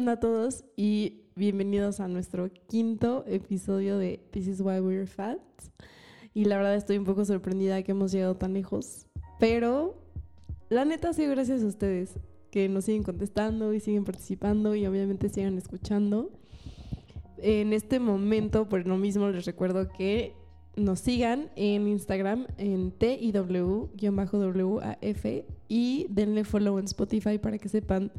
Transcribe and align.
onda 0.00 0.12
a 0.12 0.20
todos? 0.20 0.64
Y 0.76 1.24
bienvenidos 1.36 2.00
a 2.00 2.08
nuestro 2.08 2.50
quinto 2.68 3.22
episodio 3.26 3.98
de 3.98 4.18
This 4.30 4.46
is 4.46 4.62
Why 4.62 4.80
We're 4.80 5.06
Fat. 5.06 5.36
Y 6.32 6.46
la 6.46 6.56
verdad 6.56 6.74
estoy 6.74 6.96
un 6.96 7.04
poco 7.04 7.26
sorprendida 7.26 7.82
que 7.82 7.92
hemos 7.92 8.10
llegado 8.10 8.34
tan 8.34 8.54
lejos. 8.54 9.08
Pero 9.38 10.02
la 10.70 10.86
neta 10.86 11.12
sido 11.12 11.32
gracias 11.32 11.62
a 11.62 11.66
ustedes 11.66 12.18
que 12.50 12.66
nos 12.70 12.86
siguen 12.86 13.02
contestando 13.02 13.74
y 13.74 13.80
siguen 13.80 14.06
participando 14.06 14.74
y 14.74 14.86
obviamente 14.86 15.28
sigan 15.28 15.58
escuchando. 15.58 16.30
En 17.36 17.74
este 17.74 18.00
momento, 18.00 18.70
por 18.70 18.86
lo 18.86 18.96
mismo, 18.96 19.28
les 19.28 19.44
recuerdo 19.44 19.86
que 19.90 20.32
nos 20.76 21.00
sigan 21.00 21.50
en 21.56 21.86
Instagram 21.86 22.46
en 22.56 22.98
TIW-WAF 22.98 23.94
y 25.68 26.06
denle 26.08 26.44
follow 26.44 26.78
en 26.78 26.86
Spotify 26.86 27.36
para 27.36 27.58
que 27.58 27.68
sepan 27.68 28.10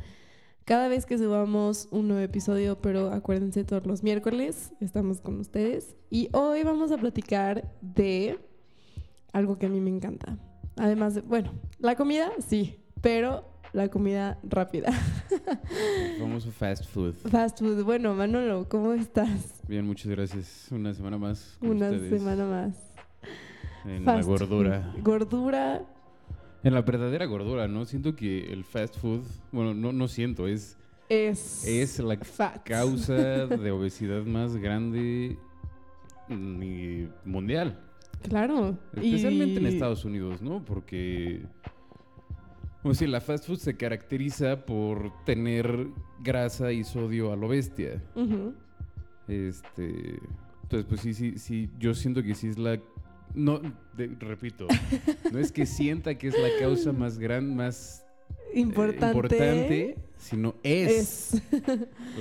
cada 0.66 0.88
vez 0.88 1.06
que 1.06 1.18
subamos 1.18 1.88
un 1.92 2.08
nuevo 2.08 2.22
episodio, 2.24 2.80
pero 2.82 3.12
acuérdense 3.12 3.64
todos 3.64 3.86
los 3.86 4.04
miércoles, 4.04 4.74
estamos 4.80 5.20
con 5.22 5.40
ustedes. 5.40 5.96
Y 6.10 6.30
hoy 6.34 6.64
vamos 6.64 6.92
a 6.92 6.98
platicar 6.98 7.72
de 7.82 8.40
algo 9.34 9.58
que 9.58 9.66
a 9.66 9.70
mí 9.70 9.80
me 9.82 9.90
encanta. 9.90 10.38
Además 10.78 11.16
de, 11.16 11.22
bueno, 11.22 11.52
la 11.80 11.96
comida, 11.96 12.32
sí, 12.48 12.80
pero 13.02 13.44
la 13.74 13.90
comida 13.90 14.38
rápida. 14.44 14.92
Vamos 16.20 16.46
a 16.48 16.52
fast 16.52 16.86
food. 16.86 17.14
Fast 17.30 17.60
food. 17.60 17.84
Bueno, 17.84 18.14
Manolo, 18.14 18.68
¿cómo 18.70 18.94
estás? 18.94 19.62
Bien, 19.68 19.86
muchas 19.86 20.12
gracias. 20.12 20.68
Una 20.72 20.94
semana 20.94 21.18
más. 21.18 21.58
con 21.60 21.72
Una 21.72 21.90
ustedes 21.90 22.20
semana 22.20 22.46
más. 22.46 22.76
En 23.86 24.06
la 24.06 24.14
Fast 24.16 24.28
gordura. 24.28 24.92
food. 24.94 25.04
Gordura. 25.04 25.82
En 26.64 26.74
la 26.74 26.82
verdadera 26.82 27.26
gordura, 27.26 27.68
¿no? 27.68 27.86
Siento 27.86 28.16
que 28.16 28.52
el 28.54 28.64
fast 28.64 28.98
food, 29.00 29.22
bueno, 29.52 29.74
no, 29.74 29.92
no 29.92 30.08
siento, 30.08 30.48
es, 30.48 30.78
Es, 31.10 31.66
es 31.66 32.00
la 32.00 32.18
fat. 32.18 32.64
causa 32.64 33.14
de 33.48 33.72
obesidad 33.72 34.24
más 34.24 34.56
grande 34.58 35.38
y 36.30 37.08
mundial. 37.26 37.80
Claro. 38.24 38.78
Especialmente 38.96 39.60
en 39.60 39.66
Estados 39.66 40.06
Unidos, 40.06 40.42
¿no? 40.42 40.64
Porque. 40.64 41.42
O 42.84 42.94
sea, 42.94 43.08
la 43.08 43.22
fast 43.22 43.48
food 43.48 43.58
se 43.58 43.76
caracteriza 43.76 44.66
por 44.66 45.12
tener 45.26 45.88
grasa 46.20 46.72
y 46.72 46.84
sodio 46.84 47.32
a 47.32 47.36
lo 47.36 47.48
bestia. 47.48 48.02
Este. 49.28 50.20
Entonces, 50.64 50.86
pues 50.88 51.02
sí, 51.02 51.14
sí, 51.14 51.38
sí. 51.38 51.70
Yo 51.80 51.94
siento 51.96 52.22
que 52.24 52.36
sí 52.36 52.48
es 52.48 52.58
la. 52.58 52.80
No, 53.34 53.60
de- 53.96 54.08
repito. 54.20 54.68
no 55.32 55.40
es 55.40 55.52
que 55.52 55.66
sienta 55.66 56.16
que 56.18 56.28
es 56.28 56.36
la 56.38 56.50
causa 56.60 56.92
más 56.92 57.18
gran, 57.20 57.56
más 57.56 58.04
eh, 58.54 58.60
Importante. 58.60 59.96
sino 60.18 60.56
es, 60.64 61.34
es. 61.34 61.42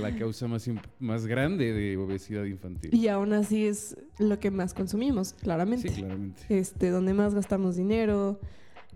la 0.00 0.16
causa 0.16 0.46
más, 0.48 0.68
más 0.98 1.26
grande 1.26 1.72
de 1.72 1.96
obesidad 1.96 2.44
infantil. 2.44 2.94
y 2.94 3.08
aún 3.08 3.32
así 3.32 3.66
es 3.66 3.96
lo 4.18 4.38
que 4.40 4.50
más 4.50 4.72
consumimos, 4.74 5.32
claramente. 5.34 5.88
Sí, 5.88 5.96
claramente. 6.00 6.42
este, 6.48 6.90
donde 6.90 7.12
más 7.14 7.34
gastamos 7.34 7.76
dinero, 7.76 8.40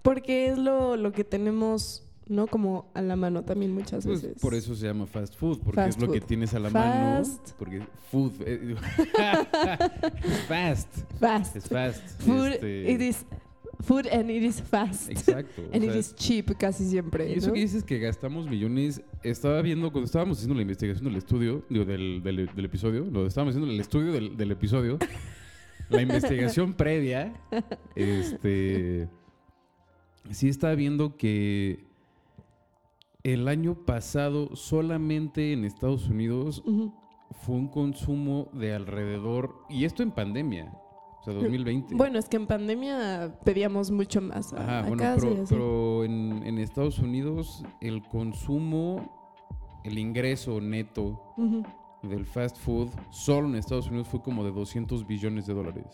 porque 0.03 0.49
es 0.49 0.59
lo, 0.59 0.97
lo 0.97 1.13
que 1.13 1.25
tenemos, 1.25 2.04
¿no? 2.29 2.47
Como 2.47 2.91
a 2.95 3.03
la 3.03 3.17
mano 3.17 3.43
también 3.45 3.73
muchas 3.73 4.05
Pues 4.07 4.23
veces. 4.23 4.41
por 4.41 4.55
eso 4.55 4.75
se 4.75 4.87
llama 4.87 5.07
fast 5.07 5.35
food, 5.37 5.59
porque 5.61 5.81
Fast 5.83 5.99
es 5.99 6.07
lo 6.07 6.13
que 6.13 6.21
tienes 6.21 6.55
a 6.55 6.59
la 6.59 6.71
Fast. 6.71 7.39
mano. 7.39 7.55
Porque 7.59 7.83
food. 8.11 8.33
eh, 8.47 8.75
es 8.75 10.39
fast. 10.49 10.89
Fast. 11.21 11.57
Es 11.57 11.69
fast. 11.69 12.23
Food, 12.23 12.47
este, 12.55 12.91
it 12.93 13.01
is 13.01 13.27
food 13.81 14.07
and 14.11 14.31
it 14.31 14.43
is 14.43 14.63
fast. 14.63 15.11
Exacto. 15.11 15.63
and 15.73 15.85
it 15.85 15.95
is 15.95 16.15
cheap 16.15 16.57
casi 16.59 16.89
siempre, 16.89 17.29
Y 17.31 17.35
eso 17.39 17.49
¿no? 17.49 17.55
que 17.55 17.61
dices 17.61 17.85
que 17.85 17.99
gastamos 17.99 18.49
millones, 18.49 19.03
estaba 19.23 19.61
viendo 19.63 19.91
cuando 19.93 20.07
estábamos 20.07 20.39
haciendo 20.39 20.55
la 20.55 20.63
investigación 20.63 21.05
del 21.05 21.17
estudio, 21.17 21.65
digo, 21.69 21.85
del, 21.85 22.23
del, 22.23 22.47
del 22.55 22.65
episodio, 22.65 23.05
lo 23.05 23.27
estábamos 23.27 23.55
haciendo 23.55 23.71
el 23.73 23.81
estudio 23.81 24.13
del, 24.13 24.37
del 24.37 24.51
episodio, 24.53 24.99
la 25.91 26.01
investigación 26.01 26.73
previa, 26.73 27.35
este, 27.95 29.09
sí 30.31 30.49
estaba 30.49 30.75
viendo 30.75 31.17
que 31.17 31.85
el 33.25 33.49
año 33.49 33.75
pasado 33.75 34.55
solamente 34.55 35.53
en 35.55 35.65
Estados 35.65 36.09
Unidos 36.09 36.63
fue 37.31 37.57
un 37.57 37.69
consumo 37.69 38.49
de 38.53 38.75
alrededor, 38.75 39.65
y 39.71 39.87
esto 39.87 40.03
en 40.03 40.13
pandemia, 40.13 40.73
o 41.21 41.25
sea, 41.25 41.33
2020. 41.33 41.95
Bueno, 41.95 42.19
es 42.19 42.29
que 42.29 42.37
en 42.37 42.47
pandemia 42.47 43.39
pedíamos 43.43 43.91
mucho 43.91 44.21
más 44.21 44.53
a, 44.53 44.63
Ajá, 44.63 44.79
a 44.81 44.83
bueno, 44.83 44.99
casa 44.99 45.27
pero, 45.27 45.45
pero 45.49 46.05
en, 46.05 46.43
en 46.47 46.59
Estados 46.59 46.99
Unidos 46.99 47.65
el 47.81 48.03
consumo, 48.03 49.01
el 49.85 49.99
ingreso 49.99 50.61
neto 50.61 51.35
del 52.03 52.27
fast 52.27 52.59
food 52.59 52.91
solo 53.11 53.49
en 53.49 53.55
Estados 53.55 53.89
Unidos 53.89 54.07
fue 54.09 54.23
como 54.23 54.45
de 54.45 54.53
200 54.53 55.07
billones 55.07 55.47
de 55.47 55.55
dólares. 55.55 55.87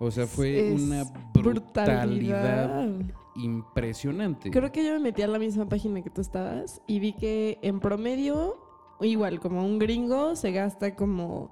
O 0.00 0.10
sea, 0.10 0.26
fue 0.26 0.72
una 0.72 1.04
brutalidad, 1.34 2.86
brutalidad. 2.86 3.14
Impresionante. 3.38 4.50
Creo 4.50 4.72
que 4.72 4.84
yo 4.84 4.92
me 4.92 4.98
metí 4.98 5.22
a 5.22 5.28
la 5.28 5.38
misma 5.38 5.68
página 5.68 6.02
que 6.02 6.10
tú 6.10 6.20
estabas 6.20 6.82
y 6.86 7.00
vi 7.00 7.12
que 7.12 7.58
en 7.62 7.80
promedio, 7.80 8.56
igual 9.00 9.40
como 9.40 9.64
un 9.64 9.78
gringo, 9.78 10.36
se 10.36 10.52
gasta 10.52 10.94
como 10.94 11.50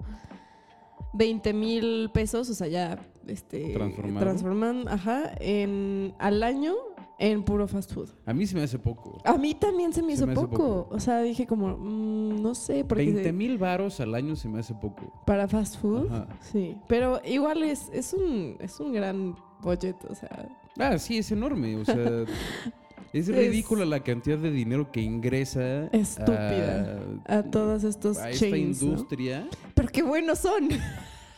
20 1.13 1.53
mil 1.53 2.09
pesos, 2.13 2.49
o 2.49 2.53
sea, 2.53 2.67
ya 2.67 2.99
este, 3.27 3.73
transforman, 4.19 4.87
ajá, 4.87 5.31
en, 5.39 6.13
al 6.19 6.43
año 6.43 6.75
en 7.19 7.43
puro 7.43 7.67
fast 7.67 7.93
food. 7.93 8.09
A 8.25 8.33
mí 8.33 8.45
se 8.45 8.55
me 8.55 8.61
hace 8.63 8.77
poco. 8.77 9.19
A 9.25 9.37
mí 9.37 9.55
también 9.55 9.91
se 9.93 10.01
me 10.01 10.09
Se 10.09 10.13
hizo 10.15 10.27
me 10.27 10.35
poco. 10.35 10.49
poco. 10.49 10.87
O 10.95 10.99
sea, 10.99 11.21
dije 11.21 11.47
como, 11.47 11.75
mm, 11.77 12.41
no 12.41 12.53
sé, 12.55 12.85
porque 12.85 13.05
20 13.11 13.33
mil 13.33 13.57
varos 13.57 13.99
al 13.99 14.13
año 14.15 14.35
se 14.35 14.47
me 14.47 14.59
hace 14.59 14.73
poco. 14.75 15.11
para 15.25 15.47
fast 15.47 15.77
food, 15.79 16.07
Ajá. 16.11 16.27
sí. 16.41 16.77
Pero 16.87 17.19
igual 17.25 17.63
es, 17.63 17.89
es, 17.91 18.13
un, 18.13 18.55
es 18.59 18.79
un 18.79 18.93
gran 18.93 19.35
budget, 19.61 19.95
o 20.09 20.13
sea, 20.15 20.47
Ah, 20.79 20.99
sí, 20.99 21.17
es 21.17 21.31
enorme. 21.31 21.75
O 21.77 21.85
sea, 21.85 21.95
es 23.13 23.27
ridícula 23.29 23.83
la 23.83 24.01
cantidad 24.01 24.37
de 24.37 24.51
dinero 24.51 24.91
que 24.91 25.01
ingresa 25.01 25.87
Estúpida. 25.87 26.99
a 27.25 27.41
todos 27.41 27.83
estos 27.83 28.17
a 28.19 28.29
esta 28.29 28.45
chains, 28.47 28.83
¿no? 28.83 28.89
industria. 28.89 29.47
Pero 29.73 29.87
qué 29.89 30.03
buenos 30.03 30.37
son. 30.37 30.69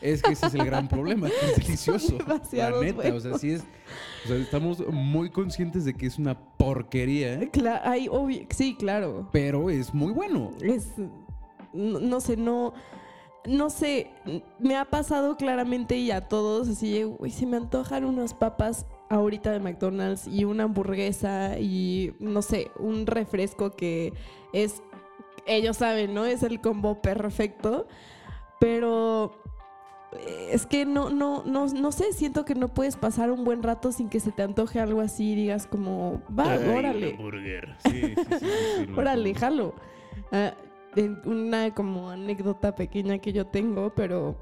Es 0.01 0.21
que 0.21 0.31
ese 0.31 0.47
es 0.47 0.53
el 0.53 0.65
gran 0.65 0.87
problema, 0.87 1.27
que 1.29 1.51
es 1.51 1.55
delicioso. 1.67 2.17
la 2.53 2.71
neta, 2.81 3.13
o 3.13 3.19
sea, 3.19 3.37
sí 3.37 3.51
es. 3.51 3.61
O 4.25 4.27
sea, 4.27 4.37
estamos 4.37 4.79
muy 4.87 5.29
conscientes 5.29 5.85
de 5.85 5.93
que 5.93 6.05
es 6.05 6.17
una 6.17 6.37
porquería, 6.57 7.39
Cla- 7.51 7.81
hay 7.83 8.09
sí, 8.49 8.75
claro. 8.77 9.27
pero 9.31 9.69
es 9.69 9.93
muy 9.93 10.11
bueno. 10.13 10.51
Es, 10.61 10.89
no, 11.73 11.99
no 11.99 12.19
sé, 12.21 12.37
no, 12.37 12.73
no 13.45 13.69
sé, 13.69 14.11
me 14.59 14.75
ha 14.77 14.85
pasado 14.85 15.37
claramente 15.37 15.97
y 15.97 16.11
a 16.11 16.27
todos 16.27 16.67
así, 16.69 17.03
güey, 17.03 17.31
se 17.31 17.45
me 17.45 17.57
antojan 17.57 18.05
unas 18.05 18.33
papas 18.33 18.85
ahorita 19.09 19.51
de 19.51 19.59
McDonald's 19.59 20.27
y 20.27 20.43
una 20.45 20.63
hamburguesa 20.65 21.57
y 21.59 22.13
no 22.19 22.41
sé, 22.41 22.69
un 22.77 23.05
refresco 23.07 23.71
que 23.71 24.13
es, 24.53 24.81
ellos 25.45 25.77
saben, 25.77 26.13
¿no? 26.13 26.25
Es 26.25 26.43
el 26.43 26.61
combo 26.61 27.01
perfecto, 27.01 27.87
pero 28.59 29.41
es 30.51 30.65
que 30.65 30.85
no, 30.85 31.09
no, 31.09 31.43
no, 31.45 31.67
no 31.67 31.91
sé, 31.91 32.13
siento 32.13 32.43
que 32.45 32.55
no 32.55 32.67
puedes 32.69 32.97
pasar 32.97 33.31
un 33.31 33.43
buen 33.43 33.61
rato 33.61 33.91
sin 33.91 34.09
que 34.09 34.19
se 34.19 34.31
te 34.31 34.41
antoje 34.41 34.79
algo 34.79 35.01
así 35.01 35.33
y 35.33 35.35
digas 35.35 35.67
como, 35.67 36.21
va, 36.37 36.53
Ay, 36.53 36.67
órale. 36.67 37.17
Sí, 37.85 37.91
sí, 37.91 38.13
sí, 38.39 38.91
Órale, 38.97 39.35
jalo. 39.35 39.75
Ah, 40.31 40.53
una 41.25 41.73
como 41.75 42.09
anécdota 42.09 42.75
pequeña 42.75 43.19
que 43.19 43.31
yo 43.31 43.45
tengo, 43.45 43.93
pero 43.95 44.35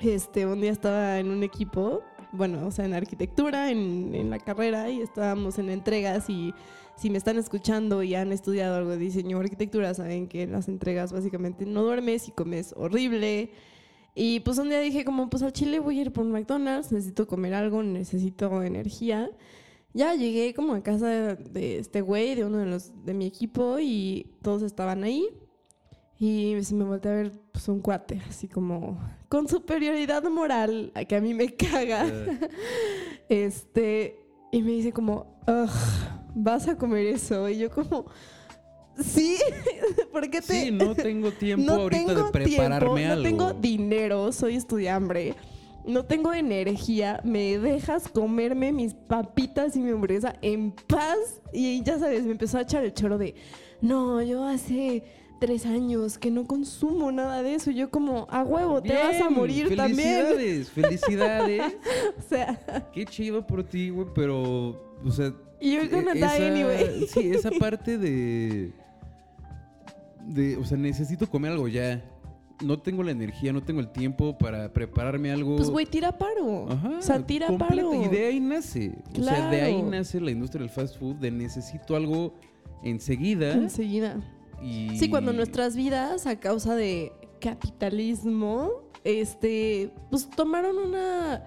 este, 0.00 0.46
un 0.46 0.60
día 0.60 0.70
estaba 0.70 1.18
en 1.18 1.30
un 1.30 1.42
equipo, 1.42 2.02
bueno, 2.32 2.66
o 2.66 2.70
sea, 2.70 2.84
en 2.84 2.92
arquitectura, 2.92 3.70
en, 3.70 4.14
en 4.14 4.28
la 4.28 4.38
carrera, 4.38 4.90
y 4.90 5.00
estábamos 5.00 5.58
en 5.58 5.70
entregas 5.70 6.28
y 6.28 6.54
si 6.94 7.10
me 7.10 7.18
están 7.18 7.38
escuchando 7.38 8.02
y 8.02 8.14
han 8.14 8.32
estudiado 8.32 8.76
algo 8.76 8.90
de 8.90 8.98
diseño 8.98 9.38
o 9.38 9.40
arquitectura, 9.40 9.94
saben 9.94 10.28
que 10.28 10.42
en 10.42 10.52
las 10.52 10.68
entregas 10.68 11.12
básicamente 11.12 11.64
no 11.64 11.82
duermes 11.82 12.28
y 12.28 12.32
comes 12.32 12.74
horrible. 12.76 13.50
Y 14.14 14.40
pues 14.40 14.58
un 14.58 14.68
día 14.68 14.80
dije 14.80 15.04
como, 15.04 15.30
pues 15.30 15.42
al 15.42 15.52
Chile 15.52 15.78
voy 15.78 15.98
a 15.98 16.02
ir 16.02 16.12
por 16.12 16.24
un 16.24 16.32
McDonald's, 16.32 16.90
necesito 16.90 17.26
comer 17.26 17.54
algo, 17.54 17.82
necesito 17.82 18.62
energía. 18.62 19.30
Ya 19.94 20.14
llegué 20.14 20.54
como 20.54 20.74
a 20.74 20.82
casa 20.82 21.08
de, 21.08 21.36
de 21.36 21.78
este 21.78 22.00
güey, 22.00 22.34
de 22.34 22.44
uno 22.44 22.58
de 22.58 22.66
los 22.66 23.04
de 23.04 23.14
mi 23.14 23.26
equipo, 23.26 23.78
y 23.78 24.32
todos 24.42 24.62
estaban 24.62 25.04
ahí. 25.04 25.28
Y 26.18 26.56
se 26.62 26.74
me 26.74 26.84
volteé 26.84 27.10
a 27.12 27.14
ver 27.14 27.32
pues, 27.52 27.68
un 27.68 27.80
cuate, 27.80 28.20
así 28.28 28.48
como 28.48 28.98
con 29.28 29.46
superioridad 29.46 30.24
moral, 30.24 30.90
a 30.94 31.04
que 31.04 31.14
a 31.16 31.20
mí 31.20 31.34
me 31.34 31.54
caga. 31.54 32.06
Este, 33.28 34.18
y 34.50 34.62
me 34.62 34.70
dice 34.70 34.90
como, 34.90 35.38
"Ugh, 35.46 35.68
vas 36.34 36.66
a 36.66 36.76
comer 36.76 37.06
eso. 37.06 37.48
Y 37.48 37.58
yo 37.58 37.70
como, 37.70 38.06
sí, 39.02 39.38
¿por 40.12 40.28
qué 40.30 40.40
te...? 40.40 40.64
Sí, 40.64 40.70
no 40.70 40.94
tengo 40.94 41.30
tiempo 41.32 41.66
no 41.66 41.82
ahorita 41.82 42.06
tengo 42.06 42.24
de 42.24 42.30
prepararme 42.32 42.94
tiempo, 42.94 43.12
algo. 43.12 43.22
No 43.22 43.22
tengo 43.22 43.52
dinero, 43.60 44.32
soy 44.32 44.56
estudiambre. 44.56 45.34
No 45.86 46.04
tengo 46.04 46.34
energía, 46.34 47.20
me 47.24 47.56
dejas 47.58 48.08
comerme 48.08 48.72
mis 48.72 48.92
papitas 48.92 49.74
y 49.74 49.80
mi 49.80 49.90
hamburguesa 49.90 50.34
en 50.42 50.72
paz. 50.72 51.40
Y 51.52 51.82
ya 51.82 51.98
sabes, 51.98 52.24
me 52.24 52.32
empezó 52.32 52.58
a 52.58 52.62
echar 52.62 52.84
el 52.84 52.92
choro 52.92 53.16
de, 53.16 53.34
no, 53.80 54.20
yo 54.20 54.44
hace 54.44 55.02
tres 55.40 55.64
años 55.64 56.18
que 56.18 56.30
no 56.30 56.46
consumo 56.46 57.10
nada 57.10 57.42
de 57.42 57.54
eso. 57.54 57.70
Yo 57.70 57.88
como, 57.90 58.26
a 58.28 58.42
huevo, 58.42 58.82
te 58.82 58.92
vas 58.92 59.18
a 59.22 59.30
morir 59.30 59.74
también. 59.76 60.26
Felicidades, 60.26 60.70
felicidades. 60.74 61.62
O 62.18 62.28
sea, 62.28 62.88
Qué 62.92 63.06
chido 63.06 63.46
por 63.46 63.64
ti, 63.64 63.88
güey, 63.88 64.08
pero, 64.14 64.70
o 65.02 65.10
sea... 65.10 65.32
you're 65.60 65.88
gonna 65.88 66.10
e- 66.12 66.16
die 66.16 66.24
esa- 66.24 66.46
anyway. 66.48 67.06
Sí, 67.06 67.30
esa 67.30 67.50
parte 67.52 67.96
de... 67.96 68.72
De, 70.28 70.56
o 70.56 70.64
sea, 70.64 70.76
necesito 70.76 71.28
comer 71.28 71.52
algo 71.52 71.68
ya. 71.68 72.04
No 72.62 72.80
tengo 72.80 73.02
la 73.04 73.12
energía, 73.12 73.52
no 73.52 73.62
tengo 73.62 73.80
el 73.80 73.88
tiempo 73.92 74.36
para 74.36 74.72
prepararme 74.72 75.30
algo. 75.30 75.56
Pues, 75.56 75.70
güey, 75.70 75.86
tira 75.86 76.18
paro. 76.18 76.66
Ajá, 76.70 76.90
o 76.98 77.02
sea, 77.02 77.24
tira 77.24 77.56
paro. 77.56 77.94
Y 78.04 78.08
de 78.08 78.26
ahí 78.26 78.40
nace. 78.40 78.92
O 79.18 79.22
sea, 79.22 79.48
de 79.48 79.62
ahí 79.62 79.74
Claro. 79.74 79.90
nace 79.90 80.20
la 80.20 80.30
industria 80.32 80.62
del 80.62 80.70
fast 80.70 80.98
food, 80.98 81.16
de 81.16 81.30
necesito 81.30 81.94
algo 81.94 82.34
enseguida. 82.82 83.52
Enseguida. 83.52 84.16
Y... 84.60 84.98
Sí, 84.98 85.08
cuando 85.08 85.32
nuestras 85.32 85.76
vidas, 85.76 86.26
a 86.26 86.40
causa 86.40 86.74
de 86.74 87.12
capitalismo, 87.40 88.70
este, 89.04 89.92
pues 90.10 90.28
tomaron 90.28 90.76
una, 90.78 91.44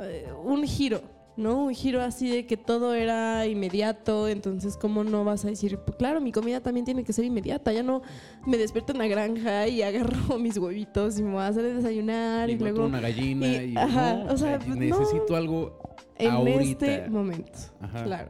eh, 0.00 0.26
un 0.44 0.64
giro, 0.64 1.02
¿no? 1.38 1.64
Un 1.64 1.74
giro 1.74 2.02
así 2.02 2.28
de 2.28 2.46
que 2.46 2.56
todo 2.58 2.92
era 2.94 3.46
inmediato, 3.46 4.28
entonces, 4.28 4.76
¿cómo 4.76 5.04
no 5.04 5.24
vas 5.24 5.44
a 5.44 5.48
decir, 5.48 5.78
"Pues 5.78 5.96
claro, 5.96 6.20
mi 6.20 6.32
comida 6.32 6.60
también 6.60 6.84
tiene 6.84 7.04
que 7.04 7.12
ser 7.12 7.24
inmediata? 7.24 7.72
Ya 7.72 7.82
no 7.82 8.02
me 8.46 8.58
despierto 8.58 8.92
en 8.92 8.98
la 8.98 9.06
granja 9.06 9.66
y 9.68 9.80
agarro 10.32 10.38
mis 10.38 10.58
huevitos 10.58 11.18
y 11.18 11.22
me 11.22 11.30
voy 11.32 11.42
a 11.42 11.46
hacer 11.46 11.62
desayunar 11.74 12.50
y, 12.50 12.54
Y 12.54 12.58
luego 12.58 12.84
una 12.84 13.00
gallina 13.00 13.46
y- 13.46 13.72
y, 13.72 13.76
ajá, 13.76 14.14
no, 14.24 14.32
o 14.32 14.36
sea, 14.36 14.58
pues, 14.58 14.76
necesito 14.76 15.34
algo 15.36 15.78
en 16.18 16.30
ahorita. 16.32 16.86
este 16.86 17.08
momento. 17.10 17.58
Ajá. 17.80 18.04
Claro. 18.04 18.28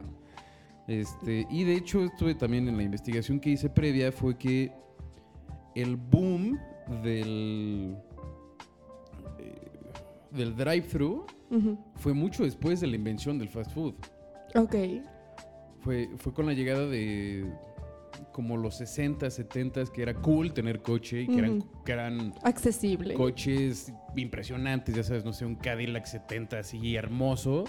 Este, 0.87 1.45
y 1.51 1.63
de 1.65 1.75
hecho, 1.75 2.03
estuve 2.05 2.33
también 2.35 2.67
en 2.67 2.77
la 2.77 2.83
investigación 2.83 3.39
que 3.39 3.51
hice 3.51 3.69
previa, 3.69 4.11
fue 4.11 4.37
que 4.37 4.71
el 5.75 5.95
boom 5.97 6.57
del, 7.03 7.95
del 10.31 10.55
drive-thru 10.55 11.25
fue 11.95 12.13
mucho 12.13 12.43
después 12.43 12.79
de 12.79 12.87
la 12.87 12.95
invención 12.95 13.37
del 13.39 13.49
fast 13.49 13.71
food. 13.71 13.95
Ok. 14.55 14.75
Fue, 15.79 16.09
fue 16.17 16.33
con 16.33 16.45
la 16.45 16.53
llegada 16.53 16.85
de 16.87 17.51
como 18.31 18.57
los 18.57 18.75
60, 18.77 19.29
70 19.29 19.85
que 19.93 20.01
era 20.01 20.13
cool 20.13 20.53
tener 20.53 20.81
coche 20.81 21.21
y 21.21 21.27
que 21.27 21.37
eran, 21.37 21.63
que 21.85 21.91
eran 21.91 22.33
Accesible. 22.43 23.13
coches 23.13 23.93
impresionantes, 24.15 24.95
ya 24.95 25.03
sabes, 25.03 25.23
no 25.25 25.33
sé, 25.33 25.45
un 25.45 25.55
Cadillac 25.55 26.05
70 26.05 26.59
así 26.59 26.95
hermoso 26.95 27.65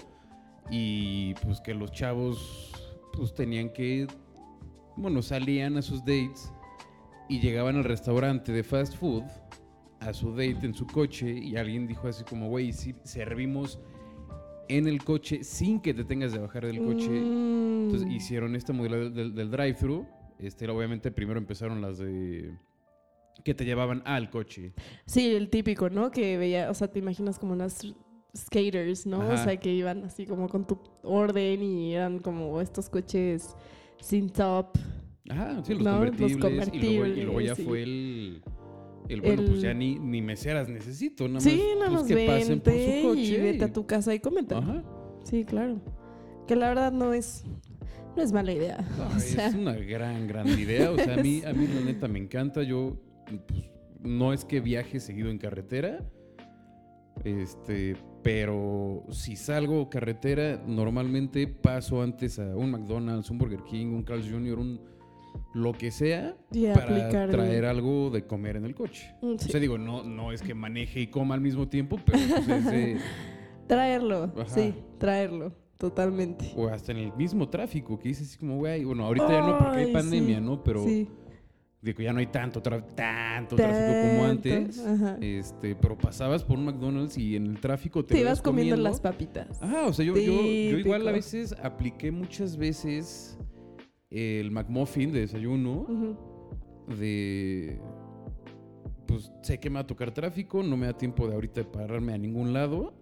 y 0.69 1.33
pues 1.35 1.61
que 1.61 1.73
los 1.73 1.91
chavos 1.91 2.71
pues 3.13 3.33
tenían 3.33 3.71
que, 3.71 4.07
bueno, 4.95 5.21
salían 5.21 5.77
a 5.77 5.81
sus 5.81 5.99
dates 6.01 6.51
y 7.29 7.39
llegaban 7.39 7.77
al 7.77 7.83
restaurante 7.83 8.51
de 8.51 8.63
fast 8.63 8.95
food 8.95 9.23
a 10.01 10.13
su 10.13 10.31
date 10.31 10.59
en 10.63 10.73
su 10.73 10.87
coche 10.87 11.31
y 11.31 11.55
alguien 11.55 11.87
dijo 11.87 12.07
así 12.07 12.23
como, 12.23 12.49
güey, 12.49 12.73
si 12.73 12.95
servimos 13.03 13.79
en 14.67 14.87
el 14.87 15.03
coche 15.03 15.43
sin 15.43 15.79
que 15.79 15.93
te 15.93 16.03
tengas 16.03 16.31
de 16.31 16.39
bajar 16.39 16.65
del 16.65 16.79
coche. 16.79 17.09
Mm. 17.09 17.83
Entonces 17.83 18.09
hicieron 18.09 18.55
este 18.55 18.73
modelo 18.73 19.09
del, 19.09 19.51
drive-thru. 19.51 20.07
Este, 20.39 20.67
obviamente 20.69 21.11
primero 21.11 21.37
empezaron 21.37 21.81
las 21.81 21.99
de 21.99 22.51
que 23.43 23.53
te 23.53 23.63
llevaban 23.63 24.01
al 24.05 24.29
coche. 24.31 24.73
Sí, 25.05 25.35
el 25.35 25.49
típico, 25.49 25.89
¿no? 25.89 26.09
Que 26.09 26.37
veía, 26.37 26.71
o 26.71 26.73
sea, 26.73 26.87
te 26.87 26.99
imaginas 26.99 27.37
como 27.37 27.53
unas 27.53 27.81
skaters, 28.35 29.05
¿no? 29.05 29.19
O 29.19 29.37
sea, 29.37 29.55
que 29.57 29.71
iban 29.71 30.03
así 30.05 30.25
como 30.25 30.49
con 30.49 30.65
tu 30.65 30.79
orden 31.03 31.61
y 31.61 31.93
eran 31.93 32.19
como 32.19 32.59
estos 32.59 32.89
coches 32.89 33.55
sin 33.99 34.29
top. 34.29 34.77
Ajá, 35.29 35.63
sí, 35.63 35.75
los, 35.75 35.83
No, 35.83 36.05
los 36.05 36.37
convertibles, 36.37 36.73
y, 36.73 36.97
luego, 36.97 37.05
y 37.05 37.21
luego 37.23 37.41
ya 37.41 37.55
sí. 37.55 37.63
fue 37.63 37.83
el, 37.83 38.41
el 39.13 39.21
bueno, 39.21 39.43
pues 39.47 39.61
ya 39.61 39.73
ni, 39.73 39.99
ni 39.99 40.21
meseras 40.21 40.69
necesito, 40.69 41.25
nada 41.27 41.35
más, 41.35 41.43
sí, 41.43 41.61
nada 41.77 41.91
pues, 41.91 42.01
más 42.01 42.03
que 42.05 42.25
pasen 42.27 42.59
por 42.61 42.73
su 42.73 43.07
coche. 43.07 43.21
y 43.21 43.37
vete 43.37 43.57
y- 43.57 43.63
a 43.63 43.73
tu 43.73 43.85
casa 43.85 44.13
y 44.15 44.19
cómete. 44.19 44.55
Ajá. 44.55 44.83
Sí, 45.23 45.43
claro. 45.45 45.79
Que 46.47 46.55
la 46.55 46.69
verdad 46.69 46.91
no 46.91 47.13
es, 47.13 47.43
no 48.15 48.23
es 48.23 48.31
mala 48.31 48.51
idea. 48.51 48.85
No, 48.97 49.07
o 49.15 49.19
sea, 49.19 49.47
Es 49.47 49.53
una 49.55 49.73
gran, 49.75 50.27
gran 50.27 50.47
idea. 50.47 50.91
O 50.91 50.97
sea, 50.97 51.13
a 51.15 51.17
mí, 51.23 51.41
a 51.45 51.53
mí 51.53 51.67
la 51.67 51.81
neta 51.81 52.07
me 52.07 52.19
encanta. 52.19 52.63
Yo, 52.63 52.97
pues, 53.47 53.63
no 54.01 54.33
es 54.33 54.45
que 54.45 54.59
viaje 54.59 54.99
seguido 54.99 55.29
en 55.29 55.37
carretera. 55.37 56.03
Este, 57.23 57.95
pero 58.23 59.05
si 59.11 59.35
salgo 59.35 59.89
carretera, 59.89 60.61
normalmente 60.65 61.45
paso 61.47 62.01
antes 62.01 62.39
a 62.39 62.55
un 62.55 62.71
McDonald's, 62.71 63.29
un 63.29 63.37
Burger 63.37 63.61
King, 63.69 63.87
un 63.87 64.03
Carl's 64.03 64.27
Jr., 64.29 64.57
un 64.57 64.81
lo 65.53 65.73
que 65.73 65.91
sea, 65.91 66.35
y 66.51 66.65
para 66.67 67.09
traer 67.29 67.65
algo 67.65 68.09
de 68.09 68.25
comer 68.25 68.55
en 68.55 68.65
el 68.65 68.73
coche. 68.75 69.13
Mm, 69.21 69.33
O 69.35 69.39
sea, 69.39 69.59
digo, 69.59 69.77
no, 69.77 70.03
no 70.03 70.31
es 70.31 70.41
que 70.41 70.53
maneje 70.53 71.01
y 71.01 71.07
coma 71.07 71.35
al 71.35 71.41
mismo 71.41 71.67
tiempo, 71.67 71.99
pero 72.05 72.19
pues 72.29 72.47
es 72.47 72.65
de- 72.65 72.97
Traerlo, 73.67 74.33
Ajá. 74.35 74.45
sí, 74.47 74.73
traerlo, 74.97 75.53
totalmente. 75.77 76.51
o 76.55 76.67
hasta 76.67 76.91
en 76.91 76.97
el 76.99 77.13
mismo 77.15 77.47
tráfico, 77.49 77.97
que 77.99 78.09
dices 78.09 78.29
así 78.29 78.37
como, 78.37 78.57
güey, 78.57 78.83
bueno, 78.83 79.05
ahorita 79.05 79.29
ya 79.29 79.41
no 79.41 79.57
porque 79.57 79.77
hay 79.79 79.85
Ay, 79.87 79.93
pandemia, 79.93 80.37
sí, 80.39 80.43
¿no? 80.43 80.61
Pero 80.63 80.83
sí. 80.85 81.07
digo, 81.81 82.01
ya 82.01 82.11
no 82.13 82.19
hay 82.19 82.27
tanto, 82.27 82.61
tra- 82.61 82.85
tanto 82.95 83.55
tráfico 83.55 84.09
como 84.09 84.25
antes. 84.25 84.79
ajá. 84.85 85.17
Este, 85.21 85.75
pero 85.75 85.97
pasabas 85.97 86.43
por 86.43 86.57
un 86.57 86.65
McDonald's 86.65 87.17
y 87.17 87.35
en 87.37 87.47
el 87.47 87.59
tráfico 87.61 88.03
te, 88.03 88.15
Te 88.15 88.21
ibas 88.21 88.41
comiendo 88.41 88.75
las 88.75 88.99
papitas. 88.99 89.57
Ah, 89.61 89.85
o 89.87 89.93
sea, 89.93 90.05
yo, 90.05 90.15
yo, 90.15 90.21
yo 90.43 90.77
igual 90.77 91.07
a 91.07 91.11
veces 91.13 91.55
apliqué 91.63 92.11
muchas 92.11 92.57
veces 92.57 93.37
el 94.11 94.51
McMuffin 94.51 95.11
de 95.11 95.21
desayuno 95.21 95.87
de 96.99 97.79
pues 99.07 99.31
sé 99.41 99.59
que 99.59 99.69
me 99.69 99.75
va 99.75 99.81
a 99.81 99.87
tocar 99.87 100.13
tráfico, 100.13 100.63
no 100.63 100.77
me 100.77 100.85
da 100.85 100.93
tiempo 100.97 101.27
de 101.27 101.33
ahorita 101.33 101.61
de 101.61 101.67
pararme 101.67 102.13
a 102.13 102.17
ningún 102.17 102.53
lado. 102.53 102.93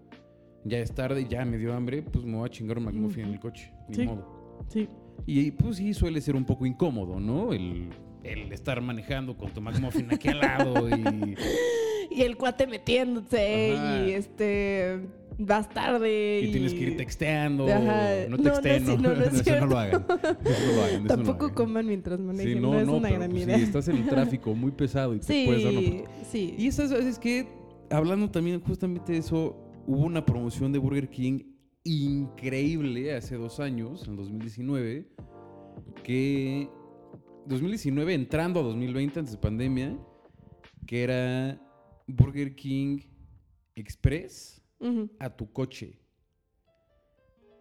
Ya 0.66 0.80
es 0.80 0.94
tarde, 0.94 1.26
ya 1.30 1.46
me 1.46 1.58
dio 1.58 1.74
hambre, 1.74 2.02
pues 2.02 2.26
me 2.26 2.36
voy 2.38 2.48
a 2.48 2.50
chingar 2.52 2.78
un 2.80 2.86
McMuffin 2.86 3.26
en 3.26 3.34
el 3.34 3.40
coche, 3.40 3.72
ni 3.88 3.96
Sí. 3.96 4.06
modo. 4.06 4.64
Sí. 4.70 4.90
Y 5.26 5.52
pues 5.52 5.78
sí 5.78 5.94
suele 5.94 6.20
ser 6.22 6.36
un 6.36 6.46
poco 6.46 6.66
incómodo, 6.66 7.20
¿no? 7.20 7.54
El, 7.54 7.90
el 8.24 8.52
estar 8.52 8.82
manejando 8.82 9.38
con 9.38 9.52
tu 9.52 9.62
McMuffin 9.62 10.12
aquí 10.14 10.30
al 10.30 10.40
lado 10.40 10.90
y 10.90 11.36
Y 12.12 12.22
el 12.24 12.38
cuate 12.38 12.66
metiéndose 12.68 13.76
Ajá. 13.78 14.06
y 14.08 14.12
este 14.12 15.00
vas 15.42 15.70
tarde 15.70 16.42
Y 16.44 16.52
tienes 16.52 16.74
que 16.74 16.80
ir 16.82 16.98
texteando. 16.98 17.66
Ajá. 17.68 18.10
No 18.28 18.36
No, 18.38 18.44
no 18.44 18.44
texteen, 18.52 18.76
es- 18.76 18.88
no, 18.88 18.98
no, 18.98 19.16
no 19.16 19.24
es 19.24 19.34
eso 19.48 19.60
no 19.62 19.66
lo 19.68 19.78
hagan. 19.78 20.06
Eso 20.10 20.66
no 20.68 20.76
lo 20.76 20.82
hagan. 20.84 20.94
no 20.98 21.02
lo 21.04 21.08
Tampoco 21.08 21.46
hagan. 21.46 21.56
coman 21.56 21.86
mientras 21.88 22.20
manejen, 22.20 22.54
Sí, 22.56 22.60
no, 22.60 22.72
no, 22.74 22.80
es 22.80 22.88
no, 22.88 22.98
una 22.98 23.10
gran 23.10 23.30
pues, 23.32 23.44
idea. 23.44 23.58
si 23.58 23.64
estás 23.64 23.88
en 23.88 23.98
el 23.98 24.06
tráfico 24.10 24.54
muy 24.56 24.72
pesado 24.72 25.16
y 25.16 25.20
te 25.20 25.46
puedes 25.46 25.64
dar 25.64 25.72
una 25.74 25.82
Sí, 25.82 26.04
sí. 26.30 26.56
Y 26.58 26.68
esas 26.68 26.92
veces 26.92 27.20
que, 27.20 27.48
hablando 27.90 28.30
también 28.30 28.60
justamente 28.60 29.14
de 29.14 29.20
eso, 29.20 29.56
hubo 29.88 30.04
una 30.06 30.26
promoción 30.26 30.72
de 30.74 30.80
Burger 30.80 31.10
King 31.10 31.40
increíble 31.86 33.16
hace 33.16 33.36
dos 33.36 33.60
años, 33.60 34.08
en 34.08 34.16
2019, 34.16 35.06
que 36.04 36.68
2019 37.46 38.14
entrando 38.14 38.60
a 38.60 38.64
2020 38.64 39.20
antes 39.20 39.34
de 39.34 39.40
pandemia, 39.40 39.98
que 40.86 41.04
era 41.04 41.62
Burger 42.10 42.56
King 42.56 43.00
Express 43.76 44.62
a 45.20 45.30
tu 45.36 45.52
coche. 45.52 46.00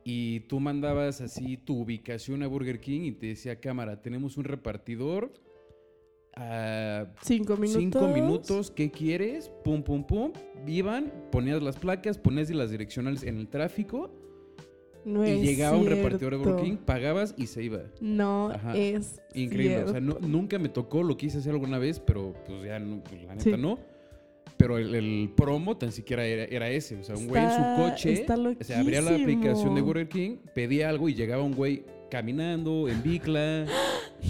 Y 0.05 0.41
tú 0.41 0.59
mandabas 0.61 1.21
así 1.21 1.57
tu 1.59 1.81
ubicación 1.83 2.43
a 2.43 2.47
Burger 2.47 2.81
King 2.81 3.03
y 3.03 3.13
te 3.13 3.27
decía, 3.27 3.61
cámara, 3.61 4.01
tenemos 4.01 4.37
un 4.39 4.45
repartidor 4.45 5.33
a 6.35 7.07
Cinco 7.23 7.57
minutos. 7.57 7.81
Cinco 7.83 8.09
minutos, 8.09 8.71
¿qué 8.71 8.91
quieres? 8.91 9.51
Pum, 9.65 9.83
pum, 9.83 10.05
pum. 10.07 10.33
Iban, 10.67 11.13
ponías 11.31 11.63
las 11.63 11.77
placas, 11.77 12.17
ponías 12.19 12.49
las 12.51 12.71
direccionales 12.71 13.23
en 13.25 13.37
el 13.39 13.49
tráfico 13.49 14.11
No 15.05 15.27
y 15.29 15.41
llegaba 15.43 15.77
un 15.77 15.87
repartidor 15.87 16.33
de 16.33 16.45
Burger. 16.45 16.65
King, 16.65 16.77
pagabas 16.77 17.35
y 17.37 17.47
se 17.49 17.63
iba. 17.65 17.83
No 18.01 18.51
Ajá. 18.51 18.77
es 18.77 19.21
Increíble. 19.35 19.85
O 19.85 19.89
sea, 19.91 20.01
no- 20.01 20.19
nunca 20.21 20.59
me 20.59 20.69
tocó, 20.71 21.03
lo 21.03 21.17
quise 21.17 21.39
hacer 21.39 21.53
alguna 21.53 21.79
vez, 21.79 22.01
pero 22.01 22.33
pues 22.47 22.63
ya 22.65 22.79
no, 22.79 23.03
pues, 23.05 23.23
la 23.25 23.35
neta 23.35 23.45
Sí. 23.45 23.57
no. 23.59 23.79
Pero 24.59 24.77
el, 24.77 24.95
el 24.95 25.31
promo 25.35 25.77
tan 25.77 25.93
siquiera 25.93 26.27
era, 26.27 26.45
era 26.45 26.69
ese. 26.69 26.97
O 26.97 27.05
sea, 27.05 27.17
un 27.17 27.29
güey 27.29 27.43
en 27.43 27.51
su 27.51 27.83
coche. 27.83 28.27
o 28.61 28.65
sea, 28.65 28.81
abría 28.81 29.01
la 29.01 29.13
aplicación 29.15 29.75
de. 29.75 29.81
Burger 29.81 30.09
King, 30.09 30.37
pedía 30.55 30.89
algo 30.91 31.09
y 31.09 31.15
llegaba 31.15 31.43
un 31.43 31.55
güey 31.55 31.85
caminando, 32.11 32.89
en 32.89 33.03
bicla. 33.03 33.67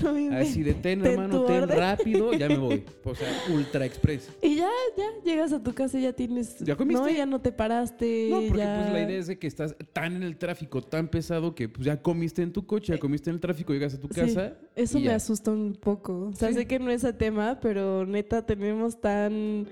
No 0.03 0.11
así 0.37 0.63
de 0.63 0.75
ten, 0.75 1.03
hermano, 1.03 1.45
ten 1.45 1.63
orden". 1.63 1.79
rápido, 1.79 2.35
ya 2.35 2.47
me 2.47 2.59
voy. 2.59 2.85
O 3.05 3.15
sea, 3.15 3.27
ultra 3.55 3.87
express. 3.87 4.29
Y 4.43 4.57
ya, 4.57 4.69
ya, 4.99 5.05
llegas 5.25 5.51
a 5.55 5.63
tu 5.63 5.73
casa 5.73 5.99
y 5.99 6.03
ya 6.03 6.13
tienes... 6.13 6.59
¿Ya 6.59 6.77
comiste? 6.77 7.01
No, 7.03 7.09
ya 7.09 7.25
no 7.25 7.41
te 7.41 7.53
paraste. 7.53 8.29
No, 8.31 8.43
porque 8.43 8.59
ya- 8.59 8.81
pues 8.83 8.93
la 8.93 9.03
idea 9.09 9.19
es 9.19 9.29
de 9.29 9.39
que 9.39 9.47
estás 9.47 9.75
tan 9.95 10.17
en 10.17 10.25
el 10.25 10.37
tráfico, 10.37 10.83
tan 10.83 11.09
pesado 11.09 11.55
que 11.55 11.71
pues 11.71 11.87
ya 11.87 12.03
comiste 12.03 12.43
en 12.43 12.53
tu 12.53 12.67
coche, 12.67 12.93
ya 12.93 12.99
comiste 12.99 13.31
en 13.31 13.37
el 13.37 13.41
tráfico, 13.41 13.73
llegas 13.73 13.95
a 13.95 13.99
tu 13.99 14.09
Eh, 14.09 14.11
Sí, 14.13 14.21
casa. 14.21 14.59
Eso 14.77 14.99
me 14.99 15.07
ya. 15.07 15.15
asusta 15.15 15.53
un 15.53 15.73
poco. 15.75 16.29
O 16.29 16.33
sea, 16.35 16.49
Sí. 16.51 16.55
sé 16.57 16.67
que 16.67 16.79
no 16.79 16.91
es 16.91 17.03
el 17.05 17.15
tema, 17.15 17.59
pero 17.59 18.05
neta 18.05 18.45
tenemos 18.45 19.01
tan 19.01 19.67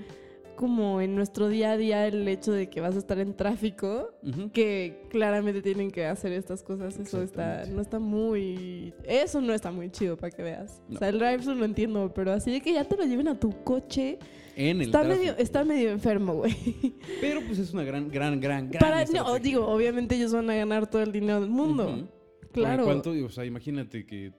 como 0.56 1.00
en 1.00 1.14
nuestro 1.14 1.48
día 1.48 1.72
a 1.72 1.76
día 1.76 2.06
el 2.06 2.26
hecho 2.26 2.50
de 2.52 2.68
que 2.68 2.80
vas 2.80 2.96
a 2.96 2.98
estar 2.98 3.18
en 3.18 3.36
tráfico, 3.36 4.10
que 4.52 5.06
claramente 5.10 5.62
tienen 5.62 5.90
que 5.90 6.06
hacer 6.06 6.32
estas 6.32 6.62
cosas. 6.62 6.98
Eso 6.98 7.22
está, 7.22 7.64
no 7.66 7.80
está 7.80 7.98
muy. 7.98 8.92
Eso 9.04 9.40
no 9.40 9.52
está 9.52 9.70
muy 9.70 9.90
chido 9.90 10.16
para 10.16 10.30
que 10.34 10.42
veas. 10.42 10.82
No. 10.88 10.96
O 10.96 10.98
sea, 10.98 11.10
el 11.10 11.18
drive-thru 11.18 11.54
lo 11.54 11.64
entiendo, 11.64 12.12
pero 12.14 12.32
así 12.32 12.50
de 12.50 12.60
que 12.60 12.72
ya 12.72 12.84
te 12.84 12.96
lo 12.96 13.04
lleven 13.04 13.28
a 13.28 13.38
tu 13.38 13.62
coche. 13.62 14.18
En 14.56 14.80
el 14.80 14.86
Está 14.86 15.02
tráfico. 15.02 15.18
medio, 15.20 15.36
está 15.36 15.64
medio 15.64 15.90
enfermo, 15.90 16.32
güey. 16.36 16.54
Pero 17.20 17.42
pues 17.46 17.58
es 17.58 17.74
una 17.74 17.84
gran, 17.84 18.08
gran, 18.08 18.40
gran, 18.40 18.70
gran 18.70 18.80
Para, 18.80 19.04
no, 19.04 19.38
digo, 19.38 19.66
obviamente 19.66 20.16
ellos 20.16 20.32
van 20.32 20.48
a 20.48 20.54
ganar 20.54 20.88
todo 20.88 21.02
el 21.02 21.12
dinero 21.12 21.42
del 21.42 21.50
mundo. 21.50 22.08
Claro. 22.52 22.84
¿Cuánto? 22.84 23.10
O 23.10 23.28
sea, 23.28 23.44
imagínate 23.44 24.06
que, 24.06 24.32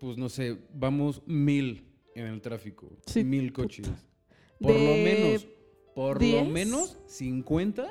pues 0.00 0.16
no 0.16 0.30
sé, 0.30 0.56
vamos 0.72 1.22
mil 1.26 1.84
en 2.14 2.24
el 2.26 2.40
tráfico. 2.40 2.90
Sí. 3.04 3.22
Mil 3.22 3.52
coches. 3.52 3.86
Por 4.60 4.72
lo 4.72 4.78
De 4.80 5.04
menos, 5.04 5.46
por 5.94 6.16
lo 6.16 6.26
10. 6.26 6.48
menos 6.48 6.98
50 7.06 7.86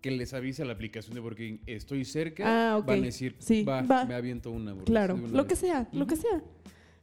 que 0.00 0.10
les 0.10 0.34
avise 0.34 0.62
a 0.62 0.64
la 0.64 0.72
aplicación 0.72 1.14
de 1.14 1.20
Burger 1.20 1.46
King, 1.48 1.58
estoy 1.66 2.04
cerca, 2.04 2.72
Ah, 2.72 2.76
ok. 2.78 2.86
van 2.86 2.98
a 3.00 3.02
decir, 3.02 3.36
Sí, 3.38 3.62
va, 3.62 3.82
va. 3.82 4.04
me 4.04 4.14
aviento 4.14 4.50
una. 4.50 4.74
Claro, 4.84 5.14
una 5.14 5.28
lo 5.28 5.44
vez". 5.44 5.46
que 5.46 5.56
sea, 5.56 5.88
lo 5.92 6.06
que 6.08 6.16
sea. 6.16 6.42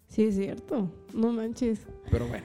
Sí, 0.10 0.24
es 0.24 0.36
cierto. 0.36 0.92
No 1.14 1.32
manches. 1.32 1.80
Pero 2.12 2.28
bueno, 2.28 2.44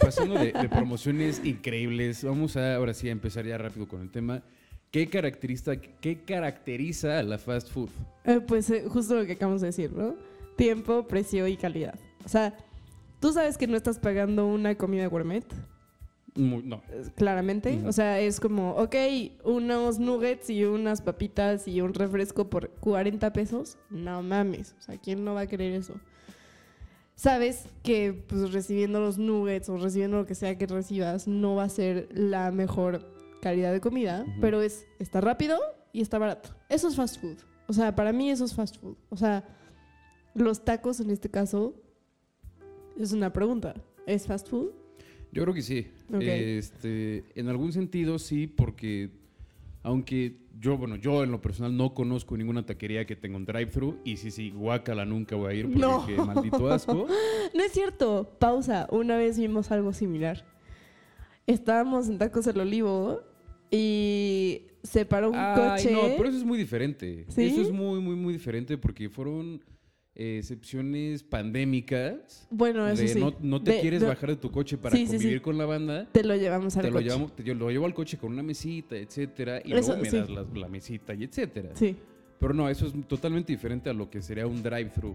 pasando 0.00 0.34
de, 0.34 0.52
de 0.52 0.68
promociones 0.68 1.40
increíbles, 1.44 2.24
vamos 2.24 2.56
a 2.56 2.74
ahora 2.76 2.92
sí 2.94 3.08
a 3.08 3.12
empezar 3.12 3.46
ya 3.46 3.56
rápido 3.58 3.86
con 3.86 4.00
el 4.00 4.10
tema. 4.10 4.42
¿Qué 4.90 5.08
caracteriza, 5.08 5.76
qué 5.76 6.22
caracteriza 6.24 7.18
a 7.18 7.22
la 7.22 7.36
fast 7.38 7.70
food? 7.70 7.90
Eh, 8.24 8.40
pues 8.46 8.70
eh, 8.70 8.84
justo 8.88 9.14
lo 9.16 9.26
que 9.26 9.32
acabamos 9.32 9.60
de 9.60 9.68
decir, 9.68 9.92
¿no? 9.92 10.16
Tiempo, 10.56 11.06
precio 11.06 11.46
y 11.46 11.56
calidad. 11.56 11.94
O 12.24 12.28
sea, 12.28 12.56
tú 13.24 13.32
sabes 13.32 13.56
que 13.56 13.66
no 13.66 13.74
estás 13.74 13.98
pagando 13.98 14.46
una 14.46 14.74
comida 14.74 15.06
gourmet, 15.06 15.46
no. 16.34 16.82
claramente. 17.16 17.80
O 17.86 17.92
sea, 17.92 18.20
es 18.20 18.38
como, 18.38 18.72
ok, 18.72 18.94
unos 19.44 19.98
nuggets 19.98 20.50
y 20.50 20.66
unas 20.66 21.00
papitas 21.00 21.66
y 21.66 21.80
un 21.80 21.94
refresco 21.94 22.50
por 22.50 22.68
40 22.68 23.32
pesos. 23.32 23.78
No 23.88 24.22
mames. 24.22 24.74
O 24.78 24.82
sea, 24.82 24.98
¿quién 24.98 25.24
no 25.24 25.32
va 25.32 25.40
a 25.40 25.46
querer 25.46 25.72
eso? 25.72 25.94
Sabes 27.14 27.64
que 27.82 28.12
pues, 28.28 28.52
recibiendo 28.52 29.00
los 29.00 29.16
nuggets 29.16 29.70
o 29.70 29.78
recibiendo 29.78 30.18
lo 30.18 30.26
que 30.26 30.34
sea 30.34 30.58
que 30.58 30.66
recibas 30.66 31.26
no 31.26 31.54
va 31.54 31.64
a 31.64 31.68
ser 31.70 32.10
la 32.12 32.50
mejor 32.50 33.08
calidad 33.40 33.72
de 33.72 33.80
comida, 33.80 34.26
Ujú. 34.28 34.40
pero 34.42 34.60
es 34.60 34.86
está 34.98 35.22
rápido 35.22 35.58
y 35.94 36.02
está 36.02 36.18
barato. 36.18 36.50
Eso 36.68 36.88
es 36.88 36.96
fast 36.96 37.18
food. 37.22 37.38
O 37.68 37.72
sea, 37.72 37.96
para 37.96 38.12
mí 38.12 38.30
eso 38.30 38.44
es 38.44 38.54
fast 38.54 38.78
food. 38.78 38.98
O 39.08 39.16
sea, 39.16 39.48
los 40.34 40.62
tacos 40.62 41.00
en 41.00 41.08
este 41.08 41.30
caso 41.30 41.80
es 42.98 43.12
una 43.12 43.32
pregunta. 43.32 43.74
¿Es 44.06 44.26
fast 44.26 44.48
food? 44.48 44.70
Yo 45.32 45.42
creo 45.42 45.54
que 45.54 45.62
sí. 45.62 45.86
Este, 46.20 47.24
en 47.34 47.48
algún 47.48 47.72
sentido 47.72 48.18
sí, 48.18 48.46
porque 48.46 49.10
aunque 49.82 50.36
yo, 50.60 50.78
bueno, 50.78 50.96
yo 50.96 51.24
en 51.24 51.32
lo 51.32 51.40
personal 51.40 51.76
no 51.76 51.92
conozco 51.92 52.36
ninguna 52.36 52.64
taquería 52.64 53.04
que 53.06 53.16
tenga 53.16 53.36
un 53.36 53.44
drive-thru 53.44 53.98
y 54.04 54.16
sí, 54.16 54.30
sí, 54.30 54.50
guácala 54.50 55.04
nunca 55.04 55.34
voy 55.36 55.52
a 55.52 55.54
ir 55.56 55.64
porque 55.66 55.78
No. 55.80 56.06
qué 56.06 56.16
maldito 56.16 56.70
asco. 56.72 57.06
No 57.54 57.62
es 57.62 57.72
cierto. 57.72 58.36
Pausa. 58.38 58.86
Una 58.90 59.16
vez 59.16 59.38
vimos 59.38 59.70
algo 59.70 59.92
similar. 59.92 60.44
Estábamos 61.46 62.08
en 62.08 62.18
Tacos 62.18 62.46
el 62.46 62.58
Olivo 62.60 63.20
y 63.70 64.62
se 64.82 65.04
paró 65.04 65.30
un 65.30 65.36
Ay, 65.36 65.56
coche. 65.82 65.92
no, 65.92 66.00
pero 66.16 66.28
eso 66.28 66.38
es 66.38 66.44
muy 66.44 66.56
diferente. 66.58 67.26
¿Sí? 67.28 67.42
Eso 67.44 67.62
es 67.62 67.70
muy, 67.72 68.00
muy, 68.00 68.14
muy 68.16 68.32
diferente 68.32 68.78
porque 68.78 69.08
fueron 69.10 69.62
excepciones 70.14 71.22
pandémicas. 71.22 72.46
Bueno, 72.50 72.86
eso 72.88 73.02
de 73.02 73.08
sí. 73.08 73.20
no, 73.20 73.34
no 73.40 73.62
te 73.62 73.72
De- 73.72 73.80
quieres 73.80 74.00
de- 74.00 74.06
bajar 74.06 74.30
de 74.30 74.36
tu 74.36 74.50
coche 74.50 74.76
para 74.78 74.94
Sí, 74.96 75.02
sí, 75.06 75.12
sí. 75.12 75.16
convivir 75.18 75.42
con 75.42 75.58
la 75.58 75.66
banda. 75.66 76.08
Te 76.12 76.22
lo 76.24 76.36
llevamos 76.36 76.76
al 76.76 76.82
Te 76.82 76.88
lo, 76.90 76.94
coche. 76.94 77.04
llevamos, 77.06 77.36
te- 77.36 77.42
yo 77.44 77.54
lo 77.54 77.70
llevo 77.70 77.86
al 77.86 77.94
coche 77.94 78.16
con 78.18 78.32
una 78.32 78.42
mesita, 78.42 78.96
etcétera, 78.96 79.60
y 79.64 79.72
Eso, 79.72 79.88
luego 79.96 80.02
me 80.02 80.10
das 80.18 80.30
la, 80.30 80.46
la 80.54 80.68
mesita 80.68 81.14
y 81.14 81.24
etcétera. 81.24 81.70
Sí. 81.74 81.96
Pero 82.38 82.52
no, 82.54 82.68
eso 82.68 82.86
es 82.86 82.92
totalmente 83.08 83.52
diferente 83.52 83.88
a 83.90 83.92
lo 83.92 84.10
que 84.10 84.20
sería 84.22 84.46
un 84.46 84.62
drive-thru. 84.62 85.14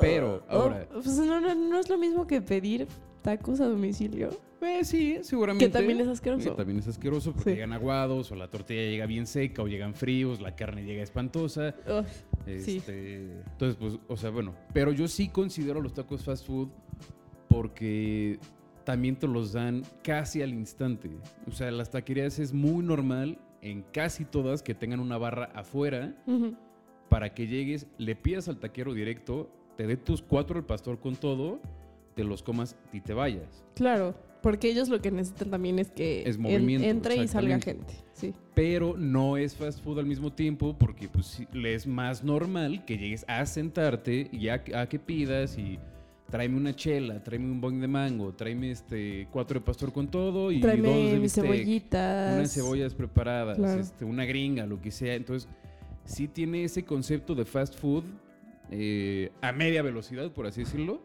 Pero, 0.00 0.44
Oh, 0.48 0.52
ahora- 0.52 0.88
pues 0.92 1.06
no, 1.18 1.40
no, 1.40 1.54
no 1.54 1.78
es 1.78 1.88
lo 1.88 1.98
mismo 1.98 2.26
que 2.26 2.40
pedir 2.40 2.86
tacos 3.22 3.60
a 3.60 3.66
domicilio. 3.66 4.30
Pues 4.64 4.88
sí, 4.88 5.18
seguramente. 5.22 5.66
Que 5.66 5.70
también 5.72 6.00
es 6.00 6.08
asqueroso. 6.08 6.50
Que 6.50 6.56
también 6.56 6.78
es 6.78 6.88
asqueroso 6.88 7.32
porque 7.32 7.50
Sí. 7.50 7.54
llegan 7.56 7.72
aguados, 7.74 8.32
o 8.32 8.34
la 8.34 8.48
tortilla 8.48 8.80
llega 8.82 9.04
bien 9.06 9.26
seca, 9.26 9.62
o 9.62 9.66
llegan 9.68 9.94
fríos, 9.94 10.40
la 10.40 10.56
carne 10.56 10.84
llega 10.84 11.02
espantosa. 11.02 11.74
Ugh, 11.86 12.04
Sí. 12.60 12.76
Este, 12.78 13.16
Entonces, 13.52 13.76
pues, 13.78 13.98
o 14.08 14.16
sea, 14.16 14.30
bueno. 14.30 14.54
Pero 14.72 14.92
yo 14.92 15.06
sí 15.08 15.28
considero 15.28 15.80
los 15.80 15.92
tacos 15.94 16.24
fast 16.24 16.46
food 16.46 16.68
porque 17.48 18.38
también 18.84 19.16
te 19.16 19.26
los 19.28 19.52
dan 19.52 19.82
casi 20.02 20.42
al 20.42 20.50
instante. 20.52 21.10
O 21.46 21.52
sea, 21.52 21.70
las 21.70 21.90
taquerías 21.90 22.38
es 22.38 22.52
muy 22.52 22.84
normal 22.84 23.38
en 23.62 23.82
casi 23.92 24.24
todas 24.24 24.62
que 24.62 24.74
tengan 24.74 25.00
una 25.00 25.16
barra 25.18 25.46
afuera 25.54 26.14
para 27.08 27.32
que 27.34 27.46
llegues, 27.46 27.86
le 27.98 28.16
pidas 28.16 28.48
al 28.48 28.58
taquero 28.58 28.92
directo, 28.92 29.50
te 29.76 29.86
dé 29.86 29.96
tus 29.96 30.20
cuatro 30.22 30.58
el 30.58 30.64
pastor 30.64 30.98
con 31.00 31.16
todo, 31.16 31.60
te 32.14 32.24
los 32.24 32.42
comas 32.42 32.76
y 32.92 33.00
te 33.00 33.14
vayas. 33.14 33.64
Claro, 33.74 34.14
porque 34.44 34.70
ellos 34.70 34.88
lo 34.90 35.00
que 35.00 35.10
necesitan 35.10 35.50
también 35.50 35.78
es 35.80 35.90
que 35.90 36.22
Es 36.28 36.36
en- 36.36 36.42
movimiento, 36.42 36.86
entre 36.86 37.16
y 37.16 37.26
salga 37.26 37.58
gente. 37.58 37.94
Sí. 38.12 38.32
Pero 38.54 38.96
no 38.96 39.36
es 39.36 39.56
fast 39.56 39.82
food 39.82 39.98
al 39.98 40.06
mismo 40.06 40.32
tiempo 40.32 40.76
porque 40.78 41.08
pues 41.08 41.42
le 41.52 41.74
es 41.74 41.86
más 41.86 42.22
normal 42.22 42.84
que 42.84 42.96
llegues 42.96 43.24
a 43.26 43.44
sentarte 43.46 44.28
y 44.30 44.48
a, 44.48 44.62
a 44.76 44.86
que 44.88 44.98
pidas 45.00 45.58
y 45.58 45.78
tráeme 46.30 46.56
una 46.58 46.76
chela, 46.76 47.22
tráeme 47.24 47.46
un 47.50 47.60
bong 47.60 47.80
de 47.80 47.88
mango, 47.88 48.32
tráeme 48.34 48.70
este 48.70 49.26
cuatro 49.32 49.58
de 49.58 49.64
pastor 49.64 49.92
con 49.92 50.08
todo 50.08 50.52
y 50.52 50.60
dos 50.60 50.70
de 50.72 50.78
Tráeme 50.82 51.12
mis 51.14 51.22
bistec, 51.22 51.44
cebollitas. 51.44 52.34
unas 52.36 52.52
cebollas 52.54 52.94
preparadas, 52.94 53.56
Claro. 53.58 53.80
este, 53.80 54.04
una 54.04 54.24
gringa, 54.24 54.66
lo 54.66 54.80
que 54.80 54.90
sea. 54.90 55.14
Entonces, 55.14 55.48
sí 56.04 56.28
tiene 56.28 56.64
ese 56.64 56.84
concepto 56.84 57.34
de 57.34 57.44
fast 57.44 57.74
food 57.78 58.04
eh, 58.70 59.30
a 59.40 59.52
media 59.52 59.82
velocidad, 59.82 60.30
por 60.32 60.46
así 60.46 60.60
decirlo, 60.64 61.00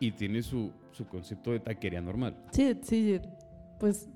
y 0.00 0.10
tiene 0.12 0.42
su, 0.42 0.70
su 0.94 1.06
concepto 1.06 1.50
de 1.50 1.60
taquería 1.60 2.00
normal. 2.00 2.36
Sí, 2.52 2.78
sí, 2.82 3.20
pues 3.78 4.08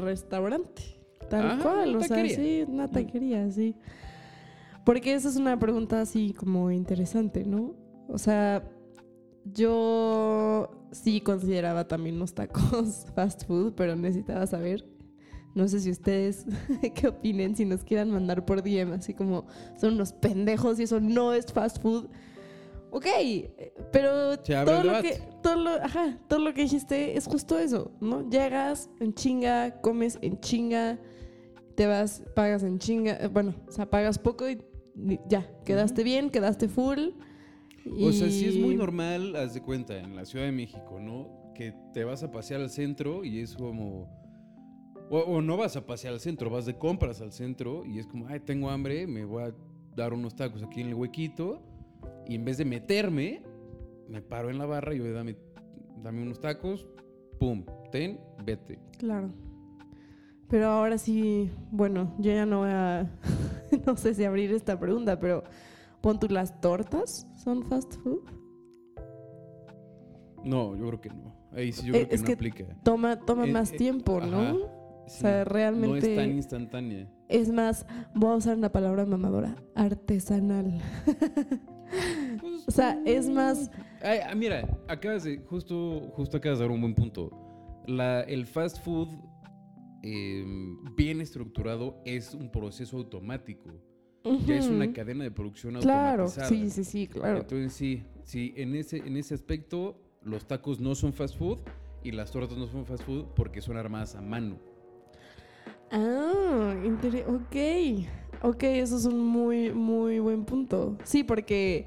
restaurante. 0.00 0.82
Tal 1.28 1.46
Ajá, 1.46 1.62
cual, 1.62 1.96
o 1.96 2.02
sea, 2.02 2.28
sí, 2.28 2.64
una 2.68 2.90
taquería, 2.90 3.50
sí. 3.50 3.76
Porque 4.84 5.14
esa 5.14 5.28
es 5.28 5.36
una 5.36 5.58
pregunta 5.58 6.00
así 6.00 6.34
como 6.34 6.70
interesante, 6.70 7.44
¿no? 7.44 7.74
O 8.08 8.18
sea, 8.18 8.62
yo 9.44 10.88
sí 10.92 11.20
consideraba 11.20 11.88
también 11.88 12.18
los 12.18 12.34
tacos 12.34 13.06
fast 13.14 13.46
food, 13.46 13.74
pero 13.74 13.96
necesitaba 13.96 14.46
saber. 14.46 14.86
No 15.54 15.68
sé 15.68 15.80
si 15.80 15.90
ustedes 15.90 16.46
qué 16.94 17.08
opinen, 17.08 17.56
si 17.56 17.64
nos 17.64 17.84
quieran 17.84 18.10
mandar 18.10 18.44
por 18.44 18.62
DM, 18.62 18.92
así 18.92 19.14
como 19.14 19.46
son 19.80 19.94
unos 19.94 20.12
pendejos 20.12 20.78
y 20.80 20.84
eso 20.84 21.00
no 21.00 21.32
es 21.32 21.46
fast 21.52 21.80
food. 21.80 22.08
Ok, 22.94 23.06
eh, 23.06 23.74
pero 23.90 24.38
todo 24.38 24.84
lo, 24.84 25.02
que, 25.02 25.20
todo, 25.42 25.56
lo, 25.56 25.70
ajá, 25.70 26.16
todo 26.28 26.38
lo 26.38 26.54
que 26.54 26.62
dijiste 26.62 27.16
es 27.16 27.26
justo 27.26 27.58
eso, 27.58 27.90
¿no? 28.00 28.30
Llegas 28.30 28.88
en 29.00 29.12
chinga, 29.12 29.80
comes 29.80 30.16
en 30.22 30.38
chinga, 30.38 31.00
te 31.74 31.88
vas, 31.88 32.22
pagas 32.36 32.62
en 32.62 32.78
chinga, 32.78 33.14
eh, 33.14 33.26
bueno, 33.26 33.52
o 33.66 33.72
sea, 33.72 33.90
pagas 33.90 34.16
poco 34.16 34.48
y 34.48 34.60
ya, 35.28 35.44
quedaste 35.64 36.04
bien, 36.04 36.30
quedaste 36.30 36.68
full. 36.68 37.08
O 38.00 38.12
sea, 38.12 38.30
sí 38.30 38.46
es 38.46 38.56
muy 38.56 38.76
normal, 38.76 39.34
haz 39.34 39.54
de 39.54 39.60
cuenta, 39.60 39.98
en 39.98 40.14
la 40.14 40.24
Ciudad 40.24 40.44
de 40.44 40.52
México, 40.52 41.00
¿no? 41.00 41.52
Que 41.52 41.74
te 41.94 42.04
vas 42.04 42.22
a 42.22 42.30
pasear 42.30 42.60
al 42.60 42.70
centro 42.70 43.24
y 43.24 43.40
es 43.40 43.56
como... 43.56 44.08
O, 45.10 45.18
o 45.18 45.42
no 45.42 45.56
vas 45.56 45.74
a 45.74 45.84
pasear 45.84 46.14
al 46.14 46.20
centro, 46.20 46.48
vas 46.48 46.64
de 46.64 46.78
compras 46.78 47.20
al 47.20 47.32
centro 47.32 47.84
y 47.84 47.98
es 47.98 48.06
como, 48.06 48.28
ay, 48.28 48.38
tengo 48.38 48.70
hambre, 48.70 49.08
me 49.08 49.24
voy 49.24 49.42
a 49.42 49.54
dar 49.96 50.12
unos 50.12 50.36
tacos 50.36 50.62
aquí 50.62 50.80
en 50.80 50.88
el 50.88 50.94
huequito 50.94 51.60
y 52.28 52.34
en 52.34 52.44
vez 52.44 52.58
de 52.58 52.64
meterme, 52.64 53.42
me 54.08 54.22
paro 54.22 54.50
en 54.50 54.58
la 54.58 54.66
barra 54.66 54.94
y 54.94 54.98
yo, 54.98 55.12
dame, 55.12 55.36
dame 56.02 56.22
unos 56.22 56.40
tacos, 56.40 56.86
pum, 57.38 57.64
ten, 57.90 58.18
vete. 58.44 58.78
Claro. 58.98 59.30
Pero 60.48 60.66
ahora 60.66 60.98
sí, 60.98 61.50
bueno, 61.70 62.14
yo 62.18 62.32
ya 62.32 62.46
no 62.46 62.60
voy 62.60 62.70
a, 62.70 63.10
no 63.86 63.96
sé 63.96 64.14
si 64.14 64.24
abrir 64.24 64.52
esta 64.52 64.78
pregunta, 64.78 65.18
pero 65.18 65.42
pon 66.00 66.18
tú 66.20 66.28
las 66.28 66.60
tortas, 66.60 67.26
¿son 67.42 67.62
fast 67.64 67.94
food? 68.02 68.20
No, 70.44 70.76
yo 70.76 70.86
creo 70.88 71.00
que 71.00 71.08
no. 71.08 71.34
Ahí 71.52 71.72
sí 71.72 71.86
yo 71.86 71.94
Eh, 71.94 71.98
creo 72.00 72.08
que 72.08 72.14
es 72.14 72.20
no 72.20 72.26
que 72.26 72.32
aplica. 72.34 72.64
Toma, 72.82 73.18
toma 73.20 73.46
Eh, 73.46 73.52
más 73.52 73.72
eh, 73.72 73.76
tiempo, 73.76 74.20
¿no? 74.20 74.40
Ajá, 74.40 74.52
O 74.54 75.04
sí. 75.08 75.20
sea, 75.20 75.38
No 75.38 75.44
realmente 75.50 76.10
es 76.12 76.16
tan 76.16 76.30
instantánea. 76.32 77.10
es 77.28 77.50
más, 77.50 77.86
voy 78.14 78.32
a 78.32 78.36
usar 78.36 78.56
una 78.58 78.70
palabra 78.70 79.06
mamadora, 79.06 79.56
artesanal. 79.74 80.80
Pues, 82.40 82.64
O 82.66 82.70
sea, 82.70 83.00
es 83.04 83.28
más, 83.28 83.70
Ay, 84.02 84.18
ah, 84.28 84.34
mira, 84.34 84.66
acabas 84.88 85.24
de, 85.24 85.38
justo, 85.38 86.10
justo 86.14 86.36
acabas 86.36 86.58
de 86.58 86.64
dar 86.64 86.72
un 86.72 86.80
buen 86.80 86.94
punto. 86.94 87.30
La, 87.86 88.22
el 88.22 88.46
fast 88.46 88.82
food 88.84 89.08
eh, 90.02 90.44
bien 90.96 91.20
estructurado 91.20 92.00
es 92.04 92.34
un 92.34 92.50
proceso 92.50 92.96
automático. 92.98 93.70
Ya 94.46 94.56
es 94.56 94.68
una 94.70 94.90
cadena 94.92 95.22
de 95.24 95.30
producción 95.30 95.74
Claro, 95.80 96.22
automatizada. 96.24 96.48
sí, 96.48 96.70
sí, 96.70 96.84
sí, 96.84 97.06
claro. 97.06 97.40
Entonces 97.40 97.74
sí, 97.74 98.02
sí, 98.24 98.54
en 98.56 98.74
ese, 98.74 98.98
en 98.98 99.16
ese 99.18 99.34
aspecto 99.34 100.00
los 100.22 100.46
tacos 100.46 100.80
no 100.80 100.94
son 100.94 101.12
fast 101.12 101.36
food 101.36 101.58
y 102.02 102.10
las 102.12 102.30
tortas 102.32 102.56
no 102.56 102.66
son 102.66 102.86
fast 102.86 103.04
food 103.04 103.26
porque 103.36 103.60
son 103.60 103.76
armadas 103.76 104.14
a 104.14 104.22
mano. 104.22 104.58
Ah, 105.90 106.74
ok. 107.28 107.56
Ok, 108.42 108.62
eso 108.64 108.96
es 108.96 109.04
un 109.04 109.18
muy, 109.18 109.72
muy 109.72 110.18
buen 110.18 110.44
punto. 110.44 110.96
Sí, 111.04 111.24
porque 111.24 111.86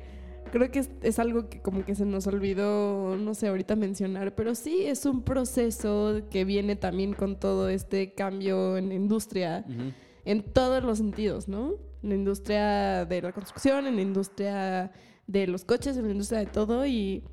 creo 0.51 0.72
que 0.72 0.80
es, 0.80 0.89
es 1.01 1.20
algo 1.20 1.50
que 1.50 1.62
como 1.62 1.86
que 1.86 1.96
se 1.96 2.06
nos 2.06 2.27
olvidó, 2.27 3.18
no 3.18 3.34
sé, 3.34 3.48
ahorita 3.48 3.75
mencionar, 3.75 4.36
pero 4.36 4.56
sí 4.56 4.86
es 4.86 5.06
un 5.06 5.24
proceso 5.24 6.22
que 6.30 6.46
viene 6.46 6.75
también 6.75 7.13
con 7.13 7.39
todo 7.39 7.70
este 7.70 8.13
cambio 8.13 8.77
en 8.77 8.89
la 8.89 8.96
industria, 8.96 9.66
en 10.25 10.44
todos 10.44 10.84
los 10.84 10.98
sentidos, 10.98 11.48
¿no? 11.48 11.75
En 12.04 12.10
la 12.10 12.16
industria 12.16 13.06
de 13.06 13.22
la 13.22 13.32
construcción, 13.32 13.88
en 13.88 13.96
la 13.96 14.01
industria 14.01 14.92
de 15.27 15.48
los 15.48 15.66
coches, 15.66 15.98
en 15.98 16.06
la 16.06 16.12
industria 16.12 16.39
de 16.39 16.46
todo 16.46 16.86
y 16.86 17.24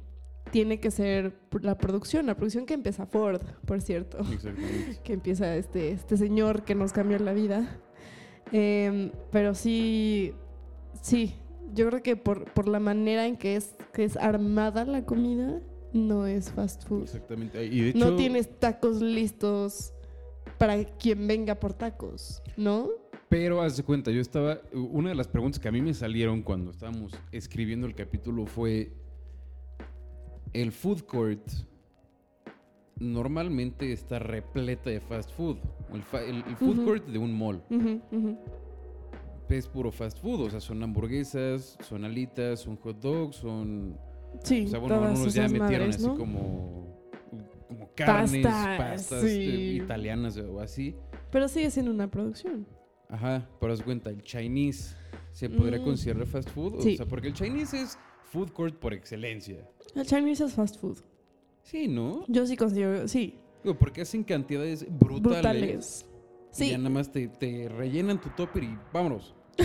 tiene 0.51 0.79
que 0.79 0.91
ser 0.91 1.35
la 1.63 1.79
producción, 1.79 2.27
la 2.27 2.37
producción 2.37 2.67
que 2.67 2.75
empieza 2.75 3.07
Ford, 3.07 3.43
por 3.67 3.81
cierto 3.81 4.19
Exactamente. 4.19 5.01
que 5.05 5.13
empieza 5.15 5.57
este, 5.57 5.91
este 5.91 6.17
señor 6.17 6.65
que 6.65 6.75
nos 6.75 6.93
cambió 6.93 7.19
la 7.19 7.33
vida. 7.33 7.81
Em, 8.57 9.11
pero 9.33 9.53
sí, 9.53 10.33
sí, 11.03 11.35
yo 11.75 11.89
creo 11.89 12.05
que 12.05 12.15
por, 12.15 12.45
por 12.53 12.69
la 12.69 12.79
manera 12.79 13.27
en 13.27 13.37
que 13.37 13.57
es, 13.57 13.75
que 13.93 14.05
es 14.05 14.17
armada 14.17 14.85
la 14.85 15.05
comida, 15.05 15.61
no 15.93 16.29
es 16.29 16.53
fast 16.53 16.87
food. 16.87 17.03
Exactamente. 17.03 17.65
Y 17.67 17.81
de 17.81 17.89
hecho, 17.89 17.99
No 17.99 18.15
tienes 18.15 18.61
tacos 18.61 19.03
listos 19.03 19.93
para 20.57 20.85
quien 20.85 21.27
venga 21.27 21.57
por 21.57 21.73
tacos, 21.73 22.45
¿no? 22.57 22.91
Pero 23.29 23.61
haz 23.61 23.77
de 23.77 23.83
cuenta, 23.83 24.13
yo 24.13 24.21
estaba. 24.21 24.61
Una 24.73 25.09
de 25.09 25.17
las 25.17 25.27
preguntas 25.27 25.59
que 25.59 25.67
a 25.67 25.73
mí 25.73 25.83
me 25.83 25.93
salieron 25.93 26.41
cuando 26.43 26.71
estábamos 26.71 27.13
escribiendo 27.33 27.89
el 27.89 27.97
capítulo 27.97 28.47
fue. 28.47 28.93
El 30.53 30.71
food 30.71 31.01
court 31.01 31.45
normalmente 32.99 33.93
está 33.93 34.19
repleta 34.19 34.91
de 34.91 35.01
fast 35.01 35.33
food. 35.33 35.57
El, 35.93 36.03
fa- 36.03 36.23
el- 36.23 36.45
el 36.47 36.57
food 36.57 36.79
Ujú. 36.79 36.85
court 36.85 37.07
de 37.07 37.19
un 37.19 37.37
mall 37.37 37.63
Ujú, 37.71 38.01
ujú. 38.13 38.39
es 39.49 39.69
puro 39.69 39.91
fast 39.93 40.19
food. 40.21 40.43
O 40.43 40.51
sea, 40.51 40.61
son 40.61 40.83
hamburguesas, 40.83 41.77
son 41.83 42.05
alitas, 42.05 42.61
son 42.61 42.77
hot 42.77 42.99
dogs, 43.01 43.37
son. 43.37 43.97
Sí, 44.43 44.65
O 44.67 44.69
sea, 44.69 44.79
bueno, 44.81 44.97
todas 44.97 45.11
algunos 45.13 45.35
ya 45.35 45.43
metieron 45.49 45.71
madres, 45.89 45.97
así 45.97 46.07
¿no? 46.07 46.17
como. 46.17 46.85
Como 47.69 47.91
carnes, 47.95 48.45
Pastas, 48.45 48.79
pastas 48.79 49.21
sí. 49.23 49.27
eh, 49.29 49.75
italianas 49.83 50.37
o 50.39 50.61
así. 50.61 50.95
Pero 51.31 51.49
sigue 51.49 51.71
siendo 51.71 51.91
una 51.91 52.09
producción. 52.11 52.67
Ajá, 53.09 53.49
pero 53.61 53.73
haz 53.73 53.83
cuenta, 53.83 54.11
el 54.11 54.23
Chinese 54.23 54.95
se 55.33 55.49
podría 55.49 55.81
Mm. 55.81 55.85
considerar 55.85 56.27
fast 56.27 56.51
food. 56.51 56.81
Sí. 56.81 56.95
O 56.95 56.97
sea, 56.99 57.07
porque 57.07 57.29
el 57.29 57.35
Chinese 57.35 57.81
es 57.83 57.99
food 58.25 58.51
court 58.51 58.77
por 58.79 58.93
excelencia. 58.95 59.69
El 59.95 60.07
Chinese 60.07 60.45
es 60.45 60.53
fast 60.55 60.79
food. 60.79 60.99
Sí, 61.65 61.89
¿no? 61.89 62.25
Yo 62.29 62.47
sí 62.47 62.57
considero, 62.57 63.09
sí, 63.09 63.39
Digo, 63.65 63.77
porque 63.79 64.03
hacen 64.03 64.23
cantidades 64.23 64.87
brutales. 64.89 65.23
brutales. 65.43 66.07
Y 66.11 66.15
Sí, 66.57 66.71
ya 66.71 66.79
nada 66.79 66.91
más 66.91 67.11
te, 67.11 67.27
te 67.27 67.69
rellenan 67.69 68.21
tu 68.21 68.29
topper 68.31 68.63
y 68.63 68.79
vámonos. 68.93 69.35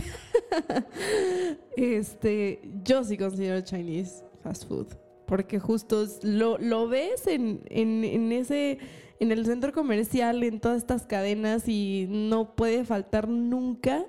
Este, 1.75 2.62
yo 2.84 3.03
sí 3.03 3.18
considero 3.18 3.62
Chinese 3.62 4.24
fast 4.44 4.68
food. 4.68 4.88
Porque 5.25 5.60
justo 5.60 6.06
lo, 6.24 6.58
lo 6.58 6.88
ves 6.88 7.27
en, 7.27 7.62
en, 7.70 8.03
en 8.03 8.32
ese, 8.32 8.79
en 9.20 9.32
el 9.32 9.46
centro 9.46 9.72
comercial, 9.72 10.41
en 10.44 10.60
todas 10.60 10.77
estas 10.79 11.06
cadenas 11.06 11.68
y 11.68 12.08
no 12.10 12.56
puede 12.56 12.84
faltar 12.84 13.27
nunca 13.27 14.06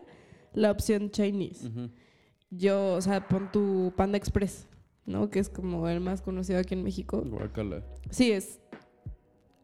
la 0.54 0.70
opción 0.70 1.10
Chinese. 1.10 1.68
Yo, 2.50 2.94
o 2.94 3.00
sea, 3.02 3.28
pon 3.28 3.52
tu 3.52 3.92
Panda 3.96 4.16
Express, 4.16 4.66
¿no? 5.06 5.30
Que 5.30 5.38
es 5.38 5.48
como 5.48 5.88
el 5.88 6.00
más 6.00 6.22
conocido 6.22 6.58
aquí 6.58 6.74
en 6.74 6.82
México. 6.82 7.22
Guácala. 7.24 7.84
Sí, 8.10 8.32
es 8.32 8.60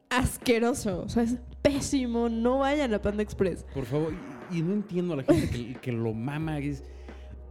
asqueroso, 0.09 1.02
o 1.02 1.09
sea, 1.09 1.23
es 1.25 1.37
pésimo. 1.62 2.28
No 2.28 2.59
vayan 2.59 2.94
a 2.94 3.03
Panda 3.03 3.22
Express. 3.22 3.64
Por 3.75 3.85
favor, 3.85 4.14
y, 4.51 4.59
y 4.59 4.62
no 4.62 4.72
entiendo 4.75 5.14
a 5.14 5.16
la 5.18 5.22
gente 5.25 5.51
que, 5.51 5.75
que 5.75 5.92
lo 5.92 6.12
mama. 6.12 6.59
que 6.61 6.70
es, 6.70 6.85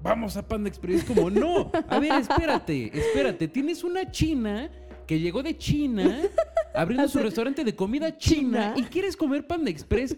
Vamos 0.01 0.37
a 0.37 0.47
Panda 0.47 0.69
Express. 0.69 1.03
Como, 1.03 1.29
no. 1.29 1.71
A 1.89 1.99
ver, 1.99 2.13
espérate, 2.13 2.91
espérate. 2.97 3.47
Tienes 3.47 3.83
una 3.83 4.09
china 4.11 4.69
que 5.07 5.19
llegó 5.19 5.41
de 5.41 5.57
China 5.57 6.21
abriendo 6.75 7.07
su 7.07 7.19
restaurante 7.19 7.63
de 7.63 7.75
comida 7.75 8.17
china, 8.17 8.73
China. 8.73 8.73
y 8.75 8.83
quieres 8.83 9.17
comer 9.17 9.47
Panda 9.47 9.71
Express. 9.71 10.15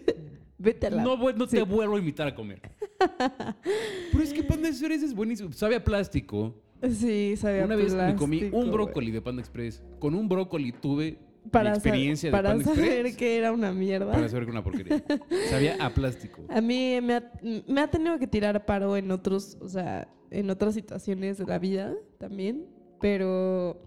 Vete 0.58 0.88
a 0.88 0.90
la... 0.90 1.02
No, 1.02 1.16
no 1.16 1.46
sí. 1.46 1.56
te 1.56 1.62
vuelvo 1.62 1.96
a 1.96 1.98
invitar 2.00 2.26
a 2.26 2.34
comer. 2.34 2.60
Pero 4.12 4.24
es 4.24 4.32
que 4.32 4.42
Panda 4.42 4.68
Express 4.68 5.02
es 5.02 5.14
buenísimo. 5.14 5.52
Sabe 5.52 5.76
a 5.76 5.84
plástico. 5.84 6.54
Sí, 6.90 7.34
sabía 7.36 7.64
Una 7.64 7.76
vez 7.76 7.94
me 7.94 8.14
comí 8.14 8.44
un 8.52 8.70
brócoli 8.70 9.10
de 9.10 9.20
Panda 9.20 9.40
Express. 9.42 9.82
Con 9.98 10.14
un 10.14 10.28
brócoli 10.28 10.72
tuve 10.72 11.18
para 11.50 11.70
mi 11.70 11.76
experiencia 11.76 12.28
de 12.28 12.32
para 12.36 12.50
Panda 12.50 12.64
saber 12.64 12.84
Express 12.90 13.16
que 13.16 13.36
era 13.38 13.52
una 13.52 13.72
mierda. 13.72 14.12
para 14.12 14.28
saber 14.28 14.44
que 14.44 14.50
era 14.50 14.60
una 14.60 14.64
porquería. 14.64 15.04
Sabía 15.50 15.76
a 15.80 15.90
plástico. 15.92 16.42
A 16.48 16.60
mí 16.60 17.00
me 17.02 17.14
ha, 17.14 17.32
me 17.66 17.80
ha 17.80 17.88
tenido 17.88 18.18
que 18.18 18.26
tirar 18.26 18.64
paro 18.64 18.96
en 18.96 19.10
otros, 19.10 19.56
o 19.60 19.68
sea, 19.68 20.08
en 20.30 20.50
otras 20.50 20.74
situaciones 20.74 21.38
de 21.38 21.46
la 21.46 21.58
vida 21.58 21.94
también, 22.18 22.66
pero 23.00 23.80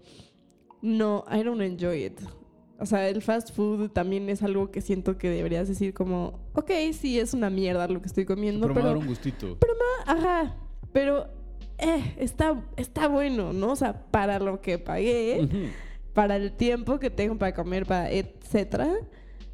no, 0.82 1.24
I 1.32 1.42
don't 1.42 1.62
enjoy 1.62 2.04
it. 2.04 2.20
O 2.78 2.86
sea, 2.86 3.08
el 3.08 3.22
fast 3.22 3.52
food 3.54 3.90
también 3.90 4.28
es 4.28 4.42
algo 4.42 4.72
que 4.72 4.80
siento 4.80 5.16
que 5.16 5.30
deberías 5.30 5.68
decir 5.68 5.94
como, 5.94 6.40
ok, 6.54 6.70
sí, 6.92 7.20
es 7.20 7.32
una 7.32 7.48
mierda 7.48 7.86
lo 7.86 8.00
que 8.02 8.08
estoy 8.08 8.24
comiendo, 8.24 8.66
Pero 8.66 8.74
me 8.74 8.80
va 8.80 8.88
a 8.88 8.92
pero, 8.92 8.94
dar 8.94 9.02
un 9.02 9.06
gustito. 9.06 9.58
ajá, 10.04 10.56
pero, 10.92 11.28
eh, 11.82 12.14
está, 12.18 12.62
está 12.76 13.08
bueno, 13.08 13.52
¿no? 13.52 13.72
O 13.72 13.76
sea, 13.76 14.06
para 14.10 14.38
lo 14.38 14.60
que 14.60 14.78
pagué, 14.78 15.48
para 16.12 16.36
el 16.36 16.52
tiempo 16.52 17.00
que 17.00 17.10
tengo 17.10 17.36
para 17.36 17.54
comer, 17.54 17.86
para 17.86 18.08
etcétera, 18.08 18.88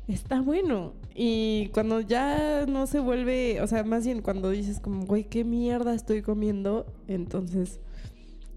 está 0.07 0.43
bueno. 0.43 0.93
Y 1.15 1.71
cuando 1.73 2.03
ya 2.03 2.67
no 2.67 2.87
se 2.87 3.01
vuelve, 3.01 3.63
o 3.63 3.67
sea, 3.67 3.83
más 3.83 4.05
bien 4.05 4.21
cuando 4.21 4.51
dices 4.51 4.79
como, 4.79 5.07
güey, 5.07 5.25
qué 5.25 5.43
mierda 5.43 5.95
estoy 5.95 6.21
comiendo, 6.21 6.87
entonces, 7.07 7.81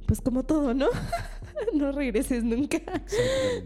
pues 0.06 0.20
como 0.20 0.44
todo, 0.44 0.74
¿no? 0.74 0.88
no 1.74 1.94
regreses 1.94 2.44
nunca. 2.44 2.82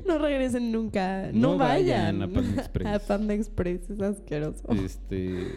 No 0.06 0.20
regresen 0.20 0.72
nunca. 0.72 1.32
No, 1.34 1.54
No 1.54 1.58
vayan, 1.58 2.20
vayan 2.20 2.22
a 2.22 2.28
Panda 2.28 2.62
Express. 2.62 2.88
A 2.88 3.00
Panda 3.00 3.34
Express, 3.34 3.89
es 3.89 4.02
asqueroso. 4.02 4.72
Este. 4.72 5.48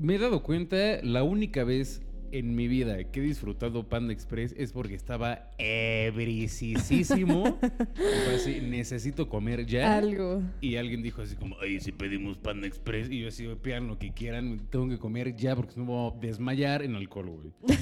Me 0.00 0.14
he 0.14 0.18
dado 0.18 0.42
cuenta, 0.42 0.76
la 1.02 1.22
única 1.22 1.62
vez 1.62 2.00
en 2.32 2.54
mi 2.56 2.66
vida 2.68 3.02
que 3.04 3.20
he 3.20 3.22
disfrutado 3.22 3.88
Panda 3.88 4.12
Express 4.12 4.54
es 4.58 4.72
porque 4.72 4.94
estaba 4.94 5.50
ebricisísimo. 5.58 7.58
Así, 8.34 8.60
necesito 8.60 9.28
comer 9.28 9.66
ya. 9.66 9.96
Algo. 9.96 10.42
Y 10.60 10.76
alguien 10.76 11.02
dijo 11.02 11.22
así 11.22 11.36
como, 11.36 11.56
ay, 11.60 11.80
si 11.80 11.92
pedimos 11.92 12.38
Panda 12.38 12.66
Express. 12.66 13.10
Y 13.10 13.20
yo 13.20 13.28
así, 13.28 13.46
pidan 13.62 13.86
lo 13.88 13.98
que 13.98 14.12
quieran, 14.12 14.60
tengo 14.70 14.88
que 14.88 14.98
comer 14.98 15.36
ya 15.36 15.54
porque 15.54 15.72
si 15.72 15.80
no 15.80 15.86
me 15.86 15.92
voy 15.92 16.12
a 16.16 16.20
desmayar 16.20 16.82
en 16.82 16.96
alcohol, 16.96 17.30
güey. 17.30 17.52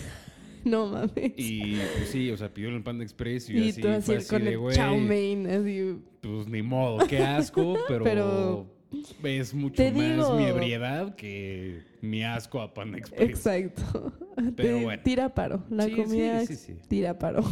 No 0.63 0.89
mames. 0.89 1.33
Y 1.39 1.77
pues 1.97 2.11
sí, 2.11 2.31
o 2.31 2.37
sea, 2.37 2.53
pidió 2.53 2.69
el 2.69 2.83
Panda 2.83 3.03
Express 3.03 3.49
y 3.49 3.55
yo 3.55 3.65
Y 3.65 3.69
así, 3.71 3.81
tú 3.81 3.89
así 3.89 4.03
fue 4.03 4.17
así 4.17 4.29
con 4.29 4.45
de, 4.45 4.51
el 4.51 4.59
güey, 4.59 4.77
chow 4.77 4.99
mein, 4.99 5.47
así. 5.47 5.97
pues 6.21 6.49
ni 6.49 6.61
modo, 6.61 7.07
qué 7.07 7.21
asco, 7.21 7.79
pero, 7.89 8.05
Pero- 8.05 8.80
es 9.25 9.55
mucho 9.55 9.77
Te 9.77 9.91
más 9.93 10.03
digo- 10.17 10.37
mi 10.37 10.45
ebriedad 10.45 11.15
que 11.15 11.83
mi 12.01 12.23
asco 12.25 12.61
a 12.61 12.73
Panda 12.75 12.99
Express. 12.99 13.29
Exacto. 13.31 14.13
Pero 14.57 14.79
Te- 14.79 14.85
bueno. 14.85 15.03
Tira 15.03 15.35
paro. 15.35 15.65
La 15.71 15.85
Sí, 15.85 15.91
sí, 15.91 15.97
comida 16.03 16.47
sí, 16.47 16.57
sí. 16.57 16.75
tira 16.89 17.19
paro. 17.19 17.43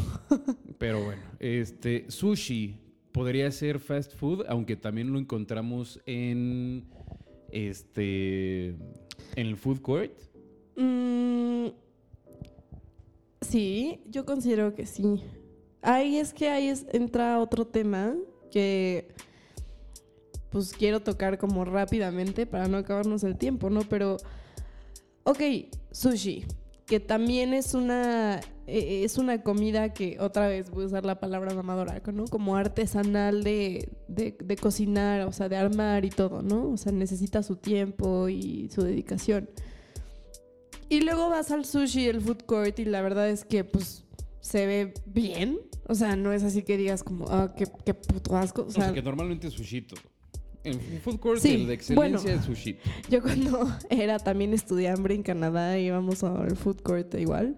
Pero 0.79 1.05
bueno, 1.05 1.23
este 1.39 2.07
sushi 2.11 2.77
podría 3.13 3.51
ser 3.51 3.79
fast 3.79 4.15
food, 4.15 4.45
aunque 4.49 4.77
también 4.77 5.13
lo 5.13 5.19
encontramos 5.19 6.01
en 6.07 6.85
este 7.51 8.69
en 9.37 9.47
el 9.47 9.57
food 9.57 9.81
court. 9.81 10.13
Mm, 10.77 11.69
sí, 13.41 14.01
yo 14.11 14.25
considero 14.25 14.75
que 14.75 14.87
sí. 14.87 15.21
Ahí 15.83 16.17
es 16.17 16.33
que 16.33 16.49
ahí 16.49 16.69
es- 16.69 16.87
entra 16.93 17.39
otro 17.39 17.67
tema 17.67 18.15
que 18.51 19.09
pues 20.51 20.73
quiero 20.73 21.01
tocar 21.01 21.39
como 21.39 21.65
rápidamente 21.65 22.47
para 22.47 22.69
no 22.69 22.79
acabarnos 22.79 23.25
el 23.25 23.37
tiempo, 23.37 23.71
¿no? 23.71 23.81
Pero, 23.83 24.17
ok, 25.25 25.41
sushi, 25.91 26.45
que 26.87 27.01
también 27.01 27.53
es 27.53 27.75
una, 27.75 28.41
eh, 28.67 29.03
es 29.05 29.19
una 29.19 29.43
comida 29.43 29.93
que, 29.93 30.17
otra 30.21 30.49
vez 30.49 30.71
voy 30.71 30.85
a 30.85 30.87
usar 30.87 31.05
la 31.05 31.21
palabra 31.21 31.55
mamadora, 31.55 32.01
¿no? 32.13 32.25
Como 32.27 32.57
artesanal 32.57 33.45
de, 33.45 33.91
de, 34.09 34.37
de 34.43 34.57
cocinar, 34.57 35.27
o 35.29 35.33
sea, 35.33 35.49
de 35.49 35.57
armar 35.57 36.05
y 36.05 36.11
todo, 36.11 36.43
¿no? 36.43 36.71
O 36.71 36.77
sea, 36.79 36.93
necesita 36.93 37.43
su 37.43 37.57
tiempo 37.57 38.29
y 38.29 38.71
su 38.71 38.83
dedicación. 38.83 39.51
Y 40.89 41.03
luego 41.03 41.29
vas 41.29 41.51
al 41.51 41.67
sushi, 41.67 42.07
el 42.07 42.23
food 42.23 42.43
court, 42.47 42.79
y 42.79 42.87
la 42.87 43.03
verdad 43.03 43.29
es 43.29 43.45
que, 43.45 43.65
pues, 43.65 44.05
se 44.41 44.67
ve 44.67 44.95
bien. 45.05 45.59
O 45.87 45.95
sea, 45.95 46.17
no 46.17 46.33
es 46.33 46.43
así 46.43 46.63
que 46.63 46.79
digas 46.79 47.03
como, 47.03 47.27
ah, 47.29 47.55
qué, 47.55 47.67
qué 47.85 47.93
puto 47.93 48.35
asco. 48.37 48.63
O 48.63 48.67
O 48.67 48.71
sea, 48.71 48.85
sea, 48.85 48.93
que 48.95 49.03
normalmente 49.03 49.49
es 49.49 49.53
sushito. 49.53 49.97
En 50.73 51.01
food 51.01 51.19
court 51.19 51.41
Sí, 51.41 51.55
el 51.55 51.67
de 51.67 51.75
excelencia 51.75 52.19
bueno. 52.21 52.41
es 52.41 52.45
sushito. 52.47 52.81
yo 53.11 53.23
cuando 53.23 53.67
era 53.91 54.19
también 54.19 54.53
estudiante 54.55 55.15
en 55.15 55.23
Canadá, 55.23 55.79
íbamos 55.79 56.23
al 56.25 56.57
food 56.57 56.81
court 56.83 57.15
igual. 57.15 57.57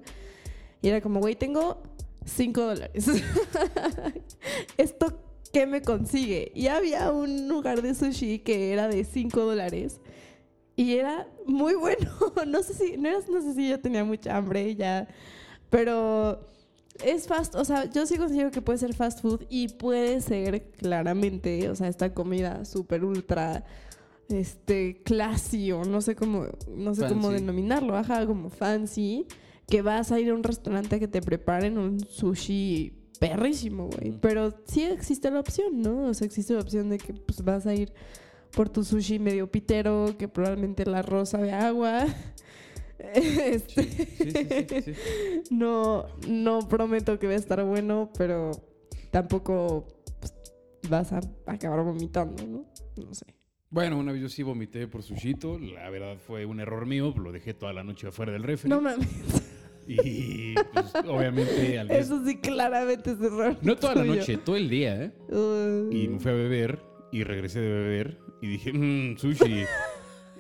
Y 0.83 0.89
era 0.89 1.01
como, 1.01 1.21
güey, 1.21 1.35
tengo 1.37 1.83
5 2.25 2.61
dólares. 2.61 3.07
Esto 4.77 5.19
¿qué 5.53 5.67
me 5.67 5.83
consigue? 5.83 6.53
Y 6.55 6.69
había 6.69 7.13
un 7.13 7.49
lugar 7.49 7.83
de 7.83 7.95
sushi 7.95 8.39
que 8.41 8.73
era 8.73 8.89
de 8.89 9.05
5 9.05 9.41
dólares. 9.41 10.01
Y 10.77 10.95
era 10.95 11.29
muy 11.47 11.75
bueno. 11.79 12.11
No 12.47 12.63
sé 12.63 12.75
si, 12.75 12.97
no, 12.97 13.09
era- 13.09 13.19
no 13.31 13.43
sé 13.43 13.55
si 13.55 13.69
yo 13.69 13.81
tenía 13.81 14.05
mucha 14.05 14.37
hambre 14.37 14.75
ya. 14.77 15.09
Pero 15.69 16.41
es 17.05 17.27
fast, 17.27 17.55
o 17.55 17.65
sea, 17.65 17.91
yo 17.91 18.07
sí 18.07 18.17
considero 18.17 18.51
que 18.51 18.63
puede 18.63 18.79
ser 18.79 18.95
fast 18.95 19.21
food 19.21 19.45
y 19.49 19.69
puede 19.69 20.21
ser 20.21 20.71
claramente, 20.73 21.69
o 21.69 21.75
sea, 21.75 21.89
esta 21.89 22.13
comida 22.15 22.65
súper 22.65 23.05
ultra, 23.05 23.65
este, 24.29 25.03
classy 25.03 25.73
o 25.73 25.85
no 25.85 26.01
sé 26.01 26.15
cómo, 26.15 26.47
no 26.69 26.95
sé 26.95 27.09
cómo 27.09 27.31
denominarlo, 27.31 27.97
ajá, 27.97 28.27
como 28.27 28.51
fancy, 28.51 29.27
que 29.67 29.83
vas 29.83 30.13
a 30.13 30.21
ir 30.21 30.31
a 30.31 30.35
un 30.35 30.43
restaurante 30.43 30.97
a 30.97 30.99
que 30.99 31.09
te 31.09 31.23
preparen 31.23 31.79
un 31.79 32.01
sushi 32.01 32.93
perrísimo, 33.21 33.89
güey. 33.89 34.19
Pero 34.21 34.53
sí 34.67 34.83
existe 34.83 35.31
la 35.31 35.41
opción, 35.41 35.81
¿no? 35.81 36.09
O 36.09 36.15
sea, 36.15 36.27
existe 36.27 36.55
la 36.55 36.61
opción 36.61 36.89
de 36.89 36.99
que 36.99 37.13
pues 37.13 37.45
vas 37.45 37.67
a 37.67 37.75
ir 37.75 37.93
por 38.51 38.69
tu 38.69 38.83
sushi 38.83 39.19
medio 39.19 39.51
pitero, 39.51 40.17
que 40.19 40.27
probablemente 40.27 40.83
el 40.83 40.95
arroz 40.95 41.31
sabe 41.31 41.53
agua. 41.53 42.07
Este, 43.15 43.83
Sí, 43.83 44.31
sí, 44.31 44.33
sí, 44.33 44.67
sí, 44.69 44.95
sí. 44.95 45.43
no, 45.51 46.07
no 46.29 46.69
prometo 46.69 47.19
que 47.19 47.27
va 47.27 47.33
a 47.33 47.37
estar 47.37 47.63
bueno, 47.65 48.11
pero 48.17 48.51
tampoco 49.11 49.87
pues, 50.21 50.35
vas 50.89 51.13
a 51.13 51.21
acabar 51.47 51.83
vomitando, 51.85 52.47
¿no? 52.47 52.65
No 52.97 53.15
sé. 53.15 53.27
Bueno, 53.71 53.99
una 53.99 54.13
vez 54.13 54.21
yo 54.23 54.29
sí 54.29 54.43
vomité 54.43 54.89
por 54.89 55.03
sushito. 55.03 55.59
La 55.59 55.89
verdad 55.91 56.17
fue 56.27 56.45
un 56.45 56.59
error 56.59 56.87
mío. 56.87 57.15
Lo 57.17 57.31
dejé 57.31 57.55
toda 57.55 57.73
la 57.73 57.85
noche 57.85 58.09
afuera 58.09 58.33
del 58.33 58.43
refri. 58.43 58.69
No 58.69 58.81
mames. 58.81 59.07
Y 59.87 60.55
pues, 60.73 60.93
obviamente 61.07 61.79
al 61.79 61.89
día... 61.89 61.99
Eso 61.99 62.25
sí 62.25 62.37
claramente 62.39 63.13
es 63.13 63.21
error. 63.21 63.57
No 63.63 63.77
toda 63.77 63.95
la 63.97 64.05
noche, 64.05 64.37
todo 64.39 64.57
el 64.57 64.69
día, 64.69 65.05
¿eh? 65.05 65.13
Uh, 65.29 65.91
Y 65.93 66.09
me 66.09 66.19
fui 66.21 66.31
a 66.31 66.35
beber 66.35 66.81
y 67.13 67.25
regresé 67.25 67.61
de 67.61 67.73
beber 67.73 68.19
y 68.43 68.49
dije, 68.49 68.73
mmm, 68.73 69.17
sushi. 69.17 69.65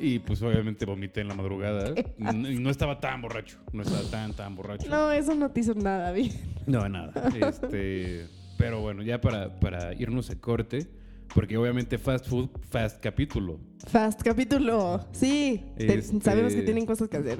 Y 0.00 0.18
pues 0.18 0.40
obviamente 0.42 0.86
vomité 0.86 1.20
en 1.20 1.28
la 1.28 1.34
madrugada. 1.34 1.94
Y 2.18 2.58
no 2.58 2.70
estaba 2.70 2.98
tan 3.00 3.20
borracho. 3.22 3.58
No 3.72 3.82
estaba 3.82 4.02
tan, 4.10 4.32
tan 4.34 4.56
borracho. 4.56 4.88
no, 4.88 5.12
eso 5.12 5.34
no 5.34 5.50
te 5.50 5.60
hizo 5.60 5.74
nada 5.74 6.10
bien. 6.12 6.32
No, 6.66 6.88
nada. 6.88 7.12
Este, 7.40 8.26
pero 8.58 8.80
bueno, 8.80 9.02
ya 9.02 9.20
para, 9.20 9.58
para 9.60 9.94
irnos 9.94 10.30
a 10.30 10.38
corte, 10.40 10.86
porque 11.34 11.56
obviamente 11.56 11.98
fast 11.98 12.26
food, 12.28 12.48
fast 12.70 13.00
capítulo. 13.02 13.60
Fast 13.86 14.22
capítulo. 14.22 15.06
Sí, 15.12 15.64
te- 15.76 15.98
Este- 15.98 16.20
sabemos 16.20 16.54
que 16.54 16.62
tienen 16.62 16.86
cosas 16.86 17.08
que 17.08 17.16
hacer. 17.18 17.38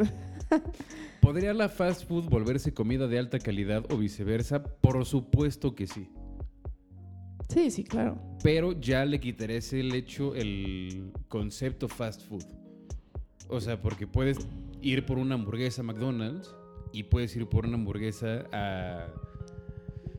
¿Podría 1.21 1.53
la 1.55 1.69
fast 1.69 2.07
food 2.09 2.25
volverse 2.29 2.73
comida 2.75 3.07
de 3.07 3.19
alta 3.19 3.39
calidad 3.39 3.85
o 3.93 3.97
viceversa? 3.99 4.63
Por 4.65 5.05
supuesto 5.05 5.75
que 5.75 5.87
sí. 5.87 6.09
Sí, 7.51 7.71
sí, 7.71 7.83
claro. 7.83 8.17
Pero 8.43 8.81
ya 8.81 9.05
le 9.05 9.19
quitaré 9.19 9.59
el 9.73 9.95
hecho, 9.95 10.35
el 10.35 11.13
concepto 11.29 11.89
fast 11.89 12.23
food. 12.23 12.45
O 13.49 13.61
sea, 13.61 13.81
porque 13.81 14.07
puedes 14.07 14.39
ir 14.81 15.05
por 15.05 15.19
una 15.19 15.35
hamburguesa 15.35 15.83
a 15.83 15.85
McDonald's 15.85 16.55
y 16.93 17.03
puedes 17.03 17.35
ir 17.35 17.47
por 17.49 17.67
una 17.67 17.75
hamburguesa 17.75 18.45
a, 18.53 19.09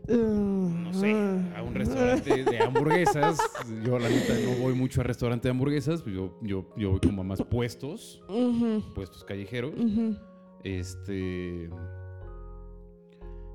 no 0.10 0.94
sé, 0.94 1.14
a 1.56 1.64
un 1.64 1.74
restaurante 1.74 2.44
de 2.44 2.60
hamburguesas. 2.64 3.40
Yo, 3.86 3.98
la 3.98 4.10
neta, 4.10 4.34
no 4.34 4.62
voy 4.62 4.74
mucho 4.74 5.00
a 5.00 5.06
restaurante 5.06 5.48
de 5.48 5.52
hamburguesas. 5.52 6.04
Yo, 6.06 6.38
yo, 6.42 6.68
yo 6.76 6.92
voy 6.92 7.00
como 7.00 7.22
a 7.22 7.26
más 7.26 7.42
puestos, 7.44 8.22
puestos 8.94 9.24
callejeros. 9.24 9.74
Este. 10.64 11.70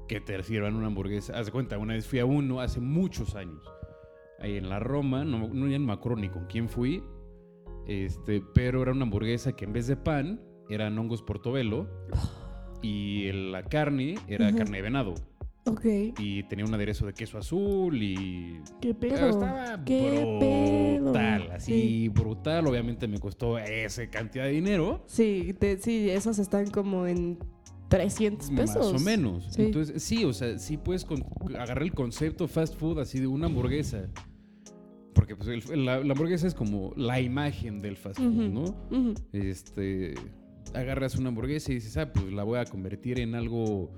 Que 0.09 0.21
te 0.21 0.41
sirvan 0.43 0.77
una 0.77 0.87
hamburguesa. 0.87 1.39
Haz 1.39 1.47
de 1.47 1.53
cuenta, 1.53 1.79
una 1.79 1.95
vez 1.95 2.07
fui 2.07 2.19
a 2.21 2.25
uno 2.27 2.61
hace 2.61 2.81
muchos 2.81 3.35
años. 3.35 3.63
Ahí 4.39 4.57
en 4.57 4.69
la 4.69 4.79
Roma, 4.79 5.25
no, 5.25 5.49
no 5.49 5.67
ya 5.69 5.79
no 5.79 5.87
me 5.87 5.93
acuerdo 5.93 6.19
ni 6.21 6.29
con 6.29 6.47
quién 6.47 6.69
fui. 6.69 7.03
Este, 7.87 8.43
pero 8.55 8.83
era 8.83 8.93
una 8.93 9.05
hamburguesa 9.05 9.53
que 9.55 9.65
en 9.65 9.73
vez 9.73 9.87
de 9.87 9.97
pan 9.97 10.41
eran 10.69 10.99
hongos 10.99 11.23
portobelo. 11.23 11.89
Y 12.83 13.31
la 13.33 13.63
carne 13.65 14.17
era 14.29 14.53
carne 14.55 14.77
de 14.79 14.83
venado. 14.83 15.15
Ok. 15.65 15.85
Y 16.19 16.45
tenía 16.45 16.65
un 16.65 16.75
aderezo 16.75 17.07
de 17.07 17.15
queso 17.15 17.39
azul 17.39 18.01
y. 18.01 18.61
¿Qué 18.81 18.95
Pero 18.95 19.17
pedo? 19.17 19.29
estaba 19.31 19.85
¿Qué 19.85 20.21
brutal, 21.01 21.43
pedo? 21.43 21.53
así 21.55 21.73
Sí. 21.73 22.09
brutal. 22.11 22.67
Obviamente 22.69 23.09
me 23.09 23.19
costó 23.19 23.59
esa 23.59 24.09
cantidad 24.09 24.45
de 24.45 24.51
dinero. 24.53 25.03
Sí, 25.07 25.55
te- 25.59 25.79
sí, 25.79 26.09
esos 26.11 26.39
están 26.39 26.71
como 26.71 27.07
en 27.09 27.39
300 27.89 28.51
pesos. 28.51 28.93
Más 28.93 29.03
o 29.03 29.05
menos. 29.05 29.47
Sí. 29.51 29.63
Entonces, 29.63 30.03
sí, 30.03 30.25
o 30.25 30.33
sea, 30.33 30.59
sí 30.59 30.77
puedes 30.77 31.05
con- 31.05 31.25
agarrar 31.59 31.83
el 31.83 31.93
concepto 31.93 32.49
fast 32.49 32.75
food 32.77 32.99
así 33.01 33.21
de 33.21 33.27
una 33.27 33.47
hamburguesa. 33.47 34.09
Porque 35.15 35.35
pues, 35.37 35.49
el- 35.49 35.85
la, 35.85 36.01
la 36.03 36.13
hamburguesa 36.13 36.47
es 36.47 36.55
como 36.55 36.93
la 36.97 37.21
imagen 37.21 37.81
del 37.81 37.97
fast 37.97 38.19
food. 38.19 38.51
¿no? 38.51 38.75
Este, 39.33 40.15
agarras 40.75 41.17
una 41.17 41.29
hamburguesa 41.29 41.73
y 41.73 41.77
dices, 41.77 41.97
ah, 41.97 42.13
pues 42.13 42.33
la 42.33 42.43
voy 42.45 42.59
a 42.59 42.65
convertir 42.65 43.21
en 43.21 43.35
algo 43.35 43.91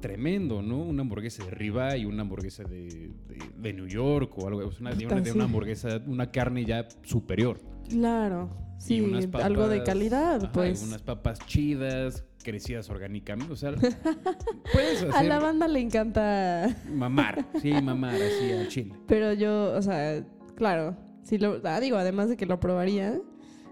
tremendo, 0.00 0.62
¿no? 0.62 0.78
Una 0.78 1.02
hamburguesa 1.02 1.44
de 1.44 1.50
ribeye, 1.50 2.06
una 2.06 2.22
hamburguesa 2.22 2.64
de, 2.64 3.10
de- 3.28 3.38
de 3.58 3.72
New 3.74 3.86
York 3.86 4.32
o 4.38 4.48
algo, 4.48 4.70
una, 4.80 4.92
de, 4.94 5.06
una, 5.06 5.20
de 5.20 5.32
una 5.32 5.44
hamburguesa, 5.44 6.00
una 6.06 6.30
carne 6.30 6.64
ya 6.64 6.88
superior. 7.02 7.60
Claro. 7.88 8.48
Sí, 8.78 9.04
algo 9.34 9.68
de 9.68 9.82
calidad, 9.82 10.36
ajá, 10.44 10.52
pues. 10.52 10.82
unas 10.82 11.02
papas 11.02 11.38
chidas, 11.44 12.24
crecidas 12.42 12.90
orgánicamente, 12.90 13.52
o 13.52 13.56
sea, 13.56 13.72
puedes 14.72 15.02
hacer... 15.02 15.14
A 15.14 15.22
la 15.22 15.38
banda 15.38 15.68
le 15.68 15.80
encanta. 15.80 16.76
Mamar, 16.92 17.46
sí, 17.60 17.72
mamar, 17.82 18.14
así 18.14 18.52
al 18.52 18.68
chile. 18.68 18.94
Pero 19.06 19.32
yo, 19.32 19.72
o 19.72 19.82
sea, 19.82 20.24
claro. 20.54 20.96
Si 21.22 21.38
lo, 21.38 21.60
ah, 21.64 21.80
digo, 21.80 21.96
además 21.96 22.28
de 22.28 22.36
que 22.36 22.46
lo 22.46 22.60
probaría. 22.60 23.20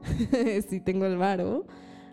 si 0.69 0.81
tengo 0.81 1.07
el 1.07 1.17
varo. 1.17 1.67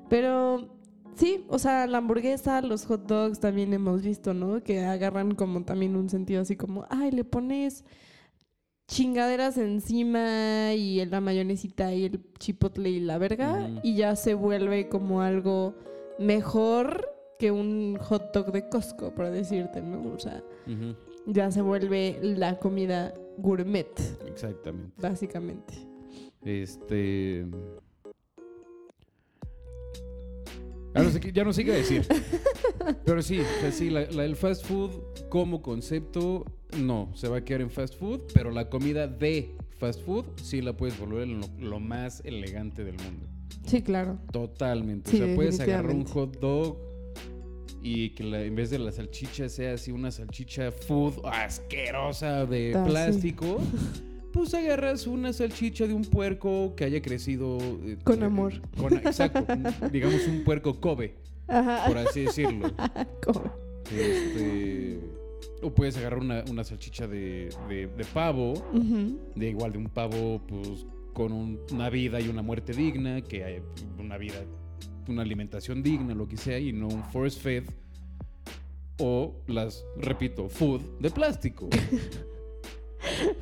Pero 0.09 0.79
sí, 1.15 1.45
o 1.49 1.59
sea, 1.59 1.87
la 1.87 1.99
hamburguesa, 1.99 2.61
los 2.61 2.85
hot 2.85 3.05
dogs 3.07 3.39
también 3.39 3.73
hemos 3.73 4.01
visto, 4.01 4.33
¿no? 4.33 4.63
Que 4.63 4.81
agarran 4.81 5.35
como 5.35 5.63
también 5.63 5.95
un 5.95 6.09
sentido 6.09 6.41
así 6.41 6.55
como, 6.55 6.85
ay, 6.89 7.11
le 7.11 7.23
pones 7.23 7.83
chingaderas 8.87 9.57
encima 9.57 10.73
y 10.73 11.03
la 11.05 11.19
mayonesita 11.19 11.93
y 11.93 12.05
el 12.05 12.21
chipotle 12.37 12.89
y 12.89 12.99
la 12.99 13.17
verga 13.17 13.67
y 13.81 13.95
ya 13.95 14.15
se 14.15 14.35
vuelve 14.35 14.89
como 14.89 15.21
algo 15.21 15.75
mejor 16.19 17.09
que 17.39 17.51
un 17.51 17.97
hot 17.99 18.33
dog 18.33 18.51
de 18.51 18.67
Costco, 18.69 19.13
por 19.13 19.29
decirte, 19.29 19.81
¿no? 19.81 20.13
O 20.13 20.19
sea, 20.19 20.41
ya 21.25 21.51
se 21.51 21.61
vuelve 21.61 22.17
la 22.21 22.57
comida 22.59 23.13
gourmet, 23.37 23.87
Exactamente. 24.27 24.93
básicamente. 25.01 25.73
Este. 26.43 27.45
Ya 30.93 31.03
no 31.03 31.09
sé, 31.09 31.19
qué- 31.19 31.31
ya 31.33 31.43
no 31.43 31.51
sé 31.51 31.65
qué 31.65 31.71
decir. 31.73 32.07
Pero 33.05 33.21
sí, 33.21 33.39
o 33.41 33.59
sea, 33.59 33.71
sí, 33.71 33.89
la, 33.89 34.05
la- 34.11 34.23
el 34.23 34.35
fast 34.37 34.63
food 34.65 34.91
como 35.27 35.61
concepto, 35.61 36.45
no, 36.77 37.11
se 37.15 37.27
va 37.27 37.37
a 37.37 37.43
quedar 37.43 37.61
en 37.61 37.69
fast 37.69 37.95
food, 37.95 38.21
pero 38.33 38.51
la 38.51 38.69
comida 38.69 39.07
de 39.07 39.55
fast 39.77 40.01
food 40.03 40.25
sí 40.41 40.61
la 40.61 40.71
puedes 40.77 40.97
volver 40.99 41.27
lo, 41.27 41.47
lo 41.59 41.79
más 41.79 42.21
elegante 42.23 42.83
del 42.85 42.95
mundo. 42.97 43.25
Sí, 43.65 43.81
claro. 43.81 44.17
Totalmente. 44.31 45.11
Sí, 45.11 45.21
o 45.21 45.25
sea, 45.25 45.35
puedes 45.35 45.59
agarrar 45.59 45.91
un 45.95 46.05
hot 46.05 46.39
dog 46.39 46.77
y 47.81 48.11
que 48.11 48.23
la- 48.23 48.41
en 48.43 48.55
vez 48.55 48.69
de 48.69 48.79
la 48.79 48.91
salchicha 48.91 49.47
sea 49.49 49.73
así 49.73 49.91
una 49.91 50.09
salchicha 50.11 50.71
food 50.71 51.13
asquerosa 51.25 52.45
de 52.45 52.73
Ah, 52.75 52.83
sí. 52.83 52.89
plástico. 52.91 53.57
Pues 54.35 54.53
agarras 54.53 55.07
una 55.07 55.31
salchicha 55.31 55.87
de 55.87 55.93
un 55.93 56.03
puerco 56.03 56.73
que 56.75 56.83
haya 56.83 57.01
crecido 57.01 57.57
eh, 57.85 57.95
Con 58.03 58.21
eh, 58.21 58.25
amor. 58.25 58.53
con- 58.77 58.93
exacto. 58.93 59.45
digamos 59.93 60.27
un 60.27 60.43
puerco 60.43 60.77
Kobe, 60.81 61.15
Ajá. 61.47 61.85
por 61.87 61.97
así 61.99 62.23
decirlo. 62.25 62.69
Como- 63.25 63.53
Este, 63.97 64.99
o 65.61 65.73
puedes 65.73 65.95
agarrar 65.95 66.19
una, 66.19 66.43
una 66.49 66.65
salchicha 66.65 67.07
de, 67.07 67.47
de- 67.69 67.87
de 67.87 68.03
pavo, 68.13 68.53
Ujú. 68.73 69.17
de 69.35 69.49
igual 69.49 69.71
de 69.71 69.77
un 69.77 69.87
pavo, 69.87 70.41
pues 70.45 70.85
con 71.15 71.31
un- 71.31 71.59
una 71.71 71.89
vida 71.89 72.19
y 72.19 72.27
una 72.27 72.41
muerte 72.43 72.73
digna, 72.73 73.21
que 73.21 73.43
hay 73.45 73.61
una 73.97 74.17
vida, 74.17 74.35
una 75.07 75.21
alimentación 75.21 75.81
digna, 75.81 76.13
lo 76.13 76.27
que 76.27 76.35
sea, 76.37 76.59
y 76.59 76.73
no 76.73 76.87
un 76.89 77.03
force 77.05 77.39
fed. 77.39 77.63
O 78.99 79.33
las, 79.47 79.83
repito, 79.97 80.47
food 80.49 80.81
de 80.99 81.09
plástico. 81.09 81.69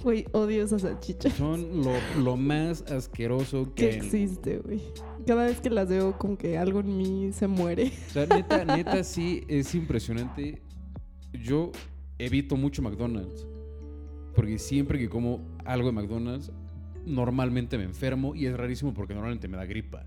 Güey, 0.04 0.26
odio 0.34 0.64
esas 0.66 0.82
salchichas. 0.82 1.34
Son 1.34 1.82
lo, 1.84 1.94
lo 2.22 2.36
más 2.36 2.82
asqueroso 2.92 3.74
Que 3.74 3.90
que... 3.92 3.96
existe, 3.96 4.58
güey. 4.60 4.82
Cada 5.26 5.46
vez 5.46 5.62
que 5.62 5.70
las 5.70 5.88
veo, 5.88 6.18
como 6.18 6.38
que 6.38 6.58
algo 6.58 6.82
en 6.82 6.98
mí 6.98 7.32
se 7.32 7.48
muere. 7.48 7.92
O 8.10 8.12
sea, 8.12 8.26
neta, 8.26 8.66
neta, 8.66 9.04
sí, 9.06 9.44
es 9.48 9.74
impresionante. 9.74 10.62
Yo 11.42 11.72
evito 12.20 12.58
mucho 12.58 12.82
McDonald's. 12.82 13.48
Porque 14.36 14.60
siempre 14.60 15.00
que 15.00 15.08
como 15.08 15.40
algo 15.64 15.88
de 15.88 15.94
McDonald's, 15.94 16.52
normalmente 17.06 17.78
me 17.78 17.84
enfermo 17.84 18.36
y 18.36 18.46
es 18.46 18.56
rarísimo 18.56 18.94
porque 18.94 19.13
normalmente 19.13 19.48
me 19.48 19.58
da 19.58 19.66
gripa. 19.66 20.06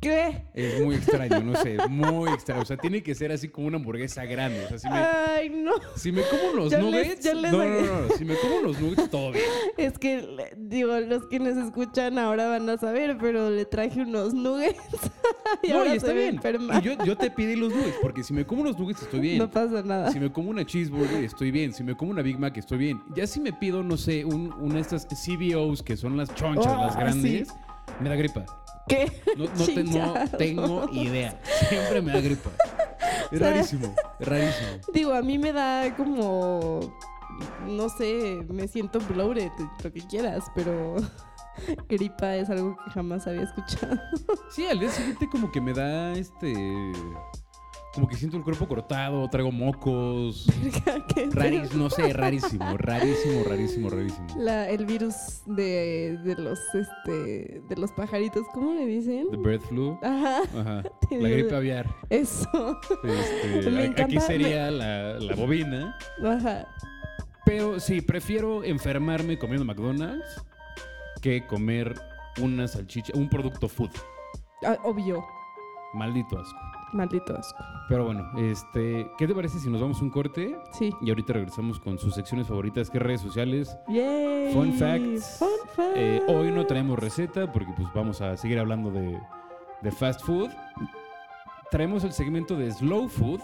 ¿Qué? 0.00 0.44
Es 0.54 0.80
muy 0.82 0.94
extraño, 0.96 1.40
no 1.42 1.56
sé, 1.56 1.78
muy 1.88 2.30
extraño. 2.30 2.62
O 2.62 2.64
sea, 2.66 2.76
tiene 2.76 3.02
que 3.02 3.14
ser 3.14 3.32
así 3.32 3.48
como 3.48 3.66
una 3.68 3.78
hamburguesa 3.78 4.24
grande. 4.26 4.64
O 4.64 4.68
sea, 4.68 4.78
si 4.78 4.88
me, 4.88 4.94
Ay, 4.98 5.48
no. 5.48 5.72
si 5.96 6.12
me 6.12 6.22
como 6.22 6.68
Yo 6.68 6.78
les- 6.78 6.80
nuggets. 6.80 7.24
yo 7.24 7.34
les 7.34 7.50
no, 7.52 7.58
no, 7.58 7.64
saqué- 7.64 7.86
no, 7.86 8.00
no. 8.08 8.14
Si 8.16 8.24
me 8.24 8.34
como 8.36 8.56
unos 8.58 8.80
nuggets, 8.80 9.10
todo 9.10 9.32
bien. 9.32 9.44
Es 9.78 9.98
que, 9.98 10.54
digo, 10.58 11.00
los 11.00 11.26
que 11.28 11.38
nos 11.40 11.56
escuchan 11.56 12.18
ahora 12.18 12.46
van 12.48 12.68
a 12.68 12.76
saber, 12.76 13.16
pero 13.18 13.48
le 13.50 13.64
traje 13.64 14.00
unos 14.02 14.34
nuggets. 14.34 14.78
y 15.62 15.68
no, 15.70 15.78
ahora 15.78 15.94
y 15.94 15.96
está 15.96 16.12
bien. 16.12 16.40
Y 16.78 16.82
yo, 16.82 16.92
yo 17.04 17.16
te 17.16 17.30
pedí 17.30 17.56
los 17.56 17.72
nuggets, 17.74 17.96
porque 18.02 18.22
si 18.22 18.34
me 18.34 18.44
como 18.46 18.62
unos 18.62 18.78
nuggets, 18.78 19.02
estoy 19.02 19.20
bien. 19.20 19.38
No 19.38 19.50
pasa 19.50 19.82
nada. 19.82 20.12
Si 20.12 20.20
me 20.20 20.30
como 20.30 20.50
una 20.50 20.64
cheeseburger, 20.64 21.24
estoy 21.24 21.50
bien. 21.50 21.72
Si 21.72 21.82
me 21.82 21.96
como 21.96 22.10
una 22.10 22.20
Big 22.22 22.38
Mac, 22.38 22.56
estoy 22.58 22.78
bien. 22.78 23.02
Ya 23.16 23.26
si 23.26 23.40
me 23.40 23.52
pido, 23.52 23.82
no 23.82 23.96
sé, 23.96 24.24
un, 24.26 24.52
una 24.60 24.74
de 24.74 24.80
estas 24.82 25.06
CBOs 25.06 25.82
que 25.82 25.96
son 25.96 26.16
las 26.18 26.32
chonchas, 26.34 26.66
Oh, 26.76 26.82
las 26.86 26.96
grandes, 26.96 27.48
me 28.00 28.08
da 28.10 28.14
gripa. 28.16 28.44
¿Qué? 28.88 29.10
No, 29.36 29.44
no 29.44 29.50
te- 29.50 29.58
no 29.58 29.64
Chingados. 29.64 30.30
tengo 30.38 30.88
idea. 30.92 31.40
Siempre 31.68 32.00
me 32.02 32.12
da 32.12 32.20
gripa. 32.20 32.50
Es 33.30 33.32
O 33.32 33.38
sea, 33.38 33.50
rarísimo, 33.50 33.94
es 34.20 34.28
rarísimo. 34.28 34.68
Digo, 34.92 35.12
a 35.12 35.22
mí 35.22 35.38
me 35.38 35.52
da 35.52 35.94
como. 35.96 36.80
No 37.66 37.88
sé, 37.88 38.44
me 38.48 38.66
siento 38.68 38.98
bloated, 39.00 39.50
lo 39.82 39.92
que 39.92 40.00
quieras, 40.06 40.44
pero. 40.54 40.96
Gripa 41.88 42.36
es 42.36 42.50
algo 42.50 42.76
que 42.84 42.90
jamás 42.90 43.26
había 43.26 43.42
escuchado. 43.44 43.96
Sí, 44.50 44.66
al 44.66 44.78
día 44.78 44.90
siguiente 44.90 45.26
como 45.30 45.50
que 45.50 45.58
me 45.60 45.72
da 45.72 46.12
este... 46.12 46.92
Como 47.96 48.06
que 48.08 48.16
siento 48.16 48.36
el 48.36 48.44
cuerpo 48.44 48.68
cortado, 48.68 49.28
traigo 49.30 49.50
mocos. 49.50 50.46
¿Qué? 51.14 51.28
Raris, 51.32 51.74
no 51.74 51.90
sé, 51.90 52.12
rarísimo, 52.12 52.76
rarísimo, 52.76 53.42
rarísimo, 53.44 53.90
rarísimo. 53.90 54.26
La- 54.36 54.68
el 54.68 54.86
virus 54.86 55.40
de, 55.46 56.18
de 56.22 56.34
los 56.36 56.60
este 56.74 57.62
de 57.68 57.76
los 57.76 57.90
pajaritos, 57.92 58.46
¿cómo 58.52 58.74
le 58.74 58.86
dicen? 58.86 59.26
The 59.30 59.36
bird 59.38 59.60
flu. 59.62 59.98
Ajá, 60.02 60.42
Ajá. 60.58 60.82
La 61.10 61.28
gripe 61.28 61.56
aviar. 61.56 61.86
eso. 62.10 62.78
Este, 63.02 63.70
Me 63.70 63.80
a- 63.80 63.84
encanta, 63.86 64.02
aquí 64.04 64.20
sería 64.20 64.70
la, 64.70 65.18
la 65.18 65.34
bobina. 65.34 65.96
Ajá. 66.24 66.68
Pero 67.44 67.80
sí, 67.80 68.00
prefiero 68.02 68.62
enfermarme 68.62 69.38
comiendo 69.38 69.64
McDonald's 69.64 70.44
que 71.22 71.46
comer 71.46 71.94
una 72.42 72.68
salchicha, 72.68 73.12
un 73.16 73.28
producto 73.30 73.68
food. 73.68 73.90
Ah, 74.64 74.76
obvio, 74.84 75.24
Maldito 75.94 76.38
asco. 76.38 76.58
Maldito 76.96 77.36
asco. 77.36 77.62
Pero 77.88 78.04
bueno, 78.04 78.28
este, 78.38 79.10
¿qué 79.18 79.26
te 79.28 79.34
parece 79.34 79.58
si 79.60 79.70
nos 79.70 79.80
vamos 79.80 80.00
a 80.00 80.04
un 80.04 80.10
corte 80.10 80.56
Sí. 80.72 80.92
y 81.00 81.08
ahorita 81.10 81.34
regresamos 81.34 81.78
con 81.78 81.98
sus 81.98 82.14
secciones 82.14 82.48
favoritas, 82.48 82.90
que 82.90 82.98
redes 82.98 83.20
sociales? 83.20 83.76
Yay. 83.88 84.52
Fun 84.52 84.72
facts. 84.72 85.36
Fun 85.38 85.48
facts. 85.74 85.92
Eh, 85.96 86.22
hoy 86.28 86.50
no 86.50 86.66
traemos 86.66 86.98
receta 86.98 87.50
porque 87.52 87.72
pues 87.76 87.88
vamos 87.94 88.20
a 88.20 88.36
seguir 88.36 88.58
hablando 88.58 88.90
de, 88.90 89.20
de 89.82 89.92
fast 89.92 90.22
food. 90.22 90.50
Traemos 91.70 92.04
el 92.04 92.12
segmento 92.12 92.56
de 92.56 92.70
slow 92.72 93.08
food, 93.08 93.40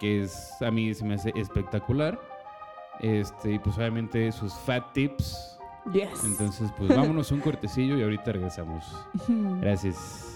que 0.00 0.22
es 0.22 0.50
a 0.62 0.70
mí 0.70 0.94
se 0.94 1.04
me 1.04 1.14
hace 1.14 1.32
espectacular. 1.36 2.18
Este, 3.00 3.52
y 3.54 3.58
pues 3.58 3.76
obviamente 3.78 4.30
sus 4.32 4.54
fat 4.54 4.92
tips. 4.92 5.58
Yes. 5.92 6.22
Entonces, 6.24 6.70
pues 6.78 6.88
vámonos 6.94 7.32
un 7.32 7.40
cortecillo 7.40 7.96
y 7.98 8.02
ahorita 8.02 8.30
regresamos. 8.32 8.84
Gracias. 9.60 10.31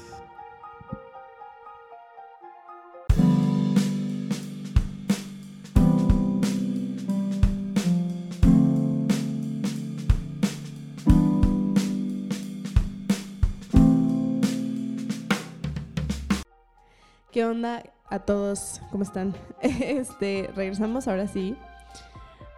Onda 17.47 17.83
a 18.09 18.19
todos? 18.21 18.81
¿Cómo 18.91 19.03
están? 19.03 19.35
Este, 19.61 20.51
regresamos 20.55 21.09
ahora 21.09 21.27
sí. 21.27 21.57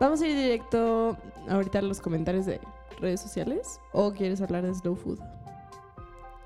Vamos 0.00 0.20
a 0.22 0.26
ir 0.26 0.36
directo 0.36 1.16
ahorita 1.48 1.80
a 1.80 1.82
los 1.82 2.00
comentarios 2.00 2.46
de 2.46 2.60
redes 3.00 3.20
sociales. 3.20 3.80
¿O 3.92 4.12
quieres 4.12 4.40
hablar 4.40 4.64
de 4.64 4.74
slow 4.74 4.96
food? 4.96 5.18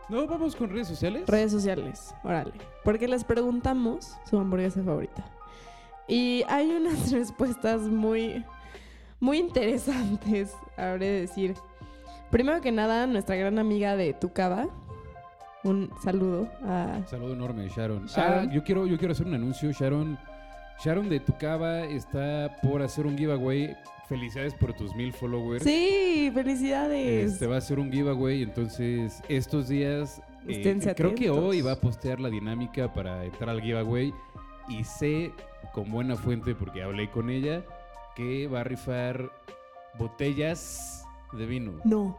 No, 0.09 0.27
vamos 0.27 0.57
con 0.57 0.71
redes 0.71 0.89
sociales. 0.89 1.27
Redes 1.27 1.53
sociales, 1.53 2.15
órale. 2.23 2.53
Porque 2.85 3.09
les 3.09 3.25
preguntamos 3.25 4.17
su 4.29 4.39
hamburguesa 4.39 4.83
favorita. 4.83 5.25
Y 6.09 6.45
hay 6.49 6.71
unas 6.71 7.11
respuestas 7.13 7.83
muy, 7.83 8.45
muy 9.21 9.39
interesantes, 9.39 10.55
habré 10.77 11.07
de 11.07 11.21
decir. 11.23 11.55
Primero 12.31 12.61
que 12.61 12.73
nada, 12.73 13.07
nuestra 13.07 13.37
gran 13.37 13.59
amiga 13.59 13.97
de 13.97 14.13
Tucaba. 14.15 14.69
Un 15.65 15.91
saludo 16.03 16.49
a... 16.65 17.01
Saludo 17.07 17.35
enorme, 17.35 17.69
Sharon. 17.69 18.07
Sharon. 18.07 18.49
Ah, 18.49 18.53
yo 18.53 18.65
quiero, 18.65 18.87
yo 18.87 18.99
quiero 18.99 19.13
hacer 19.13 19.27
un 19.27 19.35
anuncio. 19.35 19.71
Sharon, 19.71 20.19
Sharon 20.85 21.09
de 21.09 21.21
Tucaba 21.21 21.85
está 21.85 22.57
por 22.63 22.83
hacer 22.83 23.07
un 23.07 23.17
giveaway. 23.17 23.77
Felicidades 24.09 24.55
por 24.55 24.73
tus 24.75 24.95
mil 24.95 25.13
followers. 25.13 25.63
Sí, 25.63 26.31
felicidades. 26.35 27.33
Este 27.33 27.47
va 27.47 27.59
a 27.59 27.61
ser 27.61 27.79
un 27.79 27.91
giveaway, 27.91 28.43
entonces 28.43 29.23
estos 29.29 29.69
días 29.69 30.21
eh, 30.47 30.57
Esténse 30.57 30.95
creo 30.95 31.15
que 31.15 31.31
hoy 31.31 31.63
va 31.63 31.73
a 31.73 31.81
postear 31.81 32.21
la 32.21 32.29
dinámica 32.29 32.93
para 32.93 33.25
entrar 33.25 33.51
al 33.51 33.61
giveaway 33.61 34.13
y 34.69 34.83
sé 34.85 35.33
con 35.73 35.91
buena 35.91 36.17
fuente 36.17 36.55
porque 36.55 36.83
hablé 36.83 37.11
con 37.11 37.31
ella 37.31 37.63
que 38.17 38.49
va 38.49 38.61
a 38.61 38.65
rifar 38.65 39.31
botellas 39.99 41.07
de 41.33 41.47
vino. 41.47 41.73
No. 41.85 42.19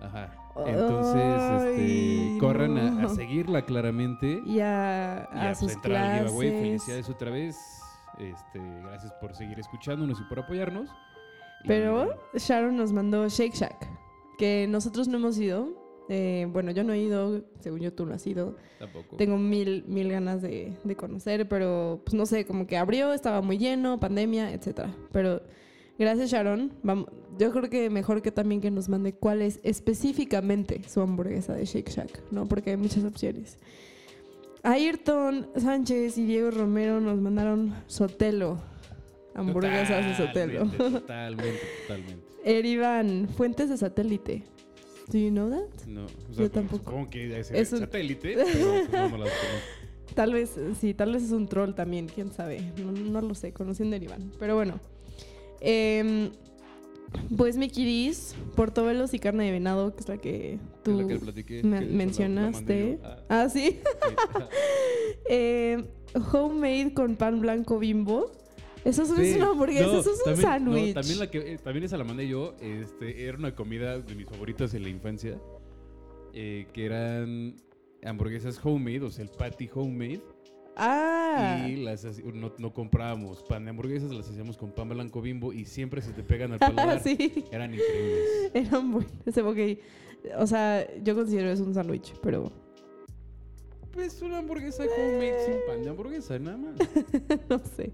Ajá. 0.00 0.34
Entonces, 0.66 1.22
Ay, 1.22 2.28
este, 2.32 2.38
corran 2.38 2.76
a- 2.78 3.08
seguirla 3.08 3.64
claramente 3.64 4.42
Y 4.44 4.60
a, 4.60 5.28
y 5.34 5.38
a 5.38 5.50
a, 5.50 5.54
sus 5.54 5.74
al. 5.76 6.28
Felicidades 6.28 7.08
otra 7.08 7.30
vez. 7.30 7.56
Este, 8.18 8.60
gracias 8.84 9.12
por 9.20 9.34
seguir 9.34 9.58
escuchándonos 9.58 10.20
y 10.20 10.24
por 10.24 10.40
apoyarnos. 10.40 10.88
Y- 11.64 11.68
Pero 11.68 12.14
Sharon 12.34 12.76
nos 12.76 12.92
mandó 12.92 13.26
Shake 13.28 13.54
Shack, 13.54 13.88
que 14.38 14.66
nosotros 14.68 15.08
no 15.08 15.16
hemos 15.18 15.38
ido. 15.38 15.80
Eh, 16.08 16.46
bueno, 16.50 16.72
yo 16.72 16.84
no 16.84 16.92
he 16.92 16.98
ido, 16.98 17.42
según 17.60 17.80
yo 17.80 17.92
tú 17.94 18.04
no 18.04 18.14
has 18.14 18.26
ido. 18.26 18.56
tampoco. 18.78 19.16
Tengo 19.16 19.38
mil, 19.38 19.84
mil 19.86 20.10
ganas 20.10 20.42
de, 20.42 20.76
de 20.84 20.96
conocer, 20.96 21.48
pero 21.48 22.02
pues 22.04 22.12
no 22.14 22.26
sé, 22.26 22.44
como 22.44 22.66
que 22.66 22.76
abrió, 22.76 23.12
estaba 23.14 23.40
muy 23.40 23.56
lleno, 23.56 23.98
pandemia, 23.98 24.52
etcétera. 24.52 24.90
Pero 25.12 25.40
gracias 25.98 26.30
Sharon. 26.30 26.72
Vamos, 26.82 27.06
yo 27.38 27.50
creo 27.52 27.68
que 27.70 27.90
mejor 27.90 28.22
que 28.22 28.30
también 28.32 28.60
que 28.60 28.70
nos 28.70 28.88
mande 28.88 29.12
cuál 29.14 29.42
es 29.42 29.60
específicamente 29.62 30.82
su 30.88 31.00
hamburguesa 31.00 31.54
de 31.54 31.64
Shake 31.64 31.90
Shack, 31.90 32.22
¿no? 32.30 32.46
Porque 32.46 32.70
hay 32.70 32.76
muchas 32.76 33.04
opciones. 33.04 33.58
Ayrton 34.62 35.48
Sánchez 35.56 36.18
y 36.18 36.24
Diego 36.26 36.50
Romero 36.50 37.00
nos 37.00 37.20
mandaron 37.20 37.74
Sotelo. 37.86 38.60
Hamburguesas 39.34 40.06
de 40.06 40.26
Sotelo. 40.26 40.66
Totalmente, 40.70 41.58
Totalmente. 41.88 42.22
Erivan, 42.44 43.28
fuentes 43.28 43.70
de 43.70 43.76
satélite. 43.76 44.44
Do 45.08 45.18
you 45.18 45.30
know 45.30 45.48
that? 45.50 45.86
No, 45.86 46.04
o 46.04 46.32
Yo 46.32 46.50
tampoco. 46.50 46.84
Supongo 46.84 47.10
que 47.10 47.38
es, 47.40 47.50
Es 47.50 47.72
un- 47.72 47.80
satélite, 47.80 48.34
pero 48.36 48.44
pues, 48.44 48.90
no, 48.92 49.08
no 49.08 49.18
las 49.18 49.30
conozco. 49.30 50.14
Tal 50.14 50.32
vez, 50.34 50.54
sí, 50.80 50.92
tal 50.94 51.12
vez 51.12 51.22
es 51.22 51.30
un 51.32 51.48
troll 51.48 51.72
también, 51.74 52.06
quién 52.06 52.30
sabe. 52.32 52.60
No, 52.76 52.92
no 52.92 53.20
lo 53.22 53.34
sé, 53.34 53.52
conociendo 53.52 53.94
a 53.94 53.96
Erivan. 53.96 54.30
Pero 54.38 54.54
bueno. 54.54 54.78
Em, 55.64 56.30
pues 57.36 57.56
mi 57.56 57.68
Kiris, 57.68 58.34
portobelos 58.56 59.14
y 59.14 59.18
carne 59.18 59.44
de 59.44 59.52
venado, 59.52 59.94
que 59.94 60.00
es 60.00 60.08
la 60.08 60.16
que 60.18 60.58
tú 60.82 60.92
Es 60.92 61.06
la 61.06 61.12
que 61.12 61.18
platiqué, 61.20 61.62
me- 61.62 61.78
que 61.78 61.84
la- 61.84 61.90
la 61.90 61.96
mencionaste. 61.96 62.98
Ah, 63.04 63.18
ah, 63.28 63.48
sí. 63.48 63.70
sí. 63.70 63.80
Em, 65.28 65.86
homemade 66.32 66.92
con 66.94 67.16
pan 67.16 67.40
blanco 67.40 67.78
bimbo. 67.78 68.32
Eso 68.84 69.04
no 69.04 69.16
es 69.20 69.30
Sí, 69.30 69.36
una 69.36 69.50
hamburguesa, 69.50 69.86
no, 69.86 70.00
eso 70.00 70.10
es 70.12 70.18
un 70.18 70.24
también- 70.24 70.42
no, 70.64 70.72
sándwich. 70.72 70.94
también, 70.94 71.18
la 71.20 71.30
que, 71.30 71.38
eh, 71.54 71.58
también 71.62 71.84
esa 71.84 71.96
la 71.96 72.02
mandé 72.04 72.26
yo. 72.26 72.56
Este, 72.60 73.26
era 73.28 73.38
una 73.38 73.54
comida 73.54 73.98
de 74.00 74.14
mis 74.16 74.26
favoritas 74.26 74.74
en 74.74 74.82
la 74.82 74.88
infancia. 74.88 75.38
eh, 76.34 76.66
que 76.72 76.86
eran 76.86 77.56
hamburguesas 78.02 78.58
homemade, 78.64 79.02
o 79.02 79.10
sea, 79.10 79.22
el 79.24 79.30
patty 79.30 79.68
homemade. 79.74 80.22
Ah. 80.76 81.66
Y 81.68 81.76
las 81.76 82.04
no, 82.22 82.52
no 82.58 82.72
comprábamos 82.72 83.42
pan 83.42 83.64
de 83.64 83.70
hamburguesas, 83.70 84.10
las 84.12 84.28
hacíamos 84.28 84.56
con 84.56 84.72
pan 84.72 84.88
blanco 84.88 85.20
bimbo 85.20 85.52
y 85.52 85.64
siempre 85.66 86.00
se 86.02 86.12
te 86.12 86.22
pegan 86.22 86.52
al 86.52 86.58
paladar. 86.60 87.02
sí. 87.02 87.44
Eran 87.52 87.74
increíbles. 87.74 88.50
Eran 88.54 88.90
buenos. 88.92 89.12
Ok. 89.44 89.78
O 90.38 90.46
sea, 90.46 90.86
yo 91.02 91.14
considero 91.14 91.50
es 91.50 91.60
un 91.60 91.74
sándwich, 91.74 92.14
pero 92.22 92.50
Pues 93.92 94.22
una 94.22 94.38
hamburguesa 94.38 94.84
homemade 94.84 95.44
sin 95.44 95.54
pan 95.66 95.82
de 95.82 95.90
hamburguesa, 95.90 96.38
nada 96.38 96.56
más. 96.56 96.74
no 97.50 97.58
sé. 97.76 97.92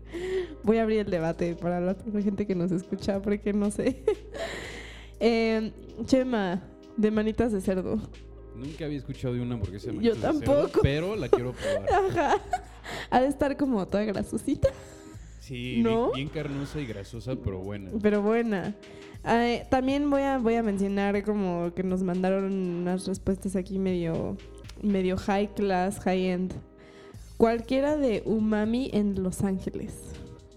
Voy 0.63 0.77
a 0.77 0.83
abrir 0.83 1.01
el 1.01 1.11
debate 1.11 1.55
para 1.57 1.81
la, 1.81 1.95
para 1.95 2.13
la 2.13 2.23
gente 2.23 2.47
que 2.47 2.55
nos 2.55 2.71
escucha, 2.71 3.21
porque 3.21 3.53
no 3.53 3.71
sé. 3.71 4.03
Eh, 5.21 5.73
Chema, 6.05 6.63
de 6.97 7.11
manitas 7.11 7.51
de 7.51 7.61
cerdo. 7.61 7.99
Nunca 8.59 8.85
había 8.85 8.99
escuchado 8.99 9.35
de 9.35 9.41
una 9.41 9.55
hamburguesa 9.55 9.87
de 9.89 9.95
Yo 9.95 10.11
manitas 10.15 10.35
de 10.35 10.39
cerdo, 10.47 10.55
tampoco. 10.63 10.81
pero 10.83 11.17
la 11.17 11.29
quiero 11.29 11.53
probar. 11.53 11.93
Ajá. 12.11 12.37
Ha 13.11 13.21
de 13.21 13.29
estar 13.29 13.57
como 13.57 13.87
toda 13.87 14.05
grasosita, 14.05 14.69
Sí, 15.41 15.81
¿No? 15.83 16.13
bien, 16.13 16.15
bien 16.15 16.29
carnosa 16.29 16.81
y 16.81 16.87
grasosa, 16.87 17.35
pero 17.43 17.59
buena. 17.61 17.91
pero 18.03 18.21
buena. 18.23 18.75
Eh, 19.25 19.67
también 19.71 20.09
voy 20.11 20.23
a, 20.23 20.39
voy 20.39 20.55
a 20.57 20.63
mencionar 20.63 21.23
como 21.25 21.73
que 21.75 21.83
nos 21.83 22.03
mandaron 22.03 22.45
unas 22.53 23.07
respuestas 23.07 23.57
aquí 23.57 23.79
medio 23.79 24.37
medio 24.83 25.17
high 25.17 25.49
class, 25.55 25.99
high 26.01 26.27
end. 26.29 26.53
Cualquiera 27.37 27.97
de 27.97 28.23
umami 28.27 28.91
en 28.93 29.23
Los 29.23 29.43
Ángeles. 29.43 29.95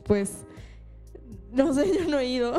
Pues, 0.05 0.31
no 1.53 1.73
sé, 1.73 1.85
yo 1.97 2.09
no 2.09 2.19
he 2.19 2.25
ido. 2.27 2.53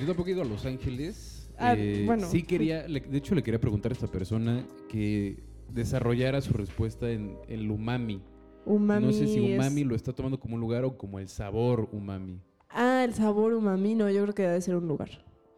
Yo 0.00 0.06
tampoco 0.06 0.28
he 0.28 0.32
ido 0.32 0.42
a 0.42 0.46
Los 0.46 0.64
Ángeles. 0.66 1.37
Ah, 1.58 1.74
Eh, 1.76 2.04
bueno. 2.06 2.26
Sí 2.28 2.42
quería, 2.42 2.84
de 2.84 3.18
hecho 3.18 3.34
le 3.34 3.42
quería 3.42 3.60
preguntar 3.60 3.92
a 3.92 3.94
esta 3.94 4.06
persona 4.06 4.64
que 4.88 5.42
desarrollara 5.72 6.40
su 6.40 6.52
respuesta 6.52 7.10
en 7.10 7.36
el 7.48 7.70
umami. 7.70 8.22
Umami. 8.64 9.06
no 9.06 9.12
sé 9.12 9.26
si 9.26 9.46
es- 9.52 9.58
umami 9.58 9.82
lo 9.84 9.94
está 9.94 10.12
tomando 10.12 10.38
como 10.38 10.54
un 10.54 10.60
lugar 10.60 10.84
o 10.84 10.96
como 10.96 11.18
el 11.18 11.28
sabor 11.28 11.88
umami. 11.92 12.40
Ah, 12.68 13.02
el 13.04 13.14
sabor 13.14 13.54
umami, 13.54 13.94
no, 13.94 14.10
yo 14.10 14.22
creo 14.22 14.34
que 14.34 14.42
debe 14.42 14.60
ser 14.60 14.76
un 14.76 14.86
lugar. 14.88 15.08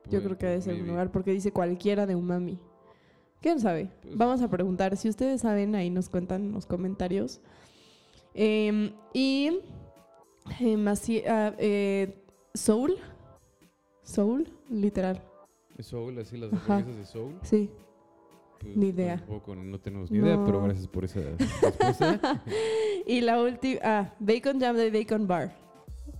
Yo 0.08 0.22
creo 0.22 0.38
que 0.38 0.46
debe 0.46 0.60
ser 0.62 0.80
un 0.80 0.86
lugar 0.88 1.10
porque 1.12 1.32
dice 1.32 1.52
cualquiera 1.52 2.06
de 2.06 2.14
umami. 2.14 2.58
¿Quién 3.40 3.58
sabe? 3.60 3.90
Pues- 4.02 4.16
Vamos 4.16 4.42
a 4.42 4.48
preguntar. 4.50 4.96
Si 4.96 5.08
ustedes 5.08 5.40
saben, 5.40 5.74
ahí 5.74 5.90
nos 5.90 6.08
cuentan 6.08 6.42
en 6.46 6.52
los 6.52 6.66
comentarios. 6.66 7.40
Em, 8.34 8.92
y 9.12 9.50
em, 10.60 10.88
ah, 10.88 11.54
eh, 11.58 12.22
Soul. 12.54 12.96
Soul, 14.02 14.48
literal. 14.70 15.22
¿Es 15.80 15.86
Soul, 15.86 16.18
así 16.18 16.36
las 16.36 16.52
hamburguesas 16.52 16.96
de 16.96 17.06
Soul? 17.06 17.34
Sí. 17.42 17.70
Pues, 18.60 18.76
Ni 18.76 18.88
idea. 18.88 19.16
Tampoco, 19.16 19.54
no 19.54 19.80
tenemos 19.80 20.10
ni 20.10 20.18
idea, 20.18 20.38
pero 20.44 20.62
gracias 20.62 20.86
por 20.86 21.04
esa 21.06 21.20
respuesta. 21.38 22.44
Y 23.06 23.22
la 23.22 23.40
última, 23.40 23.80
ah, 23.82 24.14
Bacon 24.20 24.60
Jam 24.60 24.76
de 24.76 24.90
Bacon 24.90 25.26
Bar. 25.26 25.56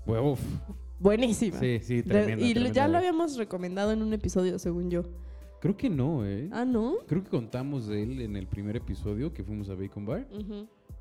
Uf, 0.07 0.41
Buenísima. 0.99 1.59
sí, 1.61 1.79
sí, 1.83 1.97
De- 1.97 2.03
tremenda, 2.05 2.45
y 2.45 2.73
ya 2.73 2.89
lo 2.89 2.97
habíamos 2.97 3.37
recomendado 3.37 3.93
en 3.93 4.01
un 4.03 4.13
episodio, 4.15 4.59
según 4.59 4.91
yo. 4.91 5.05
Creo 5.61 5.77
que 5.77 5.91
no, 5.91 6.27
¿eh? 6.27 6.49
Ah, 6.53 6.65
¿no? 6.65 6.97
Creo 7.07 7.23
que 7.23 7.29
contamos 7.31 7.87
de 7.87 8.03
él 8.03 8.21
en 8.23 8.37
el 8.37 8.47
primer 8.47 8.77
episodio 8.77 9.33
que 9.33 9.45
fuimos 9.45 9.69
a 9.69 9.75
Bacon 9.75 10.07
Bar. 10.07 10.27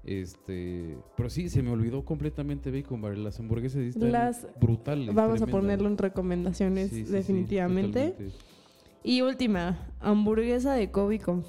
Este, 0.04 0.98
pero 1.16 1.30
sí, 1.30 1.50
se 1.50 1.62
me 1.62 1.72
olvidó 1.72 2.04
completamente 2.04 2.72
Bacon 2.72 3.02
Bar. 3.02 3.18
Las 3.18 3.40
hamburguesas 3.40 3.82
están 3.82 4.12
Las- 4.12 4.48
brutales. 4.60 5.14
Vamos 5.14 5.42
a 5.42 5.48
ponerlo 5.48 5.88
en 5.88 5.98
recomendaciones, 5.98 6.90
Sí, 6.90 6.98
sí, 7.02 7.06
sí, 7.06 7.12
definitivamente. 7.12 8.16
y 9.04 9.22
última, 9.22 9.88
hamburguesa 10.00 10.74
de 10.74 10.92
Kobe 10.92 11.20
con, 11.20 11.44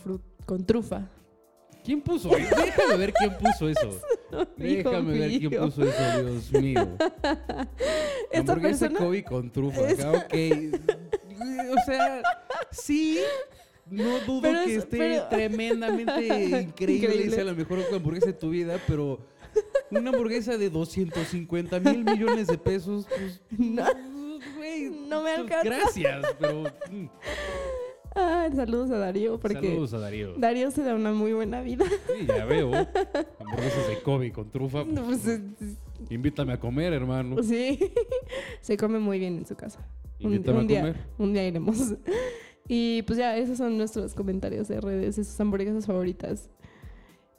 con 0.46 0.64
trufa. 0.64 1.08
¿Quién 1.84 2.02
puso 2.02 2.36
eso? 2.36 2.54
Déjame 2.64 2.96
ver 2.96 3.12
quién 3.14 3.32
puso 3.38 3.68
eso. 3.68 3.98
Déjame 4.56 5.18
ver 5.18 5.30
quién 5.38 5.50
puso 5.50 5.82
eso, 5.82 6.22
Dios 6.22 6.52
mío. 6.62 6.80
Esta 8.30 8.52
Hamburguesa 8.52 8.86
persona- 8.88 8.98
Kobe 8.98 9.24
con 9.24 9.50
trufa. 9.50 9.80
Es- 9.90 9.98
acá, 10.04 10.12
ok. 10.12 10.34
O 11.40 11.84
sea, 11.86 12.22
sí. 12.70 13.18
No 13.90 14.20
dudo 14.20 14.42
Pero 14.42 14.64
que 14.64 14.72
es- 14.76 14.84
esté 14.84 14.98
pero- 14.98 15.28
tremendamente 15.28 16.12
increíble, 16.26 16.60
Increíble. 16.60 17.26
y 17.26 17.30
sea 17.30 17.44
la 17.44 17.54
mejor 17.54 17.80
hamburguesa 17.92 18.26
de 18.26 18.32
tu 18.34 18.50
vida, 18.50 18.78
pero 18.86 19.18
una 19.90 20.10
hamburguesa 20.10 20.56
de 20.56 20.70
250 20.70 21.80
mil 21.80 22.04
millones 22.04 22.46
de 22.46 22.56
pesos, 22.58 23.06
pues, 23.08 23.40
No. 23.58 23.84
güey, 24.56 24.90
No 24.90 25.22
me 25.22 25.30
pues, 25.30 25.38
alcanza. 25.40 25.64
Gracias, 25.64 26.26
pero 26.38 26.64
Ah, 28.14 28.48
saludos 28.54 28.90
a 28.90 28.98
Darío, 28.98 29.38
porque 29.38 29.68
saludos 29.68 29.92
a 29.94 29.98
Darío. 29.98 30.34
Darío 30.36 30.70
se 30.72 30.82
da 30.82 30.94
una 30.96 31.12
muy 31.12 31.32
buena 31.32 31.60
vida. 31.62 31.84
Sí, 32.06 32.26
ya 32.26 32.44
veo. 32.44 32.72
Hamburguesas 32.74 33.88
de 33.88 34.00
Kobe 34.02 34.32
con 34.32 34.50
trufa. 34.50 34.84
pues, 34.84 34.94
No, 34.94 35.06
pues, 35.06 35.24
invítame 36.10 36.52
a 36.52 36.60
comer, 36.60 36.92
hermano. 36.92 37.42
sí, 37.42 37.92
se 38.60 38.76
come 38.76 38.98
muy 38.98 39.18
bien 39.20 39.38
en 39.38 39.46
su 39.46 39.54
casa. 39.56 39.80
Un, 40.22 40.34
Invítame 40.34 40.58
un 40.58 40.64
a 40.64 40.68
día, 40.68 40.80
comer. 40.80 40.96
un 41.18 41.32
día 41.32 41.46
iremos. 41.48 41.94
Y 42.72 43.02
pues 43.02 43.18
ya, 43.18 43.36
esos 43.36 43.58
son 43.58 43.76
nuestros 43.76 44.14
comentarios 44.14 44.68
de 44.68 44.80
redes, 44.80 45.16
de 45.16 45.24
sus 45.24 45.40
hamburguesas 45.40 45.86
favoritas. 45.86 46.48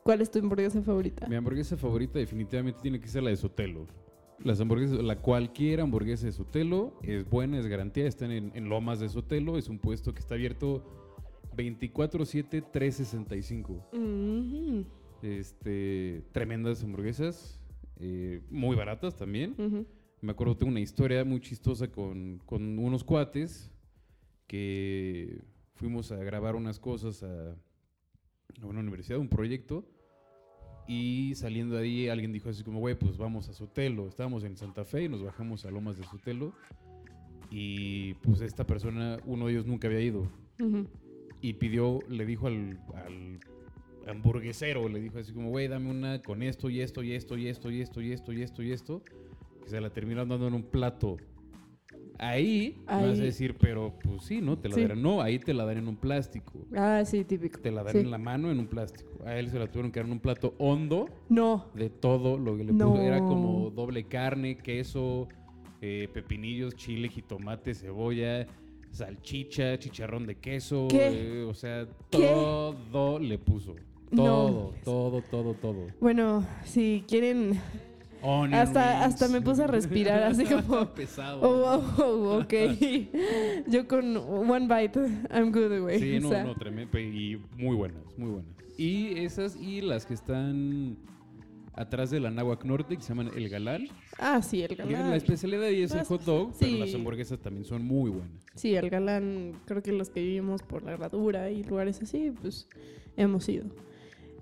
¿Cuál 0.04 0.20
es 0.20 0.30
tu 0.30 0.39
hamburguesa 0.39 0.82
favorita? 0.82 1.26
Mi 1.30 1.38
hamburguesa 1.38 1.78
favorita 1.78 2.20
definitivamente 2.20 2.82
tiene 2.82 3.00
que 3.00 3.08
ser 3.08 3.24
la 3.24 3.30
de 3.30 3.38
Sotelo. 3.38 3.88
Las 4.44 4.60
hamburguesas, 4.60 5.02
la 5.02 5.15
cualquier 5.22 5.80
hamburguesa 5.80 6.26
de 6.26 6.34
Sotelo 6.34 7.00
es 7.02 7.30
buena, 7.30 7.58
es 7.60 7.67
garantía. 7.67 8.08
Están 8.08 8.32
en, 8.32 8.52
en 8.56 8.67
Lomas 8.67 9.00
de 9.00 9.08
Sotelo. 9.08 9.58
Es 9.58 9.70
un 9.70 9.80
puesto 9.80 10.13
que 10.13 10.20
está 10.20 10.36
abierto 10.36 10.84
24-7-365. 11.56 13.82
Mhm, 13.94 14.86
Este, 15.22 16.24
tremendas 16.32 16.84
hamburguesas, 16.84 17.60
eh, 18.00 18.41
muy 18.50 18.76
baratas 18.76 19.15
también. 19.15 19.86
Me 20.22 20.34
acuerdo, 20.34 20.56
tengo 20.56 20.72
una 20.72 20.80
historia 20.80 21.26
muy 21.26 21.40
chistosa 21.40 21.92
con, 21.92 22.40
con 22.46 22.78
unos 22.78 23.04
cuates 23.04 23.72
que 24.46 25.42
fuimos 25.74 26.12
a 26.12 26.18
grabar 26.18 26.56
unas 26.56 26.80
cosas 26.80 27.24
a, 27.24 27.52
a 27.52 28.66
una 28.66 28.82
universidad, 28.82 29.18
un 29.18 29.30
proyecto. 29.30 29.84
Y 30.88 31.34
saliendo 31.36 31.76
de 31.76 31.84
ahí, 31.84 32.08
alguien 32.08 32.32
dijo 32.32 32.50
así 32.50 32.64
como, 32.64 32.80
güey, 32.80 32.94
pues 32.94 33.18
vamos 33.18 33.50
a 33.50 33.54
Sotelo. 33.54 34.08
Estábamos 34.08 34.44
en 34.44 34.58
Santa 34.58 34.86
Fe 34.86 35.06
y 35.06 35.10
nos 35.10 35.24
bajamos 35.24 35.66
a 35.66 35.72
Lomas 35.72 35.98
de 35.98 36.04
Sotelo. 36.04 36.54
Y 37.50 38.14
pues 38.16 38.42
esta 38.42 38.68
persona, 38.68 39.18
uno 39.26 39.48
de 39.48 39.54
ellos 39.54 39.66
nunca 39.66 39.88
había 39.88 40.02
ido. 40.02 40.30
Y 41.42 41.54
pidió, 41.54 42.00
le 42.08 42.28
dijo 42.28 42.46
al, 42.46 42.80
al 42.94 43.40
hamburguesero, 44.06 44.88
le 44.88 45.00
dijo 45.00 45.18
así 45.18 45.34
como, 45.34 45.50
güey, 45.50 45.68
dame 45.68 45.90
una 45.90 46.22
con 46.22 46.44
esto 46.44 46.70
y 46.70 46.82
esto 46.82 47.02
y 47.02 47.14
esto 47.14 47.38
y 47.38 47.48
esto 47.48 47.72
y 47.72 47.82
esto 47.82 48.02
y 48.02 48.12
esto 48.12 48.34
y 48.34 48.42
esto 48.44 48.64
y 48.64 48.72
esto. 48.72 49.04
Se 49.72 49.82
la 49.82 49.90
terminaron 49.90 50.30
dando 50.30 50.48
en 50.48 50.54
un 50.54 50.64
plato. 50.64 51.18
Ahí, 52.20 52.78
vas 52.86 53.04
a 53.20 53.24
decir, 53.24 53.56
pero 53.60 53.98
pues 54.04 54.24
sí, 54.26 54.42
¿no? 54.42 54.56
Te 54.58 54.70
la 54.70 54.76
Sí. 54.76 54.82
darán. 54.82 55.02
No, 55.02 55.22
ahí 55.22 55.40
te 55.40 55.54
la 55.56 55.66
dan 55.66 55.80
en 55.80 55.88
un 55.88 55.96
plástico. 55.96 56.54
Ah, 56.76 57.04
sí, 57.04 57.24
típico. 57.24 57.60
Te 57.60 57.72
la 57.72 57.82
dan 57.84 57.94
Sí. 57.94 57.98
en 58.00 58.12
la 58.12 58.20
mano 58.20 58.52
en 58.52 58.60
un 58.60 58.68
plástico. 58.68 59.10
A 59.26 59.36
él 59.40 59.50
se 59.50 59.58
la 59.58 59.66
tuvieron 59.68 59.92
que 59.92 60.00
dar 60.00 60.06
en 60.06 60.12
un 60.14 60.20
plato 60.20 60.54
hondo 60.60 61.08
No. 61.30 61.66
de 61.74 61.90
todo 61.90 62.38
lo 62.38 62.56
que 62.58 62.64
le 62.66 62.74
No. 62.74 62.92
puso. 62.92 63.02
Era 63.02 63.20
como 63.20 63.72
doble 63.72 64.04
carne, 64.04 64.56
queso, 64.58 65.28
eh, 65.82 66.08
pepinillos, 66.14 66.76
chile, 66.76 67.10
jitomate, 67.10 67.74
cebolla, 67.74 68.46
salchicha, 68.92 69.80
chicharrón 69.80 70.28
de 70.28 70.36
queso. 70.36 70.88
¿Qué? 70.90 71.40
eh, 71.40 71.44
o 71.44 71.56
sea, 71.56 71.88
¿Qué? 72.12 72.20
todo 72.92 73.18
le 73.20 73.40
puso. 73.40 73.76
No. 74.12 74.24
Todo, 74.24 74.74
todo, 74.84 75.22
todo, 75.24 75.54
todo. 75.56 75.88
Bueno, 76.00 76.46
si 76.66 77.04
quieren... 77.08 77.60
Onion 78.24 78.54
Hasta- 78.60 78.92
rings. 79.04 79.06
hasta 79.16 79.28
me 79.28 79.42
puse 79.42 79.64
a 79.64 79.68
respirar, 79.68 80.24
así 80.24 80.46
como- 80.46 80.86
Pesado. 80.96 81.42
Oh, 81.42 81.82
oh, 81.98 82.04
oh, 82.04 82.40
ok. 82.42 82.54
Yo 83.68 83.88
con 83.88 84.16
one 84.18 84.68
bite, 84.68 85.00
I'm 85.34 85.52
good, 85.52 85.80
güey. 85.82 86.00
Sí, 86.00 86.18
O 86.18 86.22
no, 86.22 86.30
sea, 86.30 86.44
no, 86.44 86.56
tremendo. 86.56 86.98
Y 87.00 87.40
muy 87.58 87.76
buenas, 87.76 88.04
muy 88.18 88.30
buenas. 88.32 88.52
Y 88.78 89.18
esas 89.20 89.56
y 89.56 89.82
las 89.82 90.06
que 90.06 90.14
están 90.14 90.98
atrás 91.74 92.10
de 92.12 92.20
la 92.20 92.30
Náhuac 92.32 92.66
Norte, 92.66 92.96
que 92.98 93.02
se 93.02 93.10
llaman 93.10 93.32
El 93.36 93.48
Galán. 93.50 93.88
Ah, 94.18 94.42
sí, 94.42 94.62
el 94.62 94.76
La 94.78 94.86
galán. 94.86 95.14
especialidad 95.14 95.64
ahí 95.64 95.82
es 95.84 95.92
el 95.92 96.00
Pues, 96.00 96.08
hot 96.10 96.24
dog, 96.24 96.54
sí. 96.54 96.66
pero 96.66 96.78
las 96.86 96.94
hamburguesas 96.96 97.40
también 97.40 97.66
son 97.66 97.84
muy 97.86 98.10
buenas. 98.10 98.32
Sí, 98.56 98.76
el 98.76 98.90
galán, 98.90 99.54
creo 99.66 99.82
que 99.82 99.92
los 99.92 100.10
que 100.10 100.22
vivimos 100.22 100.62
por 100.64 100.84
la 100.84 100.92
herradura 100.94 101.50
y 101.50 101.64
lugares 101.64 102.02
así, 102.02 102.32
pues 102.42 102.68
hemos 103.18 103.48
ido. 103.50 103.66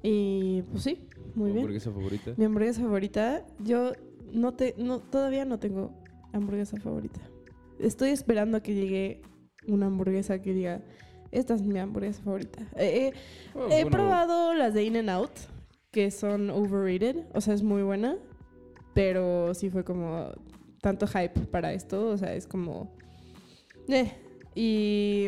Y 0.01 0.61
pues 0.71 0.83
sí, 0.83 1.07
muy 1.35 1.49
¿Tu 1.49 1.53
bien. 1.53 1.57
hamburguesa 1.57 1.91
favorita? 1.91 2.33
Mi 2.37 2.45
hamburguesa 2.45 2.81
favorita, 2.81 3.45
yo 3.59 3.91
no 4.31 4.53
te, 4.53 4.75
no, 4.77 4.99
todavía 4.99 5.45
no 5.45 5.59
tengo 5.59 5.91
hamburguesa 6.33 6.77
favorita. 6.77 7.19
Estoy 7.79 8.09
esperando 8.09 8.57
a 8.57 8.63
que 8.63 8.75
llegue 8.75 9.21
una 9.67 9.87
hamburguesa 9.87 10.41
que 10.41 10.53
diga, 10.53 10.81
esta 11.31 11.53
es 11.53 11.61
mi 11.61 11.79
hamburguesa 11.79 12.21
favorita. 12.23 12.61
Eh, 12.75 13.07
eh, 13.07 13.13
Oh, 13.55 13.65
He 13.67 13.83
bueno, 13.83 13.89
probado 13.91 14.53
las 14.53 14.73
de 14.73 14.83
In 14.83 14.97
and 14.97 15.09
Out, 15.09 15.31
que 15.91 16.11
son 16.11 16.49
overrated, 16.49 17.25
o 17.33 17.41
sea, 17.41 17.53
es 17.53 17.63
muy 17.63 17.81
buena, 17.81 18.15
pero 18.93 19.53
sí 19.53 19.69
fue 19.69 19.83
como 19.83 20.31
tanto 20.81 21.07
hype 21.07 21.41
para 21.51 21.73
esto, 21.73 22.09
o 22.09 22.17
sea, 22.17 22.33
es 22.35 22.47
como... 22.47 22.95
eh, 23.89 24.11
y... 24.55 25.27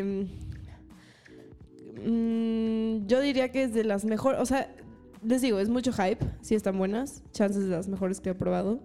mm, 1.94 3.06
yo 3.06 3.20
diría 3.20 3.50
que 3.50 3.64
es 3.64 3.74
de 3.74 3.84
las 3.84 4.04
mejores, 4.04 4.40
o 4.40 4.46
sea, 4.46 4.74
les 5.24 5.42
digo, 5.42 5.58
es 5.58 5.68
mucho 5.68 5.92
hype, 5.92 6.24
sí 6.40 6.54
están 6.54 6.78
buenas, 6.78 7.22
chances 7.32 7.64
de 7.64 7.70
las 7.70 7.88
mejores 7.88 8.20
que 8.20 8.30
he 8.30 8.34
probado, 8.34 8.80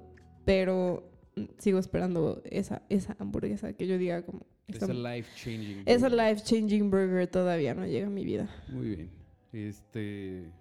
pero 0.46 1.10
sigo 1.58 1.80
esperando 1.80 2.42
esa, 2.46 2.84
esa 2.90 3.16
hamburguesa 3.20 3.74
que 3.74 3.88
yo 3.88 3.98
diga 3.98 4.24
como... 4.24 4.46
Esa 4.68 4.94
life 4.94 5.30
changing. 5.36 5.84
esa 5.86 6.10
life 6.10 6.44
changing 6.44 6.90
burger 6.90 7.26
todavía 7.28 7.74
no 7.74 7.86
llega 7.86 8.08
a 8.08 8.10
mi 8.10 8.26
vida. 8.26 8.50
Muy 8.68 8.88
bien. 8.88 9.10
Este. 9.54 10.52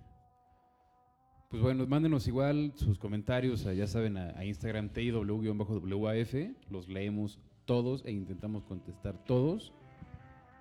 Pues 1.51 1.61
bueno, 1.61 1.87
mándenos 1.87 2.29
igual 2.29 2.73
sus 2.77 2.99
comentarios, 2.99 3.67
a, 3.67 3.75
ya 3.75 3.89
saben, 3.89 4.17
a, 4.17 4.39
a 4.39 4.45
Instagram 4.45 4.91
TIW-WAF. 4.93 6.55
Los 6.71 6.89
leemos 6.89 7.41
todos 7.65 8.05
e 8.05 8.13
intentamos 8.13 8.65
contestar 8.65 9.25
todos. 9.25 9.75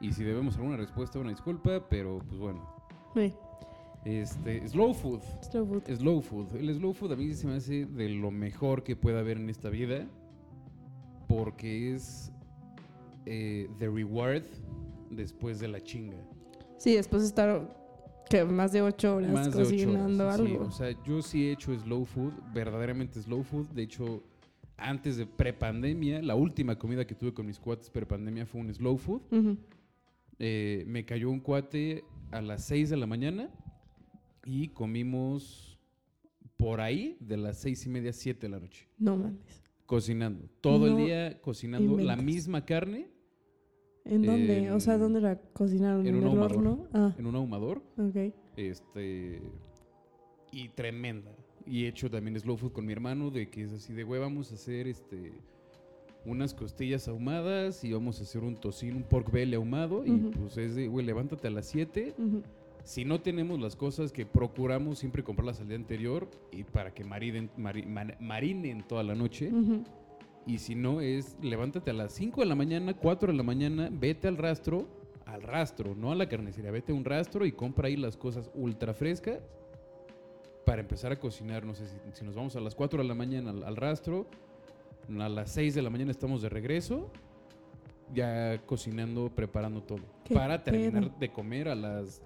Y 0.01 0.11
si 0.11 0.23
debemos 0.23 0.55
alguna 0.57 0.77
respuesta, 0.77 1.19
una 1.19 1.29
disculpa, 1.29 1.87
pero 1.89 2.19
pues 2.27 2.39
bueno. 2.39 2.69
Sí, 3.15 3.33
Este, 4.03 4.67
slow 4.67 4.93
food. 4.93 5.21
slow 5.49 5.65
food. 5.65 5.83
Slow 5.95 6.21
food. 6.21 6.55
El 6.55 6.75
slow 6.75 6.93
food 6.93 7.13
a 7.13 7.15
mí 7.15 7.33
se 7.33 7.47
me 7.47 7.55
hace 7.55 7.85
de 7.85 8.09
lo 8.09 8.29
mejor 8.31 8.83
que 8.83 8.95
pueda 8.95 9.19
haber 9.19 9.37
en 9.37 9.49
esta 9.49 9.69
vida. 9.69 10.05
Porque 11.27 11.93
es 11.95 12.31
eh, 13.25 13.67
the 13.79 13.89
reward 13.89 14.43
después 15.09 15.59
de 15.59 15.67
la 15.69 15.81
chinga. 15.81 16.17
Sí, 16.77 16.93
después 16.93 17.23
de 17.23 17.27
estar 17.29 17.83
Que 18.29 18.43
más 18.43 18.71
de 18.73 18.81
ocho 18.81 19.15
horas 19.15 19.31
Más 19.31 19.49
cocinando 19.49 20.25
horas, 20.25 20.37
sí, 20.37 20.41
algo. 20.53 20.65
o 20.65 20.71
sea, 20.71 20.91
yo 21.03 21.21
sí 21.21 21.47
he 21.47 21.51
hecho 21.53 21.73
slow 21.79 22.05
food, 22.05 22.33
verdaderamente 22.53 23.19
slow 23.21 23.43
food. 23.43 23.67
De 23.69 23.83
hecho, 23.83 24.21
antes 24.77 25.17
de 25.17 25.25
prepandemia, 25.25 26.21
la 26.21 26.35
última 26.35 26.77
comida 26.77 27.07
que 27.07 27.15
tuve 27.15 27.33
con 27.33 27.45
mis 27.47 27.59
cuates 27.59 27.89
prepandemia 27.89 28.45
fue 28.45 28.61
un 28.61 28.73
slow 28.73 28.97
food. 28.97 29.21
Ujú. 29.31 29.57
Eh, 30.39 30.83
me 30.87 31.05
cayó 31.05 31.29
un 31.29 31.39
cuate 31.39 32.03
a 32.31 32.41
las 32.41 32.65
6 32.65 32.89
de 32.89 32.97
la 32.97 33.07
mañana 33.07 33.49
y 34.45 34.69
comimos 34.69 35.79
por 36.57 36.81
ahí 36.81 37.17
de 37.19 37.37
las 37.37 37.57
seis 37.59 37.85
y 37.85 37.89
media, 37.89 38.13
7 38.13 38.39
de 38.47 38.49
la 38.49 38.59
noche. 38.59 38.87
No 38.97 39.17
mames. 39.17 39.63
Cocinando. 39.85 40.49
Todo 40.61 40.87
No 40.87 40.97
el 40.97 41.05
día 41.05 41.41
cocinando 41.41 41.97
la 41.97 42.15
misma 42.15 42.65
carne 42.65 43.09
¿En 44.05 44.21
dónde? 44.21 44.71
O 44.71 44.79
sea, 44.79 44.97
¿dónde 44.99 45.19
la 45.19 45.35
cocinaron? 45.53 46.01
en 46.05 46.15
¿En, 46.15 46.21
un 46.21 46.27
ahumador. 46.27 46.57
horno? 46.57 46.87
Ah, 46.93 47.15
en 47.17 47.25
un 47.25 47.35
ahumador. 47.35 47.81
ok. 47.97 48.33
Este. 48.55 49.41
Y 50.51 50.69
tremenda. 50.69 51.35
Y 51.65 51.85
he 51.85 51.87
hecho 51.87 52.09
también 52.09 52.39
slow 52.39 52.55
food 52.55 52.71
con 52.71 52.85
mi 52.85 52.93
hermano, 52.93 53.31
de 53.31 53.49
que 53.49 53.63
es 53.63 53.73
así 53.73 53.93
de, 53.93 54.03
güey, 54.03 54.21
vamos 54.21 54.51
a 54.51 54.55
hacer 54.55 54.87
este. 54.87 55.33
Unas 56.25 56.53
costillas 56.53 57.07
ahumadas 57.07 57.83
y 57.83 57.93
vamos 57.93 58.19
a 58.19 58.23
hacer 58.23 58.43
un 58.43 58.55
tocino, 58.55 58.97
un 58.97 59.03
pork 59.03 59.31
belly 59.31 59.55
ahumado. 59.55 60.03
Y 60.05 60.11
Ujú. 60.11 60.31
pues 60.31 60.57
es 60.57 60.75
de, 60.75 60.87
güey, 60.87 61.05
levántate 61.05 61.47
a 61.47 61.51
las 61.51 61.67
7. 61.67 62.13
Ujú. 62.17 62.41
Si 62.83 63.03
no 63.05 63.21
tenemos 63.21 63.59
las 63.59 63.75
cosas 63.75 64.11
que 64.11 64.25
procuramos 64.25 64.99
siempre 64.99 65.23
comprarlas 65.23 65.59
al 65.61 65.67
día 65.67 65.77
anterior 65.77 66.27
y 66.51 66.63
para 66.63 66.93
que 66.93 67.03
mariden, 67.03 67.49
mari- 67.57 67.85
marinen 68.19 68.83
toda 68.87 69.03
la 69.03 69.15
noche. 69.15 69.51
Ujú. 69.51 69.83
Y 70.47 70.59
si 70.59 70.75
no 70.75 71.01
es, 71.01 71.35
levántate 71.41 71.89
a 71.89 71.93
las 71.93 72.11
5 72.13 72.41
de 72.41 72.47
la 72.47 72.55
mañana, 72.55 72.93
4 72.95 73.31
de 73.31 73.37
la 73.37 73.43
mañana, 73.43 73.89
vete 73.91 74.27
al 74.27 74.37
rastro, 74.37 74.87
al 75.25 75.41
rastro, 75.41 75.95
no 75.95 76.11
a 76.11 76.15
la 76.15 76.29
carnicería, 76.29 76.69
vete 76.69 76.91
a 76.91 76.95
un 76.95 77.03
rastro 77.05 77.45
y 77.47 77.51
compra 77.51 77.87
ahí 77.87 77.95
las 77.97 78.15
cosas 78.17 78.51
ultra 78.53 78.93
frescas 78.93 79.39
para 80.65 80.81
empezar 80.81 81.11
a 81.11 81.19
cocinar. 81.19 81.65
No 81.65 81.73
sé 81.73 81.87
si, 81.87 81.97
si 82.13 82.23
nos 82.25 82.35
vamos 82.35 82.55
a 82.55 82.59
las 82.59 82.75
4 82.75 83.01
de 83.01 83.07
la 83.07 83.15
mañana 83.15 83.49
al, 83.49 83.63
al 83.63 83.75
rastro, 83.75 84.27
a 85.09 85.29
las 85.29 85.51
6 85.51 85.75
de 85.75 85.81
la 85.81 85.89
mañana 85.89 86.11
estamos 86.11 86.41
de 86.41 86.49
regreso, 86.49 87.11
ya 88.13 88.59
cocinando, 88.65 89.29
preparando 89.33 89.81
todo. 89.81 89.99
¿Qué 90.23 90.33
Para 90.33 90.63
terminar 90.63 91.03
pedo? 91.05 91.15
de 91.19 91.31
comer 91.31 91.69
a 91.69 91.75
las 91.75 92.21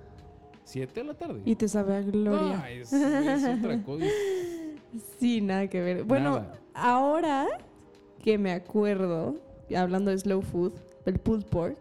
7 0.64 0.94
de 1.02 1.04
la 1.08 1.14
tarde. 1.14 1.42
Y 1.46 1.56
te 1.56 1.68
sabe 1.68 1.96
a 1.98 2.02
gloria. 2.02 2.62
Ah, 2.64 2.72
es, 2.72 2.92
es 2.94 3.44
otra 3.60 3.82
cosa. 3.84 4.06
Sí, 5.20 5.42
nada 5.42 5.68
que 5.68 5.82
ver. 5.82 6.04
Bueno, 6.04 6.32
Nada. 6.40 6.60
ahora 6.74 7.48
que 8.24 8.38
me 8.38 8.52
acuerdo, 8.52 9.36
hablando 9.76 10.12
de 10.12 10.18
slow 10.18 10.42
food, 10.42 10.74
del 11.06 11.20
pulled 11.20 11.46
pork, 11.46 11.78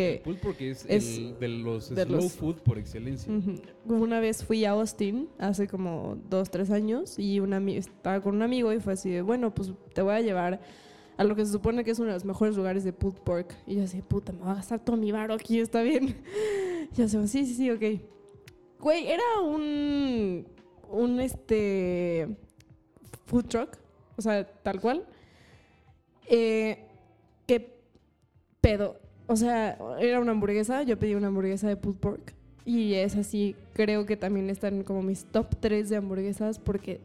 que 0.00 0.20
Pulled 0.24 0.40
pork 0.40 0.60
es, 0.60 0.84
es 0.88 1.18
el 1.18 1.38
de 1.38 1.48
los 1.48 1.94
de 1.94 2.04
slow 2.04 2.16
los- 2.20 2.32
food 2.34 2.56
por 2.62 2.78
excelencia. 2.78 3.32
una 3.86 4.20
vez 4.20 4.44
fui 4.44 4.64
a 4.64 4.70
Austin 4.72 5.28
hace 5.38 5.66
como 5.66 6.16
dos, 6.28 6.50
tres 6.50 6.70
años 6.70 7.18
y 7.18 7.40
un 7.40 7.50
ami- 7.52 7.76
estaba 7.76 8.20
con 8.20 8.34
un 8.36 8.42
amigo 8.42 8.72
y 8.72 8.80
fue 8.80 8.92
así 8.92 9.10
de, 9.10 9.22
bueno, 9.22 9.54
pues 9.54 9.72
te 9.94 10.02
voy 10.02 10.14
a 10.14 10.20
llevar 10.20 10.60
a 11.16 11.24
lo 11.24 11.34
que 11.34 11.46
se 11.46 11.52
supone 11.52 11.82
que 11.82 11.92
es 11.92 11.98
uno 11.98 12.08
de 12.08 12.14
los 12.14 12.24
mejores 12.26 12.56
lugares 12.56 12.84
de 12.84 12.92
pulled 12.92 13.18
pork. 13.22 13.54
Y 13.66 13.76
yo 13.76 13.84
así, 13.84 14.02
puta, 14.02 14.32
me 14.32 14.40
va 14.40 14.52
a 14.52 14.54
gastar 14.56 14.84
todo 14.84 14.96
mi 14.96 15.12
varo 15.12 15.32
aquí, 15.34 15.58
está 15.60 15.82
bien. 15.82 16.16
Y 16.92 16.96
yo 16.98 17.04
así, 17.06 17.26
sí, 17.28 17.46
sí, 17.46 17.54
sí, 17.54 17.70
ok. 17.70 18.00
Güey, 18.80 19.08
era 19.08 19.22
un, 19.42 20.46
un, 20.90 21.20
este, 21.20 22.28
food 23.26 23.46
truck, 23.46 23.76
o 24.16 24.22
sea, 24.22 24.44
tal 24.62 24.80
cual. 24.80 25.04
Eh, 26.28 26.78
¿Qué 27.46 27.80
pedo? 28.60 28.98
O 29.26 29.36
sea, 29.36 29.78
era 30.00 30.20
una 30.20 30.32
hamburguesa, 30.32 30.82
yo 30.82 30.98
pedí 30.98 31.14
una 31.14 31.28
hamburguesa 31.28 31.68
de 31.68 31.76
pulled 31.76 31.98
pork. 31.98 32.34
Y 32.64 32.94
es 32.94 33.16
así, 33.16 33.54
creo 33.74 34.06
que 34.06 34.16
también 34.16 34.50
están 34.50 34.82
como 34.82 35.02
mis 35.02 35.24
top 35.24 35.54
3 35.60 35.88
de 35.88 35.96
hamburguesas 35.96 36.58
porque 36.58 37.00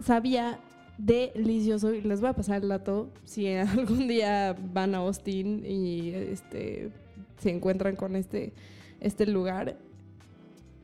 sabía 0.00 0.60
delicioso. 0.98 1.92
Y 1.94 2.02
les 2.02 2.20
voy 2.20 2.30
a 2.30 2.34
pasar 2.34 2.62
el 2.62 2.68
dato 2.68 3.10
si 3.24 3.48
algún 3.54 4.06
día 4.08 4.56
van 4.72 4.94
a 4.94 4.98
Austin 4.98 5.64
y 5.66 6.10
este, 6.10 6.90
se 7.38 7.50
encuentran 7.50 7.96
con 7.96 8.16
este, 8.16 8.52
este 9.00 9.26
lugar. 9.26 9.76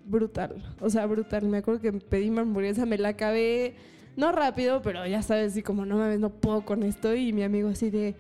Brutal, 0.07 0.62
o 0.80 0.90
sea, 0.90 1.07
brutal. 1.07 1.46
Me 1.46 1.59
acuerdo 1.59 1.80
que 1.80 1.92
pedí 1.92 2.30
mi 2.30 2.40
hamburguesa, 2.40 2.84
me 2.84 2.98
la 2.98 3.11
acabé, 3.11 3.74
no 4.16 4.32
rápido, 4.32 4.82
pero 4.82 5.07
ya 5.07 5.22
sabes, 5.22 5.52
así 5.52 5.62
como 5.62 5.86
no 5.86 5.96
mames, 5.96 6.20
no 6.20 6.30
puedo 6.30 6.64
con 6.64 6.82
esto. 6.82 7.14
Y 7.14 7.32
mi 7.32 7.42
amigo 7.42 7.68
así 7.68 7.90
de, 7.90 8.14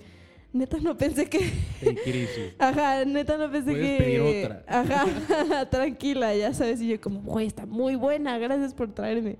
neta, 0.54 0.78
no 0.78 0.96
pensé 0.96 1.26
que, 1.28 1.38
it 1.82 2.06
easy. 2.06 2.54
Ajá, 2.58 3.04
neta 3.04 3.36
no 3.36 3.50
pensé 3.50 3.72
Puedes 3.72 3.98
que. 3.98 4.04
pedir 4.04 4.20
otra. 4.20 4.64
Ajá, 4.66 5.66
tranquila, 5.70 6.34
ya 6.34 6.54
sabes. 6.54 6.80
Y 6.80 6.88
yo, 6.88 7.00
como, 7.00 7.20
güey, 7.20 7.46
está 7.46 7.66
muy 7.66 7.96
buena, 7.96 8.38
gracias 8.38 8.72
por 8.72 8.92
traerme. 8.92 9.36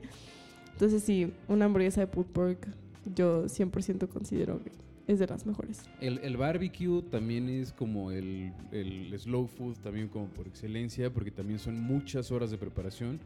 Entonces, 0.72 1.02
sí, 1.02 1.32
una 1.48 1.66
hamburguesa 1.66 2.00
de 2.00 2.08
pulled 2.08 2.30
pork, 2.30 2.68
yo 3.14 3.44
100% 3.44 4.08
considero 4.08 4.60
que 4.62 4.72
es 5.06 5.18
de 5.18 5.26
las 5.26 5.46
mejores. 5.46 5.82
El, 6.00 6.18
el 6.18 6.36
barbecue 6.36 7.02
también 7.02 7.48
es 7.48 7.72
como 7.72 8.10
el, 8.10 8.52
el 8.72 9.16
slow 9.18 9.46
food, 9.46 9.76
también 9.78 10.08
como 10.08 10.26
por 10.26 10.48
excelencia, 10.48 11.10
porque 11.12 11.30
también 11.30 11.58
son 11.58 11.80
muchas 11.80 12.32
horas 12.32 12.50
de 12.50 12.58
preparación. 12.58 13.20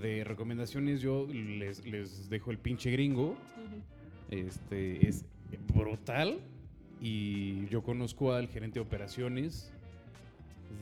De 0.00 0.22
recomendaciones 0.22 1.00
yo 1.00 1.26
les, 1.26 1.84
les 1.84 2.28
dejo 2.30 2.52
el 2.52 2.58
pinche 2.58 2.90
gringo. 2.92 3.36
Este 4.30 5.08
es 5.08 5.24
brutal. 5.74 6.38
Y 7.00 7.66
yo 7.68 7.82
conozco 7.82 8.32
al 8.32 8.48
gerente 8.48 8.80
de 8.80 8.86
operaciones 8.86 9.72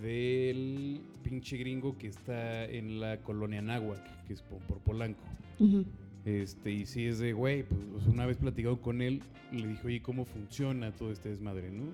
del 0.02 1.00
pinche 1.22 1.56
gringo 1.56 1.96
que 1.98 2.08
está 2.08 2.64
en 2.64 3.00
la 3.00 3.18
colonia 3.18 3.62
Náhuac, 3.62 4.26
que 4.26 4.34
es 4.34 4.42
por, 4.42 4.58
por 4.60 4.78
Polanco. 4.78 5.22
Ujú. 5.58 5.84
Este, 6.24 6.72
y 6.72 6.86
si 6.86 7.06
es 7.06 7.18
de, 7.18 7.32
güey, 7.32 7.62
pues 7.62 8.06
una 8.06 8.26
vez 8.26 8.36
platicado 8.36 8.80
con 8.80 9.00
él, 9.00 9.22
le 9.52 9.68
dije, 9.68 9.86
oye, 9.86 10.02
¿cómo 10.02 10.24
funciona 10.24 10.90
todo 10.90 11.12
este 11.12 11.28
desmadre, 11.28 11.70
no? 11.70 11.84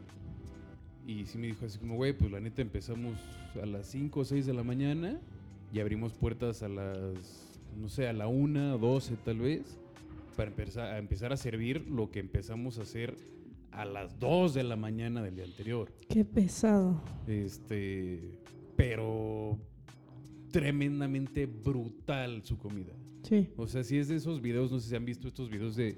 Y 1.06 1.26
sí 1.26 1.36
me 1.36 1.48
dijo 1.48 1.66
así 1.66 1.78
como, 1.78 1.96
güey, 1.96 2.12
pues 2.12 2.30
la 2.30 2.40
neta 2.40 2.62
empezamos 2.62 3.18
a 3.60 3.66
las 3.66 3.86
5 3.88 4.20
o 4.20 4.24
6 4.24 4.46
de 4.46 4.54
la 4.54 4.62
mañana 4.62 5.20
y 5.72 5.80
abrimos 5.80 6.12
puertas 6.14 6.62
a 6.62 6.68
las, 6.68 7.60
no 7.78 7.88
sé, 7.88 8.08
a 8.08 8.12
la 8.14 8.26
1, 8.26 8.78
12 8.78 9.16
tal 9.16 9.40
vez, 9.40 9.78
para 10.36 10.48
empezar 10.48 10.94
a, 10.94 10.98
empezar 10.98 11.32
a 11.32 11.36
servir 11.36 11.86
lo 11.88 12.10
que 12.10 12.20
empezamos 12.20 12.78
a 12.78 12.82
hacer 12.82 13.16
a 13.72 13.84
las 13.84 14.18
2 14.18 14.54
de 14.54 14.62
la 14.64 14.76
mañana 14.76 15.22
del 15.22 15.34
día 15.34 15.44
anterior. 15.44 15.92
Qué 16.08 16.24
pesado. 16.24 17.02
Este, 17.26 18.38
pero 18.76 19.58
tremendamente 20.50 21.46
brutal 21.46 22.42
su 22.44 22.58
comida. 22.58 22.92
Sí. 23.22 23.48
O 23.56 23.66
sea, 23.66 23.82
si 23.84 23.98
es 23.98 24.08
de 24.08 24.16
esos 24.16 24.40
videos, 24.42 24.70
no 24.72 24.78
sé 24.80 24.90
si 24.90 24.96
han 24.96 25.04
visto 25.04 25.28
estos 25.28 25.48
videos 25.48 25.76
de, 25.76 25.96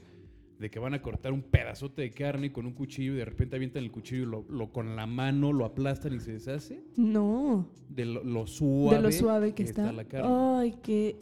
de 0.59 0.71
que 0.71 0.79
van 0.79 0.95
a 0.95 1.03
cortar 1.03 1.33
un 1.33 1.43
pedazote 1.43 2.03
de 2.03 2.11
carne 2.11 2.53
con 2.53 2.67
un 2.67 2.73
cuchillo 2.75 3.15
y 3.15 3.17
de 3.17 3.25
repente 3.25 3.57
avientan 3.57 3.83
el 3.83 3.91
cuchillo 3.91 4.23
y 4.23 4.27
lo, 4.27 4.45
lo- 4.49 4.73
con 4.73 4.95
la 4.95 5.07
mano 5.07 5.53
lo 5.53 5.65
aplastan 5.65 6.15
y 6.15 6.21
se 6.21 6.33
deshace. 6.35 6.85
No. 6.97 7.69
De 7.89 8.05
lo, 8.05 8.23
lo 8.23 8.47
suave, 8.47 8.97
de 8.99 9.03
lo 9.03 9.13
suave 9.13 9.55
que, 9.55 9.63
está. 9.65 9.91
la 9.93 10.05
carne. 10.05 10.29
Ay, 10.33 10.75
qué. 10.83 11.17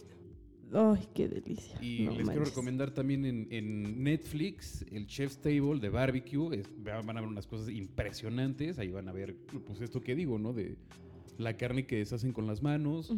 Ay, 0.75 1.07
qué 1.14 1.29
delicia. 1.29 1.79
Y 1.83 2.05
No 2.05 2.12
les 2.12 2.29
quiero 2.29 2.45
recomendar 2.51 2.91
también 2.93 3.25
en, 3.27 3.47
en 3.51 4.03
Netflix 4.03 4.85
el 4.91 5.07
Chef's 5.07 5.39
Table 5.39 5.79
de 5.81 5.89
barbecue. 5.91 6.57
Es- 6.57 6.70
van 6.83 7.11
a 7.16 7.20
ver 7.20 7.29
unas 7.29 7.47
cosas 7.47 7.68
impresionantes. 7.68 8.79
Ahí 8.79 8.91
van 8.91 9.09
a 9.09 9.12
ver, 9.12 9.37
pues 9.66 9.81
esto 9.81 10.01
que 10.01 10.14
digo, 10.14 10.39
¿no? 10.39 10.53
De 10.53 10.77
la 11.39 11.57
carne 11.57 11.87
que 11.87 11.97
deshacen 11.97 12.33
con 12.33 12.47
las 12.47 12.62
manos. 12.62 13.11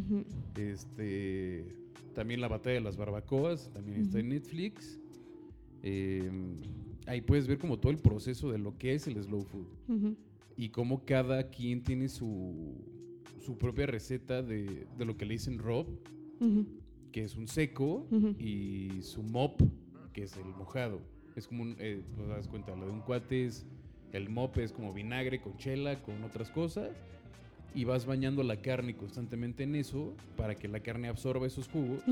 Este, 0.56 1.64
también 2.14 2.40
la 2.40 2.48
batalla 2.48 2.74
de 2.74 2.80
las 2.80 2.96
barbacoas, 2.96 3.70
también 3.72 4.00
está 4.02 4.18
en. 4.18 4.28
Netflix. 4.30 4.98
Eh, 5.82 6.30
ahí 7.06 7.20
puedes 7.20 7.46
ver 7.46 7.58
como 7.58 7.78
todo 7.78 7.92
el 7.92 7.98
proceso 7.98 8.50
de 8.50 8.58
lo 8.58 8.76
que 8.78 8.94
es 8.94 9.06
el 9.06 9.22
slow 9.22 9.42
food 9.44 9.66
y 10.56 10.70
cómo 10.70 11.04
cada 11.04 11.50
quien 11.50 11.82
tiene 11.84 12.08
su, 12.08 12.74
su 13.44 13.58
propia 13.58 13.86
receta 13.86 14.42
de, 14.42 14.86
de 14.96 15.04
lo 15.04 15.16
que 15.16 15.26
le 15.26 15.34
dicen 15.34 15.58
Rob. 15.58 15.86
Que 17.14 17.22
es 17.22 17.36
un 17.36 17.46
seco, 17.46 18.08
y 18.40 19.00
su 19.02 19.22
mop, 19.22 19.60
que 20.12 20.24
es 20.24 20.36
el 20.36 20.46
mojado. 20.46 21.00
Es 21.36 21.46
como 21.46 21.62
un, 21.62 21.76
eh, 21.78 22.02
pues 22.16 22.26
das 22.26 22.48
cuenta, 22.48 22.74
lo 22.74 22.86
de 22.86 22.90
un 22.90 23.02
cuate 23.02 23.46
es, 23.46 23.64
el 24.12 24.28
mop 24.28 24.58
es 24.58 24.72
como 24.72 24.92
vinagre 24.92 25.40
con 25.40 25.56
chela, 25.56 26.02
con 26.02 26.24
otras 26.24 26.50
cosas, 26.50 26.90
y 27.72 27.84
vas 27.84 28.04
bañando 28.04 28.42
la 28.42 28.56
carne 28.56 28.96
constantemente 28.96 29.62
en 29.62 29.76
eso 29.76 30.12
para 30.36 30.56
que 30.56 30.66
la 30.66 30.80
carne 30.80 31.06
absorba 31.06 31.46
esos 31.46 31.68
jugos. 31.68 32.02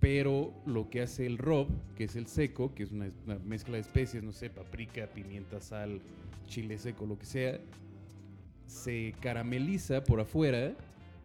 Pero 0.00 0.52
lo 0.66 0.90
que 0.90 1.02
hace 1.02 1.24
el 1.24 1.38
rob, 1.38 1.68
que 1.96 2.04
es 2.04 2.16
el 2.16 2.26
seco, 2.26 2.74
que 2.74 2.82
es 2.82 2.90
una, 2.90 3.08
una 3.24 3.38
mezcla 3.38 3.74
de 3.74 3.82
especies, 3.82 4.24
no 4.24 4.32
sé, 4.32 4.50
paprika, 4.50 5.06
pimienta, 5.06 5.60
sal, 5.60 6.00
chile 6.48 6.76
seco, 6.76 7.06
lo 7.06 7.16
que 7.16 7.26
sea, 7.26 7.60
se 8.66 9.14
carameliza 9.20 10.02
por 10.02 10.18
afuera 10.18 10.74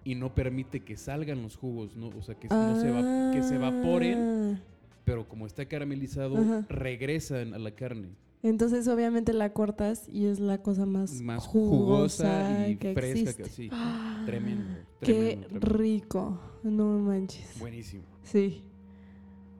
y 0.03 0.15
no 0.15 0.33
permite 0.35 0.81
que 0.81 0.97
salgan 0.97 1.41
los 1.41 1.55
jugos, 1.55 1.95
¿no? 1.95 2.07
O 2.09 2.21
sea, 2.21 2.35
que 2.35 2.47
no 2.49 2.79
se, 2.79 2.91
va- 2.91 3.31
que 3.33 3.41
se 3.43 3.55
evaporen, 3.55 4.17
Ah. 4.57 4.61
pero 5.05 5.27
como 5.27 5.45
está 5.47 5.65
caramelizado, 5.65 6.37
Ajá. 6.37 6.65
regresan 6.69 7.53
a 7.53 7.57
la 7.59 7.71
carne. 7.71 8.09
Entonces, 8.41 8.89
obviamente 8.89 9.31
la 9.31 9.53
cortas 9.53 10.09
y 10.09 10.25
es 10.25 10.39
la 10.41 10.57
cosa 10.61 10.85
más, 10.85 11.21
Más 11.21 11.47
jugosa, 11.47 12.67
y 12.67 12.75
que 12.75 12.93
fresca 12.93 13.29
existe. 13.29 13.69
que. 13.69 13.69
¡Ah! 13.71 14.23
Tremendo. 14.25 14.65
Qué 14.99 15.13
tremendo, 15.13 15.47
tremendo. 15.47 15.67
rico. 15.77 16.39
No 16.63 16.85
manches. 16.99 17.57
Buenísimo. 17.59 18.03
Sí. 18.23 18.61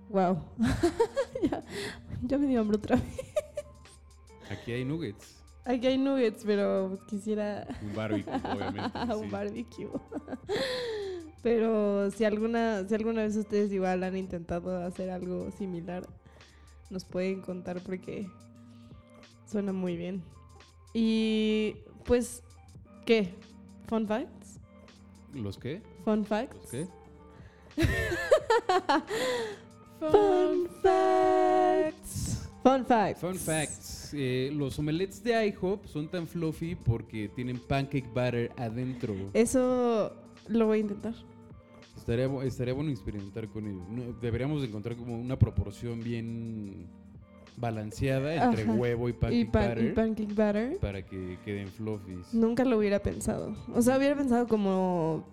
Wow. 0.10 0.38
ya, 1.50 1.64
ya 2.24 2.38
me 2.38 2.48
dio 2.48 2.60
hambre 2.60 2.78
otra 2.78 2.98
vez. 2.98 3.20
Aquí 4.50 4.74
hay 4.74 4.84
nuggets. 4.86 5.43
Aquí 5.66 5.88
hay 5.88 5.98
nuggets, 5.98 6.44
pero 6.46 7.00
quisiera 7.08 7.66
Un 7.82 7.96
barbecue, 7.96 8.34
obviamente. 8.34 9.00
un 9.16 9.24
sí. 9.26 9.30
barbecue. 9.30 9.90
pero 11.42 12.12
si 12.12 12.26
alguna, 12.26 12.86
si 12.88 12.94
alguna 12.96 13.22
vez 13.22 13.36
ustedes 13.38 13.72
igual 13.72 14.04
han 14.04 14.18
intentado 14.18 14.84
hacer 14.84 15.10
algo 15.10 15.52
similar, 15.52 16.04
nos 16.90 17.06
pueden 17.06 17.40
contar 17.42 17.80
porque 17.82 18.28
suena 19.50 19.72
muy 19.72 19.96
bien. 19.96 20.22
Y 20.94 21.78
pues, 22.06 22.44
¿qué? 23.06 23.34
¿Fun 23.88 24.06
facts? 24.08 24.60
¿Los 25.34 25.58
qué? 25.58 25.82
¿Fun 26.04 26.26
facts? 26.26 26.56
¿Los 26.56 26.72
qué? 26.72 26.88
Fun 30.00 30.70
facts. 30.82 32.50
Fun 32.62 32.86
facts. 32.86 33.22
Fun 33.22 33.36
facts. 33.36 33.93
Eh, 34.14 34.52
los 34.56 34.78
omelets 34.80 35.24
de 35.24 35.48
IHOP 35.48 35.86
son 35.88 36.08
tan 36.08 36.28
fluffy 36.28 36.76
porque 36.76 37.30
tienen 37.30 37.60
pancake 37.60 38.12
batter 38.14 38.52
adentro. 38.58 39.14
Eso 39.34 40.14
lo 40.48 40.66
voy 40.68 40.78
a 40.78 40.82
intentar. 40.82 41.14
Estaría, 41.98 42.26
estaría 42.44 42.74
bueno 42.74 42.92
experimentar 42.92 43.48
con 43.48 43.66
ello. 43.68 43.82
No, 43.90 44.14
deberíamos 44.22 44.62
de 44.62 44.68
encontrar 44.68 44.96
como 44.96 45.20
una 45.20 45.38
proporción 45.40 46.04
bien 46.04 46.88
balanceada 47.56 48.34
entre 48.50 48.64
Ajá. 48.64 48.74
huevo 48.74 49.10
y 49.10 49.14
pancake 49.14 49.40
y, 49.40 49.46
pan- 49.46 49.86
y 49.86 49.90
pancake 49.92 50.34
batter. 50.36 50.78
para 50.80 51.06
que 51.06 51.38
queden 51.46 51.68
fluffies. 51.68 52.34
Nunca 52.34 52.66
lo 52.66 52.78
hubiera 52.78 53.00
pensado. 53.00 53.56
O 53.74 53.82
sea, 53.82 53.98
hubiera 53.98 54.16
pensado 54.16 54.48
como 54.48 55.24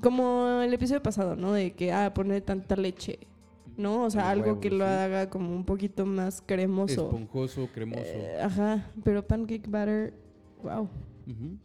como 0.00 0.60
el 0.62 0.72
episodio 0.74 1.02
pasado, 1.02 1.34
¿no? 1.34 1.52
De 1.52 1.72
que 1.72 1.90
ah, 1.92 2.12
poner 2.14 2.42
tanta 2.42 2.76
leche, 2.76 3.18
¿no? 3.76 4.04
O 4.04 4.10
sea, 4.10 4.30
algo 4.30 4.46
huevo, 4.46 4.60
que 4.60 4.70
lo 4.70 4.84
sí. 4.84 4.90
haga 4.92 5.30
como 5.30 5.54
un 5.54 5.64
poquito 5.64 6.06
más 6.06 6.42
cremoso. 6.44 7.06
Esponjoso, 7.06 7.68
cremoso. 7.72 8.02
Eh, 8.04 8.40
ajá, 8.40 8.90
pero 9.02 9.26
pancake 9.26 9.68
batter, 9.68 10.14
wow, 10.62 10.88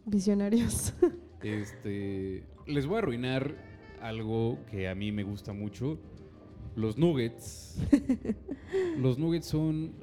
visionarios. 0.06 0.94
Este, 1.42 2.44
les 2.68 2.86
voy 2.86 2.96
a 2.96 3.00
arruinar 3.00 3.56
algo 4.02 4.58
que 4.70 4.90
a 4.90 4.96
mí 4.96 5.14
me 5.14 5.24
gusta 5.24 5.54
mucho. 5.54 5.98
Los 6.76 6.98
nuggets. 6.98 7.78
Los 8.98 9.18
nuggets 9.18 9.46
son 9.46 9.94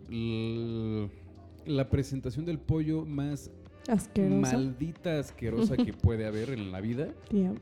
la 1.66 1.90
presentación 1.90 2.47
del 2.47 2.59
pollo 2.59 3.05
más 3.05 3.51
Asqueroso. 3.88 4.40
maldita 4.40 5.18
asquerosa 5.18 5.76
que 5.76 5.92
puede 5.92 6.26
haber 6.26 6.51
en 6.51 6.72
la 6.72 6.80
vida. 6.80 7.09
Yeah. 7.30 7.53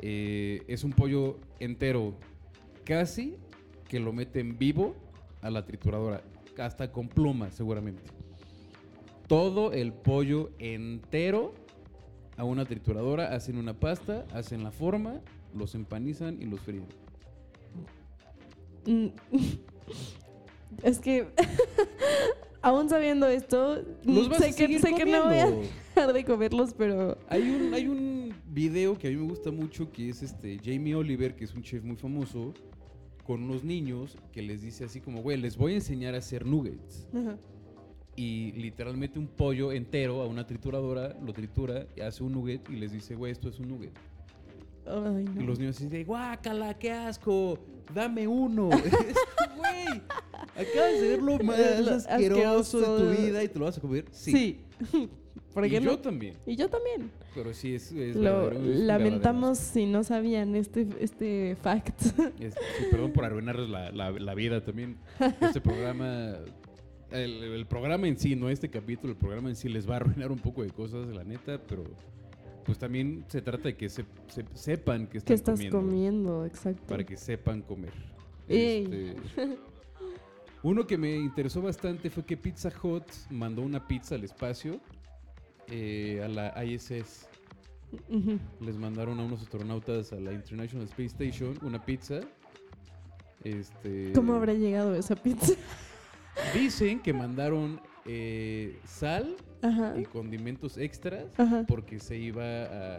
Eh, 0.00 0.62
es 0.68 0.84
un 0.84 0.92
pollo 0.92 1.38
entero, 1.58 2.14
casi 2.84 3.36
que 3.88 3.98
lo 4.00 4.12
meten 4.12 4.58
vivo 4.58 4.94
a 5.40 5.50
la 5.50 5.64
trituradora, 5.64 6.22
hasta 6.58 6.92
con 6.92 7.08
plumas 7.08 7.54
seguramente. 7.54 8.02
Todo 9.26 9.72
el 9.72 9.92
pollo 9.92 10.50
entero 10.58 11.54
a 12.36 12.44
una 12.44 12.64
trituradora, 12.64 13.34
hacen 13.34 13.58
una 13.58 13.74
pasta, 13.74 14.24
hacen 14.32 14.62
la 14.62 14.70
forma, 14.70 15.20
los 15.54 15.74
empanizan 15.74 16.40
y 16.40 16.46
los 16.46 16.60
fríen. 16.60 16.86
Mm. 18.86 19.08
Es 20.82 20.98
que 20.98 21.26
aún 22.62 22.88
sabiendo 22.88 23.26
esto, 23.26 23.82
sé 24.38 24.54
que, 24.54 24.78
sé 24.78 24.94
que 24.94 25.04
no 25.06 25.24
voy 25.24 25.38
a 25.38 25.50
dejar 25.94 26.12
de 26.12 26.24
comerlos, 26.24 26.74
pero 26.76 27.16
Hay 27.28 27.42
un, 27.42 27.74
hay 27.74 27.88
un 27.88 28.34
video 28.46 28.96
que 28.96 29.08
a 29.08 29.10
mí 29.10 29.16
me 29.16 29.28
gusta 29.28 29.50
mucho 29.50 29.90
que 29.90 30.10
es 30.10 30.22
este 30.22 30.58
Jamie 30.62 30.94
Oliver, 30.94 31.34
que 31.34 31.44
es 31.44 31.54
un 31.54 31.62
chef 31.62 31.82
muy 31.82 31.96
famoso, 31.96 32.52
con 33.28 33.42
unos 33.42 33.62
niños 33.62 34.16
que 34.32 34.40
les 34.40 34.62
dice 34.62 34.86
así 34.86 35.02
como, 35.02 35.20
güey, 35.20 35.36
les 35.36 35.58
voy 35.58 35.72
a 35.72 35.74
enseñar 35.74 36.14
a 36.14 36.18
hacer 36.18 36.46
nuggets. 36.46 37.06
Ajá. 37.12 37.36
y 38.16 38.52
literalmente 38.52 39.18
un 39.18 39.28
pollo 39.28 39.70
entero 39.70 40.22
a 40.22 40.26
una 40.26 40.46
trituradora, 40.46 41.14
lo 41.22 41.34
tritura, 41.34 41.86
y 41.94 42.00
hace 42.00 42.24
un 42.24 42.32
nugget 42.32 42.68
y 42.70 42.76
les 42.76 42.90
dice, 42.90 43.14
güey, 43.14 43.30
esto 43.30 43.50
es 43.50 43.60
un 43.60 43.68
nugget. 43.68 43.92
Ay, 44.86 45.24
no. 45.24 45.42
Y 45.42 45.44
los 45.44 45.58
niños 45.58 45.78
de, 45.78 46.04
guácala, 46.04 46.72
qué 46.78 46.90
asco, 46.90 47.58
dame 47.94 48.26
uno. 48.26 48.70
Güey, 49.58 50.02
acabas 50.54 51.00
de 51.00 51.08
ver 51.08 51.22
lo 51.22 51.38
más 51.44 51.58
lo 51.80 51.94
asqueroso 51.96 52.78
de 52.78 52.86
asqueroso. 52.86 52.96
tu 52.96 53.22
vida 53.22 53.44
y 53.44 53.48
te 53.48 53.58
lo 53.58 53.64
vas 53.66 53.76
a 53.76 53.80
comer. 53.82 54.06
Sí. 54.10 54.32
Sí. 54.90 55.10
¿Por 55.60 55.66
y 55.66 55.80
yo 55.80 55.98
también. 55.98 56.34
Y 56.46 56.56
yo 56.56 56.68
también. 56.68 57.10
Pero 57.34 57.52
sí, 57.54 57.74
es, 57.74 57.92
es 57.92 58.16
Lo 58.16 58.50
es 58.50 58.58
lamentamos 58.80 59.58
si 59.58 59.86
no 59.86 60.02
sabían 60.04 60.54
este, 60.56 60.86
este 61.00 61.56
fact. 61.62 62.02
es- 62.40 62.54
sí, 62.54 62.84
perdón 62.90 63.12
por 63.12 63.24
arruinarles 63.24 63.68
la, 63.68 63.90
la- 63.92 64.10
la 64.10 64.34
vida 64.34 64.64
también. 64.64 64.96
Este 65.40 65.60
programa, 65.60 66.34
el, 67.10 67.42
el 67.44 67.66
programa 67.66 68.08
en 68.08 68.18
sí, 68.18 68.34
no 68.36 68.48
este 68.50 68.68
capítulo, 68.70 69.12
el 69.12 69.18
programa 69.18 69.48
en 69.48 69.56
sí 69.56 69.68
les 69.68 69.88
va 69.88 69.94
a 69.94 69.96
arruinar 69.96 70.30
un 70.32 70.38
poco 70.38 70.62
de 70.62 70.70
cosas, 70.70 71.06
la 71.08 71.24
neta, 71.24 71.60
pero 71.66 71.84
pues 72.64 72.76
también 72.78 73.24
se 73.28 73.40
trata 73.40 73.64
de 73.68 73.76
que 73.76 73.88
se, 73.88 74.04
se- 74.28 74.44
sepan 74.54 75.06
que 75.06 75.18
están 75.18 75.28
¿Qué 75.28 75.34
estás 75.34 75.54
comiendo. 75.58 75.78
comiendo? 75.80 76.44
Exacto. 76.46 76.82
para 76.86 77.04
que 77.04 77.16
sepan 77.16 77.62
comer. 77.62 77.92
Ey. 78.46 78.82
Este, 78.84 79.16
uno 80.62 80.86
que 80.86 80.98
me 80.98 81.14
interesó 81.16 81.62
bastante 81.62 82.10
fue 82.10 82.24
que 82.24 82.36
Pizza 82.36 82.70
Hut 82.82 83.04
mandó 83.30 83.62
una 83.62 83.86
pizza 83.86 84.16
al 84.16 84.24
espacio 84.24 84.80
eh, 85.70 86.22
a 86.24 86.28
la 86.28 86.64
ISS. 86.64 87.28
Les 88.60 88.76
mandaron 88.76 89.18
a 89.18 89.24
unos 89.24 89.42
astronautas 89.42 90.12
a 90.12 90.16
la 90.16 90.32
International 90.32 90.86
Space 90.86 91.06
Station 91.06 91.58
una 91.62 91.84
pizza. 91.84 92.20
Este, 93.44 94.12
¿Cómo 94.14 94.34
habrá 94.34 94.52
llegado 94.52 94.94
esa 94.94 95.16
pizza? 95.16 95.54
Dicen 96.54 97.00
que 97.00 97.12
mandaron 97.12 97.80
eh, 98.04 98.78
sal 98.84 99.36
Ajá. 99.62 99.94
y 99.98 100.04
condimentos 100.04 100.76
extras 100.76 101.26
Ajá. 101.38 101.64
porque 101.66 101.98
se 101.98 102.16
iba 102.16 102.44
a... 102.44 102.98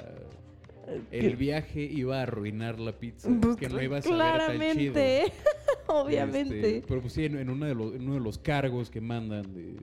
¿Qué? 1.11 1.20
El 1.20 1.36
viaje 1.36 1.82
iba 1.82 2.20
a 2.20 2.24
arruinar 2.24 2.80
la 2.80 2.93
pizza. 2.93 3.30
Pues, 3.39 3.57
que 3.57 3.70
no 3.70 3.80
iba 3.80 3.97
a 3.97 4.01
saber 4.01 4.17
tan 4.20 4.76
chido. 4.76 4.93
Claramente. 4.93 5.34
Obviamente. 5.88 6.78
Este, 6.78 6.88
pero 6.88 7.01
pues 7.01 7.13
sí, 7.13 7.26
en, 7.26 7.38
en 7.38 7.49
uno 7.49 7.67
de 7.67 7.76
los, 7.76 7.93
en 7.93 8.03
uno 8.03 8.13
de 8.15 8.20
los 8.20 8.39
cargos 8.39 8.89
que 8.89 8.99
mandan 8.99 9.53
de 9.53 9.76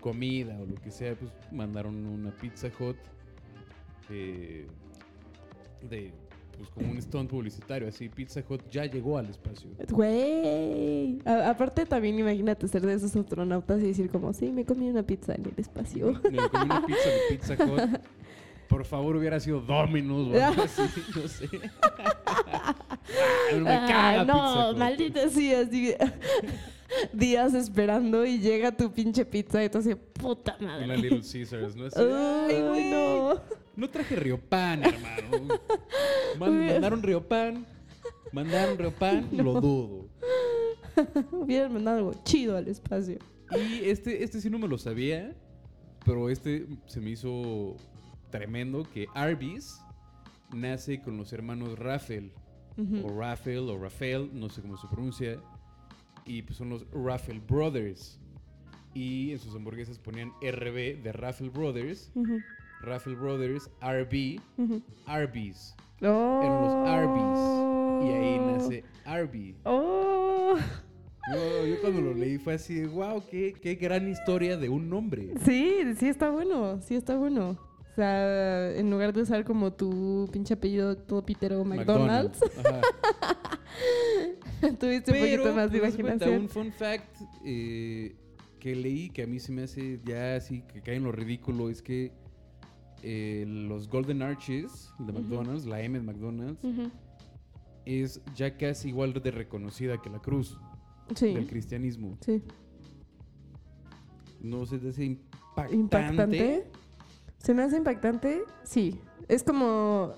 comida 0.00 0.56
o 0.60 0.66
lo 0.66 0.74
que 0.76 0.90
sea, 0.90 1.14
pues 1.14 1.30
mandaron 1.52 1.94
una 2.06 2.30
pizza 2.30 2.68
hot 2.78 2.96
eh, 4.10 4.66
de 5.88 6.12
pues 6.56 6.70
como 6.70 6.90
un 6.90 7.00
stunt 7.00 7.30
publicitario, 7.30 7.86
así 7.86 8.08
Pizza 8.08 8.42
Hut 8.48 8.60
ya 8.68 8.84
llegó 8.84 9.16
al 9.16 9.26
espacio. 9.30 9.70
Güey. 9.90 11.20
Aparte 11.24 11.86
también 11.86 12.18
imagínate 12.18 12.66
ser 12.66 12.82
de 12.84 12.94
esos 12.94 13.14
astronautas 13.14 13.80
y 13.80 13.86
decir 13.86 14.10
como, 14.10 14.32
sí, 14.32 14.50
me 14.50 14.64
comí 14.64 14.88
una 14.90 15.04
pizza 15.04 15.34
en 15.36 15.44
el 15.46 15.52
espacio. 15.56 16.14
Me 16.28 16.36
comí 16.48 16.64
una 16.64 16.84
pizza 16.84 17.08
de 17.08 17.20
Pizza 17.36 17.54
Hut. 17.64 18.00
Por 18.68 18.84
favor, 18.84 19.14
hubiera 19.14 19.38
sido 19.38 19.60
Domino's 19.60 20.34
o 20.34 20.44
algo 20.44 20.62
así, 20.64 20.82
no 21.14 21.28
sé. 21.28 21.48
No 23.52 23.60
me 23.60 23.64
caga 23.64 24.20
Ah, 24.20 24.24
Pizza 24.24 24.34
no, 24.34 24.70
Hut. 24.70 24.76
maldita 24.78 25.28
sí, 25.30 25.54
así 25.54 25.94
días 27.12 27.54
esperando 27.54 28.24
y 28.24 28.38
llega 28.38 28.76
tu 28.76 28.92
pinche 28.92 29.24
pizza 29.24 29.62
y 29.64 29.68
tú 29.68 29.78
así, 29.78 29.94
puta 29.94 30.56
Una 30.60 30.78
madre. 30.78 30.96
Little 30.98 31.20
Caesars, 31.20 31.76
¿no? 31.76 31.86
Así, 31.86 32.00
Ay, 32.00 32.54
"Ay, 32.56 32.62
güey, 32.62 32.90
no. 32.90 33.40
No 33.76 33.90
traje 33.90 34.16
Riopan, 34.16 34.82
hermano. 34.84 35.48
Man- 36.38 36.66
mandaron 36.66 37.02
Riopan. 37.02 37.66
Mandaron 38.32 38.78
Riopan, 38.78 39.28
lo 39.32 39.60
dudo. 39.60 40.08
Hubieran 41.32 41.72
mandado 41.74 41.98
algo 41.98 42.14
chido 42.24 42.56
al 42.56 42.66
espacio. 42.68 43.18
Y 43.52 43.88
este, 43.88 44.22
este 44.24 44.40
sí 44.40 44.50
no 44.50 44.58
me 44.58 44.68
lo 44.68 44.76
sabía, 44.78 45.34
pero 46.04 46.28
este 46.28 46.66
se 46.86 47.00
me 47.00 47.10
hizo 47.10 47.76
tremendo 48.30 48.82
que 48.92 49.06
Arby's 49.14 49.80
nace 50.52 51.00
con 51.00 51.16
los 51.16 51.32
hermanos 51.32 51.78
Raffel, 51.78 52.32
Ujú. 52.76 53.06
o 53.06 53.18
Raffel, 53.18 53.58
o 53.70 53.78
Rafael, 53.78 54.28
no 54.32 54.50
sé 54.50 54.60
cómo 54.60 54.76
se 54.76 54.86
pronuncia, 54.88 55.40
y 56.28 56.42
pues 56.42 56.58
son 56.58 56.68
los 56.70 56.86
Raffel 56.92 57.40
Brothers. 57.40 58.20
Y 58.94 59.32
en 59.32 59.38
sus 59.38 59.54
hamburguesas 59.54 59.98
ponían 59.98 60.30
RB 60.40 61.02
de 61.02 61.12
Raffel 61.12 61.50
Brothers, 61.50 62.10
Ujú, 62.14 62.38
Raffel 62.80 63.16
Brothers, 63.16 63.70
RB, 63.80 64.40
ujú. 64.56 64.82
Arby's. 65.06 65.74
Oh. 66.02 66.40
Eran 66.42 66.62
los 66.62 66.88
Arby's. 66.88 68.08
Y 68.08 68.14
ahí 68.14 68.38
nace 68.38 68.84
Arby. 69.04 69.56
Oh. 69.64 70.56
Yo, 71.32 71.66
yo 71.66 71.80
cuando 71.80 72.00
lo 72.00 72.14
leí 72.14 72.38
fue 72.38 72.54
así 72.54 72.84
wow, 72.86 73.22
qué, 73.30 73.52
qué 73.60 73.74
gran 73.74 74.08
historia 74.08 74.56
de 74.56 74.68
un 74.68 74.88
nombre. 74.88 75.34
Sí, 75.44 75.80
sí 75.98 76.08
está 76.08 76.30
bueno, 76.30 76.80
sí 76.80 76.94
está 76.94 77.16
bueno. 77.16 77.58
O 77.90 77.94
sea, 77.94 78.74
en 78.76 78.90
lugar 78.90 79.12
de 79.12 79.22
usar 79.22 79.44
como 79.44 79.72
tu 79.72 80.28
pinche 80.32 80.54
apellido 80.54 80.96
todo 80.96 81.24
pitero 81.26 81.64
McDonald's, 81.64 82.40
Ajá. 82.58 82.80
tuviste 84.78 85.12
un 85.12 85.18
poquito 85.18 85.54
más 85.54 85.70
de 85.70 85.78
pues, 85.80 85.94
cuenta, 85.96 86.26
imaginación. 86.26 86.42
un 86.42 86.48
fun 86.48 86.72
fact, 86.72 87.20
eh, 87.44 88.16
que 88.58 88.74
leí 88.74 89.10
que 89.10 89.22
a 89.22 89.26
mí 89.26 89.38
se 89.38 89.52
me 89.52 89.62
hace 89.62 90.00
ya 90.04 90.36
así 90.36 90.62
que 90.62 90.80
cae 90.82 90.96
en 90.96 91.04
lo 91.04 91.12
ridículo 91.12 91.70
es 91.70 91.80
que 91.82 92.12
eh, 93.02 93.44
los 93.46 93.88
Golden 93.88 94.22
Arches 94.22 94.90
de. 94.98 95.12
McDonald's, 95.12 95.64
la 95.66 95.80
M 95.80 95.98
de 95.98 96.04
McDonald's, 96.04 96.60
es 97.84 98.20
ya 98.34 98.56
casi 98.56 98.88
igual 98.88 99.12
de 99.12 99.30
reconocida 99.30 100.00
que 100.02 100.10
la 100.10 100.18
cruz 100.18 100.58
Sí. 101.14 101.32
del 101.32 101.46
cristianismo. 101.46 102.18
Sí. 102.20 102.42
No 104.40 104.66
se 104.66 104.78
te 104.78 104.90
hace 104.90 105.04
impactante. 105.04 105.74
Impactante. 105.76 106.66
¿Se 107.38 107.54
me 107.54 107.62
hace 107.62 107.76
impactante? 107.76 108.42
Sí. 108.64 109.00
Es 109.28 109.42
como. 109.42 110.12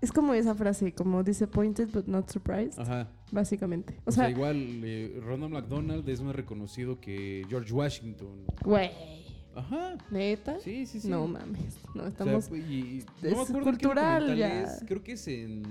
Es 0.00 0.10
como 0.12 0.34
esa 0.34 0.54
frase, 0.54 0.92
como 0.92 1.22
disappointed 1.22 1.88
but 1.92 2.06
not 2.06 2.28
surprised, 2.28 2.78
Ajá. 2.78 3.08
Básicamente. 3.32 3.94
O, 4.04 4.10
O 4.10 4.12
sea, 4.12 4.24
sea, 4.26 4.30
igual 4.30 4.56
eh, 4.84 5.18
Ronald 5.24 5.52
McDonald 5.54 6.08
es 6.08 6.20
más 6.20 6.36
reconocido 6.36 7.00
que 7.00 7.44
George 7.48 7.72
Washington. 7.72 8.44
güey. 8.62 8.90
Ajá. 9.54 9.98
¿Neta? 10.10 10.58
Sí, 10.60 10.86
sí, 10.86 11.00
sí. 11.00 11.08
No 11.08 11.26
mames. 11.26 11.76
No, 11.94 12.04
O 12.04 12.04
sea, 12.04 12.08
estamos. 12.08 12.50
y- 12.52 12.54
y- 12.72 12.98
es 13.22 13.32
no 13.32 13.36
me 13.38 13.42
acuerdo 13.42 13.58
en 13.58 13.64
qué 13.64 13.70
cultural, 13.86 14.36
ya. 14.36 14.62
es, 14.62 14.84
Creo 14.86 15.02
que 15.02 15.12
es 15.12 15.28
en 15.28 15.62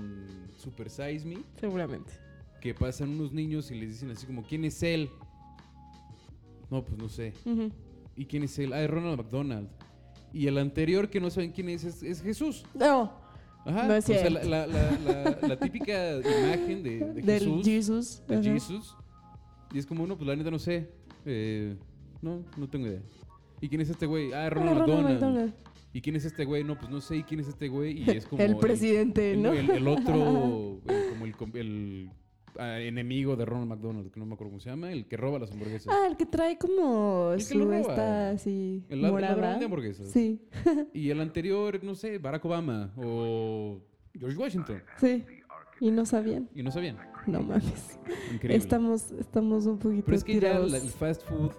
Super 0.58 0.88
Size 0.88 1.24
Me. 1.24 1.38
Seguramente. 1.58 2.12
Que 2.60 2.74
pasan 2.74 3.08
unos 3.08 3.32
niños 3.32 3.70
y 3.72 3.74
les 3.74 3.88
dicen 3.90 4.10
así 4.12 4.24
como, 4.26 4.44
¿quién 4.44 4.64
es 4.64 4.80
él? 4.84 5.10
No, 6.70 6.84
pues 6.84 6.96
no 6.96 7.08
sé. 7.08 7.32
¿Y 8.16 8.26
quién 8.26 8.44
es 8.44 8.58
él? 8.58 8.72
Ah, 8.72 8.82
es 8.82 8.88
Ronald 8.90 9.18
McDonald. 9.18 9.68
Y 10.32 10.46
el 10.46 10.58
anterior 10.58 11.10
que 11.10 11.20
no 11.20 11.28
saben 11.30 11.50
quién 11.52 11.68
es 11.68 11.84
es, 11.84 12.02
es 12.02 12.22
Jesús. 12.22 12.64
No, 12.74 13.12
Ajá. 13.64 13.86
No 13.88 13.94
es 13.94 14.04
o 14.08 14.12
sea, 14.12 14.28
la, 14.30 14.44
la- 14.44 14.66
la- 14.66 14.90
la- 15.40 15.48
la 15.48 15.56
típica 15.58 16.16
imagen 16.18 16.82
de, 16.82 16.98
de 16.98 17.22
del 17.22 17.40
Jesús. 17.40 17.64
Jesus. 17.64 18.22
de. 18.26 18.42
Jesus. 18.42 18.96
Y 19.72 19.78
es 19.78 19.86
como, 19.86 20.06
no, 20.06 20.16
pues 20.16 20.26
la 20.28 20.36
neta 20.36 20.50
no 20.50 20.58
sé. 20.58 20.90
Eh, 21.24 21.76
no, 22.20 22.44
no 22.56 22.68
tengo 22.68 22.86
idea. 22.86 23.00
¿Y 23.60 23.68
quién 23.68 23.80
es 23.80 23.88
este 23.90 24.06
güey? 24.06 24.32
Ah, 24.32 24.46
Ah, 24.46 24.50
Ronald, 24.50 24.78
Ronald 24.80 24.88
McDonald. 24.88 25.20
McDonald. 25.20 25.54
¿Y 25.94 26.00
quién 26.00 26.16
es 26.16 26.24
este 26.24 26.44
güey? 26.44 26.64
No, 26.64 26.76
pues 26.78 26.90
no 26.90 27.00
sé. 27.00 27.18
¿Y 27.18 27.22
quién 27.22 27.40
es 27.40 27.48
este 27.48 27.68
güey? 27.68 28.02
Y 28.02 28.10
es 28.10 28.26
como... 28.28 28.42
el 28.42 28.56
presidente, 28.56 29.32
el, 29.32 29.42
¿no? 29.42 29.52
el- 29.52 29.70
el 29.70 29.86
otro, 29.88 30.80
el- 30.88 31.08
como 31.10 31.26
el, 31.54 32.10
enemigo 32.58 33.36
de 33.36 33.44
Ronald 33.44 33.68
McDonald, 33.70 34.10
que 34.10 34.20
no 34.20 34.26
me 34.26 34.34
acuerdo 34.34 34.50
cómo 34.50 34.60
se 34.60 34.70
llama, 34.70 34.92
el 34.92 35.06
que 35.06 35.16
roba 35.16 35.38
las 35.38 35.50
hamburguesas. 35.50 35.92
ah, 35.94 36.06
el 36.08 36.16
que 36.16 36.26
trae 36.26 36.58
como 36.58 37.30
El 37.32 37.38
que 37.38 37.44
su 37.44 37.72
esta 37.72 38.30
así 38.30 38.84
el, 38.88 39.02
lad- 39.02 39.14
el 39.16 39.20
ladrón 39.22 39.58
de 39.58 39.64
hamburguesas. 39.64 40.08
Sí, 40.08 40.40
Y 40.92 41.10
el 41.10 41.20
anterior, 41.20 41.82
no 41.82 41.94
sé, 41.94 42.18
Barack 42.18 42.44
Obama 42.44 42.92
o 42.96 43.80
George 44.18 44.36
Washington. 44.36 44.82
sí. 44.98 45.24
Y 45.80 45.90
no 45.90 46.06
sabían. 46.06 46.48
Y 46.54 46.62
no 46.62 46.70
sabían. 46.70 46.96
No 47.26 47.40
mames. 47.42 47.98
Increíble. 48.32 48.54
Estamos, 48.56 49.10
estamos 49.12 49.66
un 49.66 49.78
poquito 49.78 50.04
Pero 50.04 50.16
es 50.16 50.22
que 50.22 50.34
ya 50.34 50.38
tirados. 50.40 50.72
el 50.74 50.88
fast 50.90 51.24
food, 51.28 51.50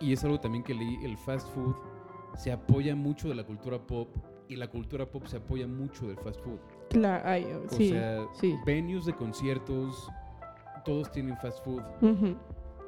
y 0.00 0.14
es 0.14 0.24
algo 0.24 0.40
también 0.40 0.64
que 0.64 0.72
leí, 0.72 0.96
el 1.04 1.18
fast 1.18 1.46
food 1.54 1.74
se 2.38 2.52
apoya 2.52 2.96
mucho 2.96 3.28
de 3.28 3.34
la 3.34 3.44
cultura 3.44 3.78
pop 3.86 4.16
y 4.48 4.56
la 4.56 4.68
cultura 4.70 5.04
pop 5.10 5.26
se 5.26 5.36
apoya 5.36 5.66
mucho 5.66 6.06
del 6.08 6.16
fast 6.16 6.40
food. 6.40 6.58
Claro, 6.88 7.22
ay, 7.28 7.44
O 7.44 7.68
sí, 7.68 7.90
sea, 7.90 8.24
sí. 8.40 8.54
venues 8.64 9.04
de 9.04 9.14
conciertos, 9.14 10.08
todos 10.86 11.10
tienen 11.10 11.36
fast 11.36 11.62
food. 11.64 11.82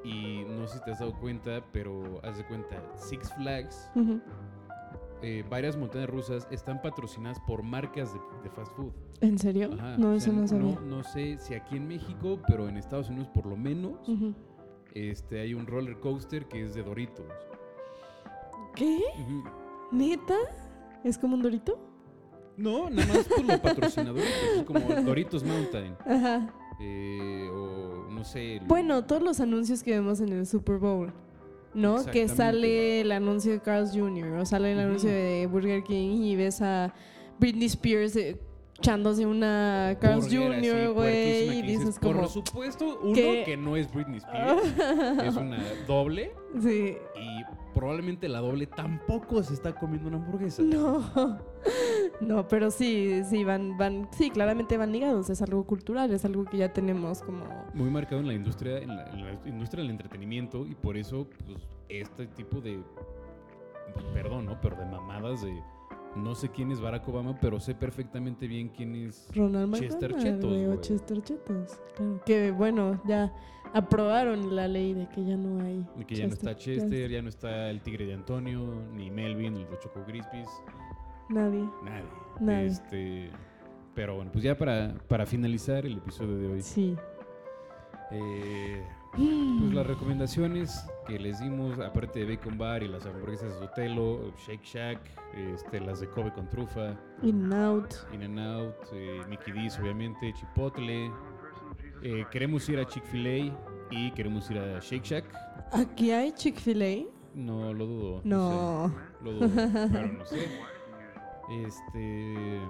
Y 0.04 0.44
no 0.48 0.66
sé 0.66 0.78
si 0.78 0.84
te 0.84 0.92
has 0.92 1.00
dado 1.00 1.12
cuenta, 1.18 1.62
pero 1.72 2.20
haz 2.22 2.38
de 2.38 2.46
cuenta, 2.46 2.80
Six 2.96 3.34
Flags, 3.34 3.90
eh, 5.20 5.44
varias 5.50 5.76
montañas 5.76 6.08
rusas 6.08 6.46
están 6.50 6.80
patrocinadas 6.80 7.38
por 7.40 7.62
marcas 7.62 8.14
de, 8.14 8.20
de 8.44 8.50
fast 8.50 8.72
food. 8.74 8.92
¿En 9.20 9.36
serio? 9.36 9.70
Ajá, 9.74 9.98
no, 9.98 10.10
o 10.10 10.12
eso 10.12 10.32
no 10.32 10.46
sabía. 10.46 10.78
No, 10.80 11.02
sé 11.02 11.36
si 11.38 11.54
aquí 11.54 11.76
en 11.76 11.88
México, 11.88 12.40
pero 12.46 12.68
en 12.68 12.76
Estados 12.76 13.10
Unidos 13.10 13.28
por 13.28 13.44
lo 13.44 13.56
menos, 13.56 13.98
este, 14.94 15.40
hay 15.40 15.54
un 15.54 15.66
roller 15.66 15.98
coaster 15.98 16.46
que 16.46 16.62
es 16.62 16.74
de 16.74 16.84
Doritos. 16.84 17.26
¿Qué? 18.74 19.00
¿Neta? 19.90 20.36
¿Es 21.02 21.18
como 21.18 21.34
un 21.34 21.42
dorito? 21.42 21.78
No, 22.56 22.88
nada 22.90 23.12
más 23.12 23.24
por 23.26 23.44
lo 23.44 23.60
patrocinador, 23.60 24.18
es 24.20 24.62
como 24.64 24.80
Doritos 25.04 25.42
Mountain. 25.44 25.96
Ajá. 26.06 26.54
Eh, 26.80 27.48
o 27.52 28.10
no 28.10 28.24
sé. 28.24 28.56
el- 28.56 28.64
Bueno, 28.66 29.04
todos 29.04 29.22
los 29.22 29.40
anuncios 29.40 29.82
que 29.82 29.92
vemos 29.92 30.20
en 30.20 30.30
el 30.30 30.46
Super 30.46 30.78
Bowl, 30.78 31.12
¿no? 31.74 32.04
Que 32.06 32.28
sale 32.28 33.00
el 33.02 33.12
anuncio 33.12 33.52
de 33.52 33.60
Carl's 33.60 33.90
Jr. 33.92 34.32
o 34.38 34.46
sale 34.46 34.72
el 34.72 34.78
anuncio 34.80 35.10
de 35.10 35.46
Burger 35.50 35.82
King 35.82 36.22
y 36.22 36.36
ves 36.36 36.60
a 36.62 36.92
Britney 37.38 37.66
Spears 37.66 38.16
eh, 38.16 38.40
echándose 38.78 39.26
una 39.26 39.96
Carl's 40.00 40.26
Jr., 40.32 40.92
güey, 40.94 41.58
y 41.58 41.62
dices, 41.62 41.78
dices 41.80 41.98
como... 41.98 42.20
Por 42.20 42.28
supuesto, 42.28 43.00
uno 43.02 43.14
que- 43.14 43.42
que 43.44 43.56
no 43.56 43.76
es 43.76 43.92
Britney 43.92 44.18
Spears, 44.18 44.62
es 45.24 45.36
una 45.36 45.62
doble. 45.86 46.32
Sí. 46.60 46.96
Y 47.20 47.44
probablemente 47.74 48.28
la 48.28 48.38
doble 48.40 48.66
tampoco 48.66 49.42
se 49.42 49.54
está 49.54 49.72
comiendo 49.74 50.08
una 50.08 50.16
hamburguesa. 50.18 50.62
No, 50.62 51.04
no, 52.20 52.48
pero 52.48 52.70
sí, 52.70 53.22
sí, 53.24 53.44
van, 53.44 53.76
van, 53.76 54.08
sí, 54.12 54.30
claramente 54.30 54.76
van 54.76 54.92
ligados, 54.92 55.30
es 55.30 55.40
algo 55.42 55.64
cultural, 55.64 56.12
es 56.12 56.24
algo 56.24 56.44
que 56.44 56.58
ya 56.58 56.72
tenemos 56.72 57.22
como... 57.22 57.44
Muy 57.74 57.90
marcado 57.90 58.20
en 58.20 58.26
la 58.26 58.34
industria, 58.34 58.78
en 58.78 58.88
la, 58.88 59.06
en 59.12 59.24
la 59.24 59.48
industria 59.48 59.82
del 59.82 59.90
entretenimiento 59.90 60.66
y 60.66 60.74
por 60.74 60.96
eso, 60.96 61.28
pues, 61.44 61.58
este 61.88 62.26
tipo 62.26 62.60
de, 62.60 62.80
pues, 63.94 64.04
perdón, 64.06 64.46
¿no? 64.46 64.60
Pero 64.60 64.76
de 64.76 64.84
mamadas 64.84 65.42
de, 65.42 65.62
no 66.16 66.34
sé 66.34 66.50
quién 66.50 66.72
es 66.72 66.80
Barack 66.80 67.08
Obama, 67.08 67.38
pero 67.40 67.60
sé 67.60 67.74
perfectamente 67.74 68.46
bien 68.46 68.68
quién 68.68 68.94
es. 68.94 69.28
Ronald 69.34 69.74
Chester 69.74 70.12
McDonald, 70.14 70.80
Chetos. 70.80 70.88
Chester 70.88 71.22
Chetos, 71.22 71.80
claro. 71.96 72.20
Que 72.24 72.50
bueno, 72.50 73.00
ya 73.06 73.32
aprobaron 73.74 74.56
la 74.56 74.66
ley 74.66 74.94
de 74.94 75.08
que 75.08 75.24
ya 75.24 75.36
no 75.36 75.62
hay 75.62 75.86
de 75.96 76.06
que 76.06 76.16
ya 76.16 76.26
no 76.26 76.32
está 76.32 76.56
Chester, 76.56 77.10
ya 77.10 77.22
no 77.22 77.28
está 77.28 77.70
el 77.70 77.82
tigre 77.82 78.06
de 78.06 78.14
Antonio, 78.14 78.82
ni 78.92 79.10
Melvin, 79.10 79.56
el 79.56 79.70
de 79.70 79.78
Choco 79.78 80.04
Crispies, 80.04 80.48
Nadie. 81.28 81.68
nadie. 81.84 82.04
Nadie. 82.40 82.66
Este, 82.66 83.30
pero 83.94 84.16
bueno, 84.16 84.30
pues 84.32 84.44
ya 84.44 84.56
para, 84.56 84.94
para 85.08 85.26
finalizar 85.26 85.84
el 85.86 85.98
episodio 85.98 86.36
de 86.38 86.46
hoy, 86.48 86.62
Sí. 86.62 86.96
eh. 88.10 88.84
Pues 89.10 89.72
las 89.74 89.86
recomendaciones 89.86 90.86
que 91.06 91.18
les 91.18 91.40
dimos, 91.40 91.78
aparte 91.80 92.24
de 92.24 92.36
Bacon 92.36 92.58
Bar 92.58 92.82
y 92.82 92.88
las 92.88 93.06
hamburguesas 93.06 93.54
de 93.54 93.58
Sotelo, 93.66 94.32
Shake 94.46 94.62
Shack, 94.62 95.00
este, 95.34 95.80
las 95.80 96.00
de 96.00 96.08
Kobe 96.08 96.30
con 96.32 96.48
trufa, 96.48 96.94
In 97.22 97.44
and 97.50 97.54
out. 97.54 97.94
In 98.12 98.22
and 98.22 98.38
Out, 98.38 98.74
eh, 98.92 99.22
Mickey 99.28 99.50
D's 99.52 99.78
obviamente, 99.80 100.32
Chipotle. 100.34 101.10
Eh, 102.02 102.26
queremos 102.30 102.68
ir 102.68 102.78
a 102.78 102.86
Chick-fil-A 102.86 103.56
y 103.90 104.10
queremos 104.12 104.48
ir 104.50 104.58
a 104.58 104.78
Shake 104.78 105.04
Shack. 105.04 105.24
Aquí 105.72 106.12
hay 106.12 106.30
Chick-fil-A. 106.32 107.10
No 107.34 107.72
lo 107.72 107.86
dudo. 107.86 108.20
No. 108.24 108.88
sé, 108.88 109.24
lo 109.24 109.32
dudo, 109.32 109.48
pero 109.90 110.12
no 110.12 110.24
sé. 110.26 110.36
Este. 111.50 112.60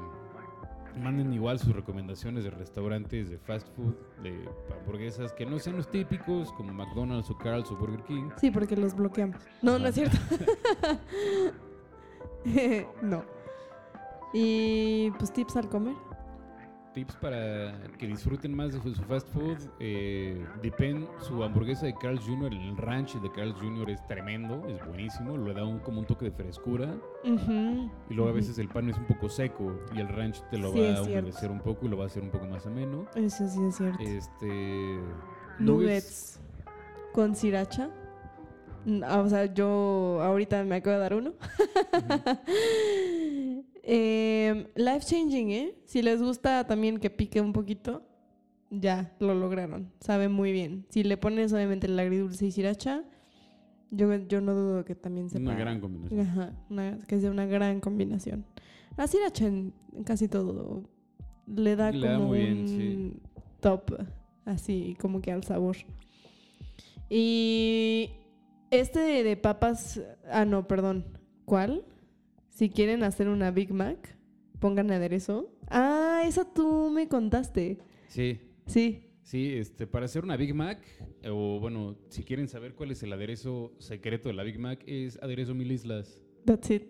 Manden 0.96 1.32
igual 1.32 1.58
sus 1.60 1.74
recomendaciones 1.74 2.42
de 2.42 2.50
restaurantes 2.50 3.30
de 3.30 3.38
fast 3.38 3.68
food, 3.76 3.94
de 4.22 4.48
hamburguesas 4.80 5.32
que 5.32 5.46
no 5.46 5.58
sean 5.58 5.76
los 5.76 5.88
típicos 5.88 6.52
como 6.54 6.72
McDonald's 6.72 7.30
o 7.30 7.38
Carl's 7.38 7.70
o 7.70 7.76
Burger 7.76 8.02
King. 8.04 8.30
Sí, 8.36 8.50
porque 8.50 8.76
los 8.76 8.94
bloqueamos. 8.94 9.40
No, 9.62 9.78
no 9.78 9.86
es 9.86 9.94
cierto. 9.94 10.16
no. 13.02 13.22
Y 14.32 15.10
pues 15.18 15.32
tips 15.32 15.56
al 15.56 15.68
comer. 15.68 15.94
Tips 16.94 17.16
para 17.16 17.72
que 17.98 18.06
disfruten 18.06 18.54
más 18.54 18.72
de 18.72 18.80
su 18.80 19.02
fast 19.04 19.28
food. 19.28 19.58
Eh, 19.80 20.44
Depend, 20.62 21.06
su 21.20 21.42
hamburguesa 21.42 21.86
de 21.86 21.94
Carl's 21.94 22.24
Jr., 22.24 22.52
el 22.52 22.76
ranch 22.76 23.14
de 23.20 23.30
Carl's 23.30 23.56
Jr. 23.60 23.90
es 23.90 24.06
tremendo, 24.06 24.66
es 24.68 24.84
buenísimo, 24.86 25.36
le 25.36 25.54
da 25.54 25.64
un, 25.64 25.78
como 25.80 26.00
un 26.00 26.06
toque 26.06 26.26
de 26.26 26.30
frescura. 26.32 26.94
Y 27.24 28.14
luego 28.14 28.30
a 28.30 28.32
veces 28.32 28.58
el 28.58 28.68
pan 28.68 28.88
es 28.90 28.96
un 28.96 29.06
poco 29.06 29.28
seco 29.28 29.78
y 29.94 30.00
el 30.00 30.08
ranch 30.08 30.40
te 30.50 30.58
lo 30.58 30.72
Sí, 30.72 30.80
va 30.80 30.98
a 30.98 31.02
humedecer 31.02 31.50
un 31.50 31.60
poco 31.60 31.86
y 31.86 31.88
lo 31.88 31.96
va 31.96 32.04
a 32.04 32.06
hacer 32.06 32.22
un 32.22 32.30
poco 32.30 32.46
más 32.46 32.66
ameno. 32.66 33.06
Eso 33.14 33.48
sí 33.48 33.60
es 33.68 33.76
cierto. 33.76 34.02
Este. 34.02 34.98
Nuggets 35.58 36.40
con 37.12 37.34
sriracha. 37.34 37.90
Mm, 38.84 39.02
ah, 39.04 39.20
O 39.20 39.28
sea, 39.28 39.46
yo 39.52 40.18
ahorita 40.22 40.64
me 40.64 40.76
acabo 40.76 40.96
de 40.96 41.02
dar 41.02 41.14
uno. 41.14 41.32
Eh, 43.90 44.70
life 44.76 45.00
changing, 45.06 45.50
¿eh? 45.50 45.74
Si 45.86 46.02
les 46.02 46.20
gusta 46.20 46.66
también 46.66 46.98
que 46.98 47.08
pique 47.08 47.40
un 47.40 47.54
poquito, 47.54 48.02
ya 48.70 49.16
lo 49.18 49.34
lograron. 49.34 49.90
Sabe 50.00 50.28
muy 50.28 50.52
bien. 50.52 50.84
Si 50.90 51.02
le 51.04 51.16
pones 51.16 51.54
obviamente 51.54 51.86
el 51.86 51.98
agridulce 51.98 52.44
y 52.46 52.50
sriracha, 52.52 53.02
yo, 53.90 54.14
yo 54.28 54.42
no 54.42 54.52
dudo 54.54 54.84
que 54.84 54.94
también 54.94 55.30
sepa. 55.30 55.42
Una 55.50 55.58
gran 55.58 55.80
combinación. 55.80 56.20
Ajá, 56.20 56.52
una- 56.68 56.98
que 57.08 57.18
sea 57.18 57.30
una 57.30 57.46
gran 57.46 57.80
combinación. 57.80 58.44
La 58.98 59.06
sriracha 59.06 59.46
en, 59.46 59.72
en 59.96 60.04
casi 60.04 60.28
todo 60.28 60.82
le 61.46 61.74
da 61.74 61.90
Le 61.90 62.06
da 62.06 62.18
como 62.18 62.32
bien, 62.32 62.58
un 62.58 62.68
sí. 62.68 63.12
top, 63.60 63.94
así 64.44 64.96
como 65.00 65.22
que 65.22 65.32
al 65.32 65.44
sabor. 65.44 65.76
Y 67.08 68.10
este 68.70 68.98
de, 69.00 69.22
de 69.22 69.36
papas, 69.38 70.00
ah 70.30 70.44
no, 70.44 70.68
perdón, 70.68 71.06
¿cuál? 71.46 71.84
Si 72.58 72.70
quieren 72.70 73.04
hacer 73.04 73.28
una 73.28 73.52
Big 73.52 73.72
Mac, 73.72 74.18
pongan 74.58 74.90
aderezo. 74.90 75.48
Ah, 75.68 76.22
eso 76.26 76.44
tú 76.44 76.90
me 76.90 77.06
contaste. 77.06 77.78
Sí, 78.08 78.40
Sí, 78.66 79.04
Sí, 79.22 79.54
este, 79.54 79.86
para 79.86 80.06
hacer 80.06 80.24
una 80.24 80.36
Big 80.36 80.52
Mac, 80.56 80.80
o 81.30 81.60
bueno, 81.60 81.96
si 82.08 82.24
quieren 82.24 82.48
saber 82.48 82.74
cuál 82.74 82.90
es 82.90 83.00
el 83.04 83.12
aderezo 83.12 83.76
secreto 83.78 84.28
de 84.28 84.34
la 84.34 84.42
Big 84.42 84.58
Mac, 84.58 84.82
es 84.88 85.22
aderezo 85.22 85.54
mil 85.54 85.70
islas. 85.70 86.20
That's 86.46 86.68
it. 86.70 86.82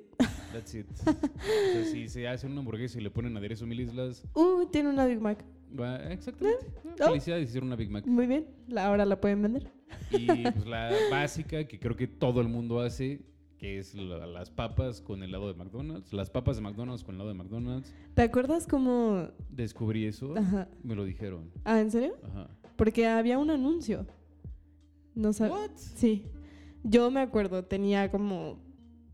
That's 0.54 0.74
it. 0.74 0.86
o 1.06 1.72
sea, 1.74 1.84
si 1.84 2.08
se 2.08 2.26
hace 2.26 2.46
una 2.46 2.60
hamburguesa 2.60 2.98
y 2.98 3.02
le 3.02 3.10
ponen 3.10 3.36
aderezo 3.36 3.66
mil 3.66 3.80
islas, 3.80 4.26
Uh, 4.34 4.64
tiene 4.72 4.88
una 4.88 5.04
Big 5.04 5.20
Mac. 5.20 5.44
va, 5.78 5.96
exactamente. 6.10 6.64
Oh. 7.02 7.08
Felicidades, 7.08 7.50
hicieron 7.50 7.66
una 7.66 7.76
Big 7.76 7.90
Mac. 7.90 8.06
Muy 8.06 8.26
bien. 8.26 8.46
Ahora 8.74 9.04
la 9.04 9.20
pueden 9.20 9.42
vender. 9.42 9.70
Y 10.12 10.28
pues 10.50 10.66
la 10.66 10.94
básica 11.10 11.64
que 11.68 11.78
creo 11.78 11.94
que 11.94 12.06
todo 12.06 12.40
el 12.40 12.48
mundo 12.48 12.80
hace, 12.80 13.20
que 13.58 13.78
es 13.78 13.94
la- 13.94 14.26
las 14.26 14.50
papas 14.50 15.00
con 15.00 15.22
helado 15.22 15.48
de 15.48 15.54
McDonald's. 15.54 16.12
Las 16.12 16.30
papas 16.30 16.56
de 16.56 16.62
McDonald's 16.62 17.02
con 17.04 17.16
helado 17.16 17.28
de 17.28 17.34
McDonald's. 17.34 17.92
¿Te 18.14 18.22
acuerdas 18.22 18.66
cómo... 18.66 19.28
Descubrí 19.50 20.06
eso, 20.06 20.34
Ajá. 20.36 20.68
me 20.82 20.94
lo 20.94 21.04
dijeron. 21.04 21.50
Ah, 21.64 21.80
¿en 21.80 21.90
serio? 21.90 22.16
Ajá. 22.22 22.48
Porque 22.76 23.06
había 23.06 23.38
un 23.38 23.50
anuncio. 23.50 24.06
No. 25.14 25.30
What? 25.30 25.70
Sí. 25.76 26.24
Yo 26.84 27.10
me 27.10 27.20
acuerdo, 27.20 27.64
tenía 27.64 28.08
como 28.10 28.60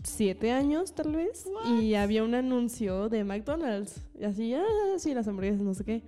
siete 0.02 0.50
años 0.52 0.94
tal 0.94 1.12
vez. 1.16 1.46
Y 1.80 1.94
había 1.94 2.22
un 2.22 2.34
anuncio 2.34 3.08
de 3.08 3.24
McDonald's. 3.24 4.06
Y 4.20 4.24
así, 4.24 4.52
ah, 4.52 4.62
sí, 4.98 5.14
las 5.14 5.26
hamburguesas, 5.26 5.62
no 5.62 5.72
sé 5.72 5.84
qué. 5.84 6.02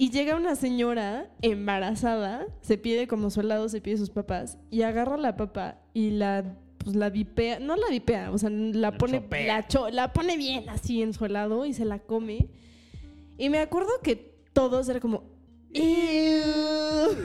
Y 0.00 0.10
llega 0.10 0.36
una 0.36 0.54
señora 0.54 1.28
embarazada, 1.42 2.46
se 2.60 2.78
pide 2.78 3.08
como 3.08 3.30
su 3.30 3.40
helado, 3.40 3.68
se 3.68 3.80
pide 3.80 3.96
sus 3.96 4.10
papas, 4.10 4.56
y 4.70 4.82
agarra 4.82 5.16
la 5.16 5.36
papa 5.36 5.80
y 5.92 6.10
la, 6.10 6.56
pues 6.88 6.96
la 6.96 7.10
vipea, 7.10 7.58
no 7.60 7.76
la 7.76 7.88
vipea, 7.90 8.30
o 8.32 8.38
sea, 8.38 8.48
la, 8.50 8.90
La 8.90 8.96
pone, 8.98 9.22
la, 9.46 9.66
cho- 9.68 9.90
la 9.90 10.12
pone 10.14 10.36
bien 10.38 10.68
así 10.70 11.02
en 11.02 11.12
su 11.12 11.24
helado 11.26 11.66
y 11.66 11.74
se 11.74 11.84
la 11.84 11.98
come. 11.98 12.48
Y 13.36 13.50
me 13.50 13.58
acuerdo 13.58 13.90
que 14.02 14.34
todos 14.54 14.88
era 14.88 15.00
como. 15.00 15.24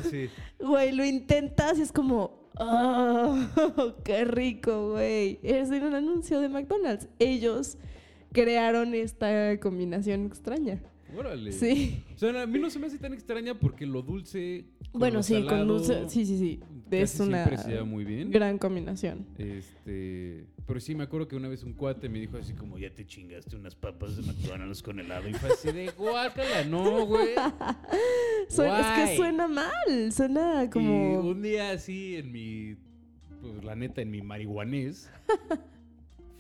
Sí. 0.09 0.30
Güey, 0.59 0.91
lo 0.91 1.05
intentas 1.05 1.78
y 1.80 1.82
es 1.82 1.91
como, 1.91 2.49
oh, 2.59 3.38
qué 4.03 4.26
rico, 4.26 4.91
güey. 4.91 5.39
Es 5.43 5.72
en 5.72 5.84
un 5.84 5.95
anuncio 5.95 6.39
de 6.39 6.49
McDonald's. 6.49 7.07
Ellos 7.20 7.78
crearon 8.32 8.93
esta 8.95 9.59
combinación 9.59 10.26
extraña. 10.26 10.82
Órale. 11.18 11.51
Sí. 11.51 12.03
O 12.16 12.18
sea, 12.18 12.41
a 12.43 12.47
mí 12.47 12.59
no 12.59 12.70
se 12.70 12.80
me 12.80 12.88
hace 12.88 12.97
tan 12.97 13.14
extraña 13.14 13.53
porque 13.59 13.86
lo 13.86 14.01
dulce. 14.01 14.66
con 14.91 14.99
Bueno, 14.99 15.18
lo 15.18 15.24
sí, 15.24 15.43
con 15.47 15.68
dulce. 15.68 16.09
Sí, 16.09 16.26
sí, 16.26 16.38
sí. 16.38 16.59
Es 16.91 17.20
una 17.20 17.47
muy 17.86 18.03
bien. 18.05 18.30
gran 18.30 18.57
combinación. 18.59 19.26
Este, 19.38 20.45
pero 20.68 20.80
sí 20.80 20.93
me 20.93 21.03
acuerdo 21.03 21.28
que 21.28 21.36
una 21.36 21.47
vez 21.47 21.64
un 21.64 21.74
cuate 21.74 22.07
me 22.07 22.20
dijo 22.20 22.38
así 22.38 22.53
como, 22.53 22.78
ya 22.78 22.93
te 22.93 23.05
chingaste 23.05 23.55
unas 23.55 23.76
papas 23.76 24.16
de 24.16 24.22
McDonald's 24.24 24.84
con 24.84 24.99
helado. 24.99 25.28
Y 25.28 25.34
fue 25.34 25.49
así 25.49 25.72
de, 25.72 25.89
guácala, 25.97 26.64
no, 26.66 27.05
güey. 27.05 27.30
Suena- 28.49 29.03
es 29.03 29.09
que 29.09 29.16
suena 29.18 29.47
mal. 29.47 30.11
Suena 30.11 30.64
Y 30.66 30.70
como. 30.70 31.20
un 31.22 31.41
día 31.41 31.72
así 31.72 32.16
en 32.18 32.32
mi, 32.32 32.76
pues 33.41 33.64
la 33.64 33.76
neta, 33.76 34.01
en 34.01 34.11
mi 34.11 34.22
marihuanés, 34.22 35.09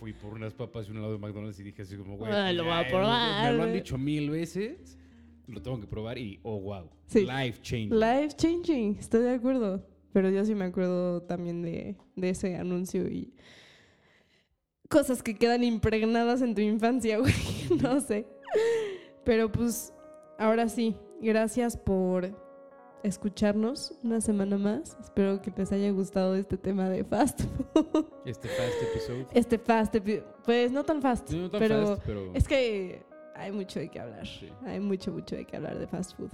fui 0.03 0.11
por 0.11 0.33
unas 0.33 0.53
papas 0.53 0.85
y 0.85 0.91
un 0.91 0.97
helado 0.97 1.13
de 1.13 1.17
McDonald's 1.17 1.57
y 1.61 1.63
dije 1.63 1.81
así 1.83 1.95
como, 1.95 2.17
güey, 2.17 2.29
Ah, 2.29 2.51
lo 2.51 2.65
voy 2.65 2.73
a 2.73 2.85
probar, 2.89 3.51
Me 3.53 3.57
lo 3.57 3.63
han 3.63 3.71
dicho 3.71 3.97
mil 3.97 4.29
veces, 4.29 4.97
lo 5.47 5.61
tengo 5.61 5.79
que 5.79 5.87
probar 5.87 6.17
y, 6.17 6.41
oh, 6.43 6.59
wow, 6.59 6.89
Sí. 7.05 7.21
life 7.21 7.61
changing. 7.61 7.97
Life 7.97 8.35
changing. 8.35 8.97
Estoy 8.99 9.21
de 9.21 9.29
acuerdo. 9.35 9.81
Pero 10.11 10.29
yo 10.29 10.43
sí 10.43 10.55
me 10.55 10.65
acuerdo 10.65 11.21
también 11.23 11.61
de, 11.61 11.95
de 12.17 12.29
ese 12.29 12.57
anuncio 12.57 13.07
y. 13.07 13.33
Cosas 14.89 15.23
que 15.23 15.35
quedan 15.35 15.63
impregnadas 15.63 16.41
en 16.41 16.53
tu 16.53 16.59
infancia, 16.59 17.17
güey. 17.19 17.33
No 17.81 18.01
sé. 18.01 18.27
Pero 19.23 19.49
pues, 19.53 19.93
ahora 20.37 20.67
sí. 20.67 20.97
Gracias 21.21 21.77
por 21.77 22.37
escucharnos 23.03 23.93
una 24.03 24.21
semana 24.21 24.57
más. 24.57 24.97
Espero 25.01 25.41
que 25.41 25.51
les 25.55 25.71
haya 25.71 25.91
gustado 25.91 26.35
este 26.35 26.57
tema 26.57 26.89
de 26.89 27.03
fast 27.03 27.41
food. 27.73 28.05
Este 28.25 28.47
fast 28.47 28.73
episode. 28.81 29.27
Este 29.33 29.57
fast, 29.59 29.95
epi- 29.95 30.23
pues 30.45 30.71
no 30.71 30.83
tan 30.83 31.01
fast, 31.01 31.29
No 31.31 31.49
tan 31.49 31.59
pero 31.59 31.87
fast, 31.87 32.03
pero... 32.05 32.31
es 32.33 32.47
que 32.47 33.03
hay 33.35 33.51
mucho 33.51 33.79
de 33.79 33.89
qué 33.89 33.99
hablar. 33.99 34.25
Sí. 34.25 34.47
Hay 34.65 34.79
mucho, 34.79 35.11
mucho 35.11 35.35
de 35.35 35.45
qué 35.45 35.57
hablar 35.57 35.77
de 35.77 35.87
fast 35.87 36.15
food. 36.17 36.31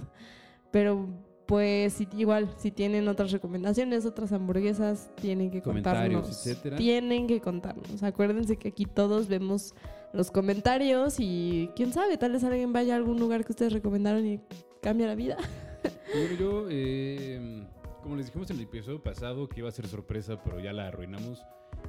Pero 0.70 1.08
pues 1.46 2.00
igual, 2.16 2.48
si 2.58 2.70
tienen 2.70 3.08
otras 3.08 3.32
recomendaciones, 3.32 4.06
otras 4.06 4.30
hamburguesas, 4.30 5.10
tienen 5.16 5.50
que 5.50 5.60
contarnos. 5.62 6.28
etcétera. 6.28 6.76
Tienen 6.76 7.26
que 7.26 7.40
contarnos. 7.40 8.02
Acuérdense 8.04 8.56
que 8.56 8.68
aquí 8.68 8.84
todos 8.84 9.26
vemos 9.26 9.74
los 10.12 10.30
comentarios 10.30 11.16
y 11.18 11.68
quién 11.74 11.92
sabe, 11.92 12.16
tal 12.18 12.32
vez 12.32 12.44
alguien 12.44 12.72
vaya 12.72 12.94
a 12.94 12.96
algún 12.98 13.18
lugar 13.18 13.44
que 13.44 13.50
ustedes 13.52 13.72
recomendaron 13.72 14.24
y 14.26 14.40
cambia 14.80 15.08
la 15.08 15.16
vida. 15.16 15.36
Bueno, 16.12 16.34
yo, 16.38 16.66
eh, 16.68 17.64
como 18.02 18.16
les 18.16 18.26
dijimos 18.26 18.50
en 18.50 18.56
el 18.56 18.64
episodio 18.64 19.00
pasado, 19.00 19.48
que 19.48 19.60
iba 19.60 19.68
a 19.68 19.72
ser 19.72 19.86
sorpresa, 19.86 20.42
pero 20.42 20.58
ya 20.58 20.72
la 20.72 20.88
arruinamos. 20.88 21.44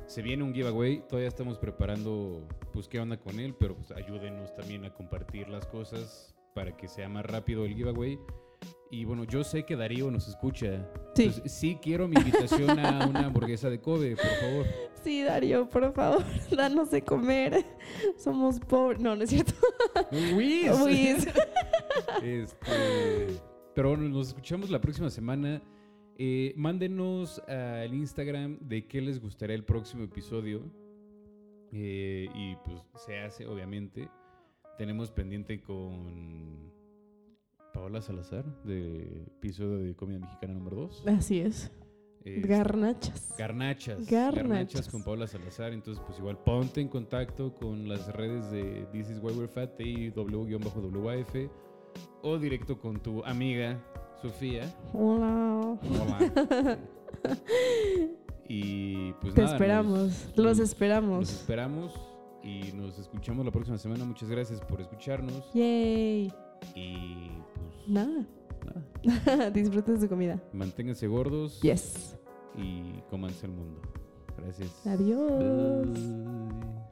Se 0.06 0.22
viene 0.22 0.44
un 0.44 0.54
giveaway, 0.54 1.04
todavía 1.08 1.28
estamos 1.28 1.58
preparando, 1.58 2.48
pues, 2.72 2.88
qué 2.88 3.00
onda 3.00 3.18
con 3.18 3.40
él, 3.40 3.56
pero 3.60 3.76
pues 3.76 3.92
ayúdenos 3.92 4.54
también 4.56 4.86
a 4.86 4.94
compartir 4.94 5.50
las 5.50 5.66
cosas 5.66 6.36
para 6.54 6.78
que 6.78 6.88
sea 6.88 7.10
más 7.10 7.26
rápido 7.26 7.66
el 7.66 7.74
giveaway. 7.74 8.20
Y 8.92 9.06
bueno, 9.06 9.24
yo 9.24 9.44
sé 9.44 9.64
que 9.64 9.76
Darío 9.76 10.12
nos 10.12 10.28
escucha. 10.28 10.86
Sí. 11.16 11.24
Entonces, 11.24 11.52
sí 11.52 11.80
quiero 11.82 12.08
mi 12.08 12.16
invitación 12.18 12.78
a 12.78 13.08
una 13.08 13.26
hamburguesa 13.26 13.70
de 13.70 13.80
Kobe, 13.80 14.16
por 14.16 14.26
favor. 14.26 14.66
Sí, 15.04 15.24
Darío, 15.24 15.68
por 15.68 15.92
favor, 15.94 16.24
danos 16.56 16.92
de 16.92 17.02
comer. 17.02 17.66
Somos 18.18 18.60
pobres. 18.60 19.02
No, 19.02 19.16
no 19.16 19.24
es 19.24 19.32
cierto. 19.32 19.54
Whiz. 20.12 20.80
Whiz. 20.86 21.28
Este, 22.22 23.42
pero 23.76 23.90
bueno, 23.90 24.10
nos 24.10 24.30
escuchamos 24.30 24.70
la 24.70 24.82
próxima 24.82 25.10
semana. 25.10 25.62
Eh, 26.18 26.54
mándenos 26.56 27.40
al 27.48 27.94
Instagram 27.94 28.60
de 28.60 28.86
qué 28.86 29.02
les 29.02 29.20
gustaría 29.20 29.56
el 29.56 29.64
próximo 29.64 30.04
episodio. 30.04 30.62
Eh, 31.72 32.28
y 32.36 32.56
pues 32.66 32.82
se 32.96 33.20
hace, 33.20 33.46
obviamente. 33.48 34.10
Tenemos 34.78 35.12
pendiente 35.12 35.62
con 35.62 36.72
Paola 37.74 38.02
Salazar, 38.02 38.46
de 38.64 39.24
episodio 39.38 39.78
de 39.78 39.96
Comida 39.96 40.20
Mexicana 40.20 40.54
número 40.54 40.78
2. 40.78 41.08
Así 41.08 41.40
es. 41.40 41.72
Garnachas. 42.24 43.34
Garnachas. 43.38 44.10
Garnachas. 44.10 44.88
con 44.90 45.04
Paola 45.04 45.28
Salazar. 45.28 45.74
Entonces, 45.74 46.04
pues 46.06 46.20
igual 46.20 46.38
ponte 46.38 46.82
en 46.82 46.88
contacto 46.88 47.56
con 47.56 47.88
las 47.90 48.14
redes 48.14 48.52
de 48.52 48.86
This 48.92 49.10
is 49.10 49.20
Why 49.22 49.34
We're 49.34 49.48
Fat, 49.48 49.80
TIW-WAF, 49.80 51.50
o 52.22 52.38
directo 52.38 52.78
con 52.80 53.00
tu 53.00 53.24
amiga 53.26 53.80
Sofía. 54.22 54.72
Hola. 54.94 55.78
Hola. 55.90 56.78
y 58.48 59.14
pues 59.14 59.34
Te 59.34 59.42
nada, 59.42 59.54
esperamos. 59.54 60.00
nos- 60.00 60.38
Los 60.38 60.58
nos- 60.58 60.70
esperamos. 60.70 61.20
Los 61.20 61.34
esperamos 61.34 61.94
y 62.44 62.72
nos 62.74 62.98
escuchamos 63.00 63.46
la 63.46 63.52
próxima 63.52 63.78
semana. 63.78 64.04
Muchas 64.06 64.30
gracias 64.30 64.60
por 64.62 64.82
escucharnos. 64.82 65.52
Yay. 65.54 66.32
Y 66.76 67.30
pues 67.56 67.88
Nada. 67.88 68.26
nada, 69.04 69.50
Disfruten 69.52 70.00
su 70.00 70.08
comida. 70.08 70.40
manténganse 70.54 71.08
gordos 71.08 71.60
Yes. 71.62 72.18
y 72.56 73.02
cómanse 73.10 73.46
el 73.48 73.54
mundo. 73.54 73.82
Gracias. 74.38 74.86
Adiós. 74.86 75.88
Bye. 75.90 76.91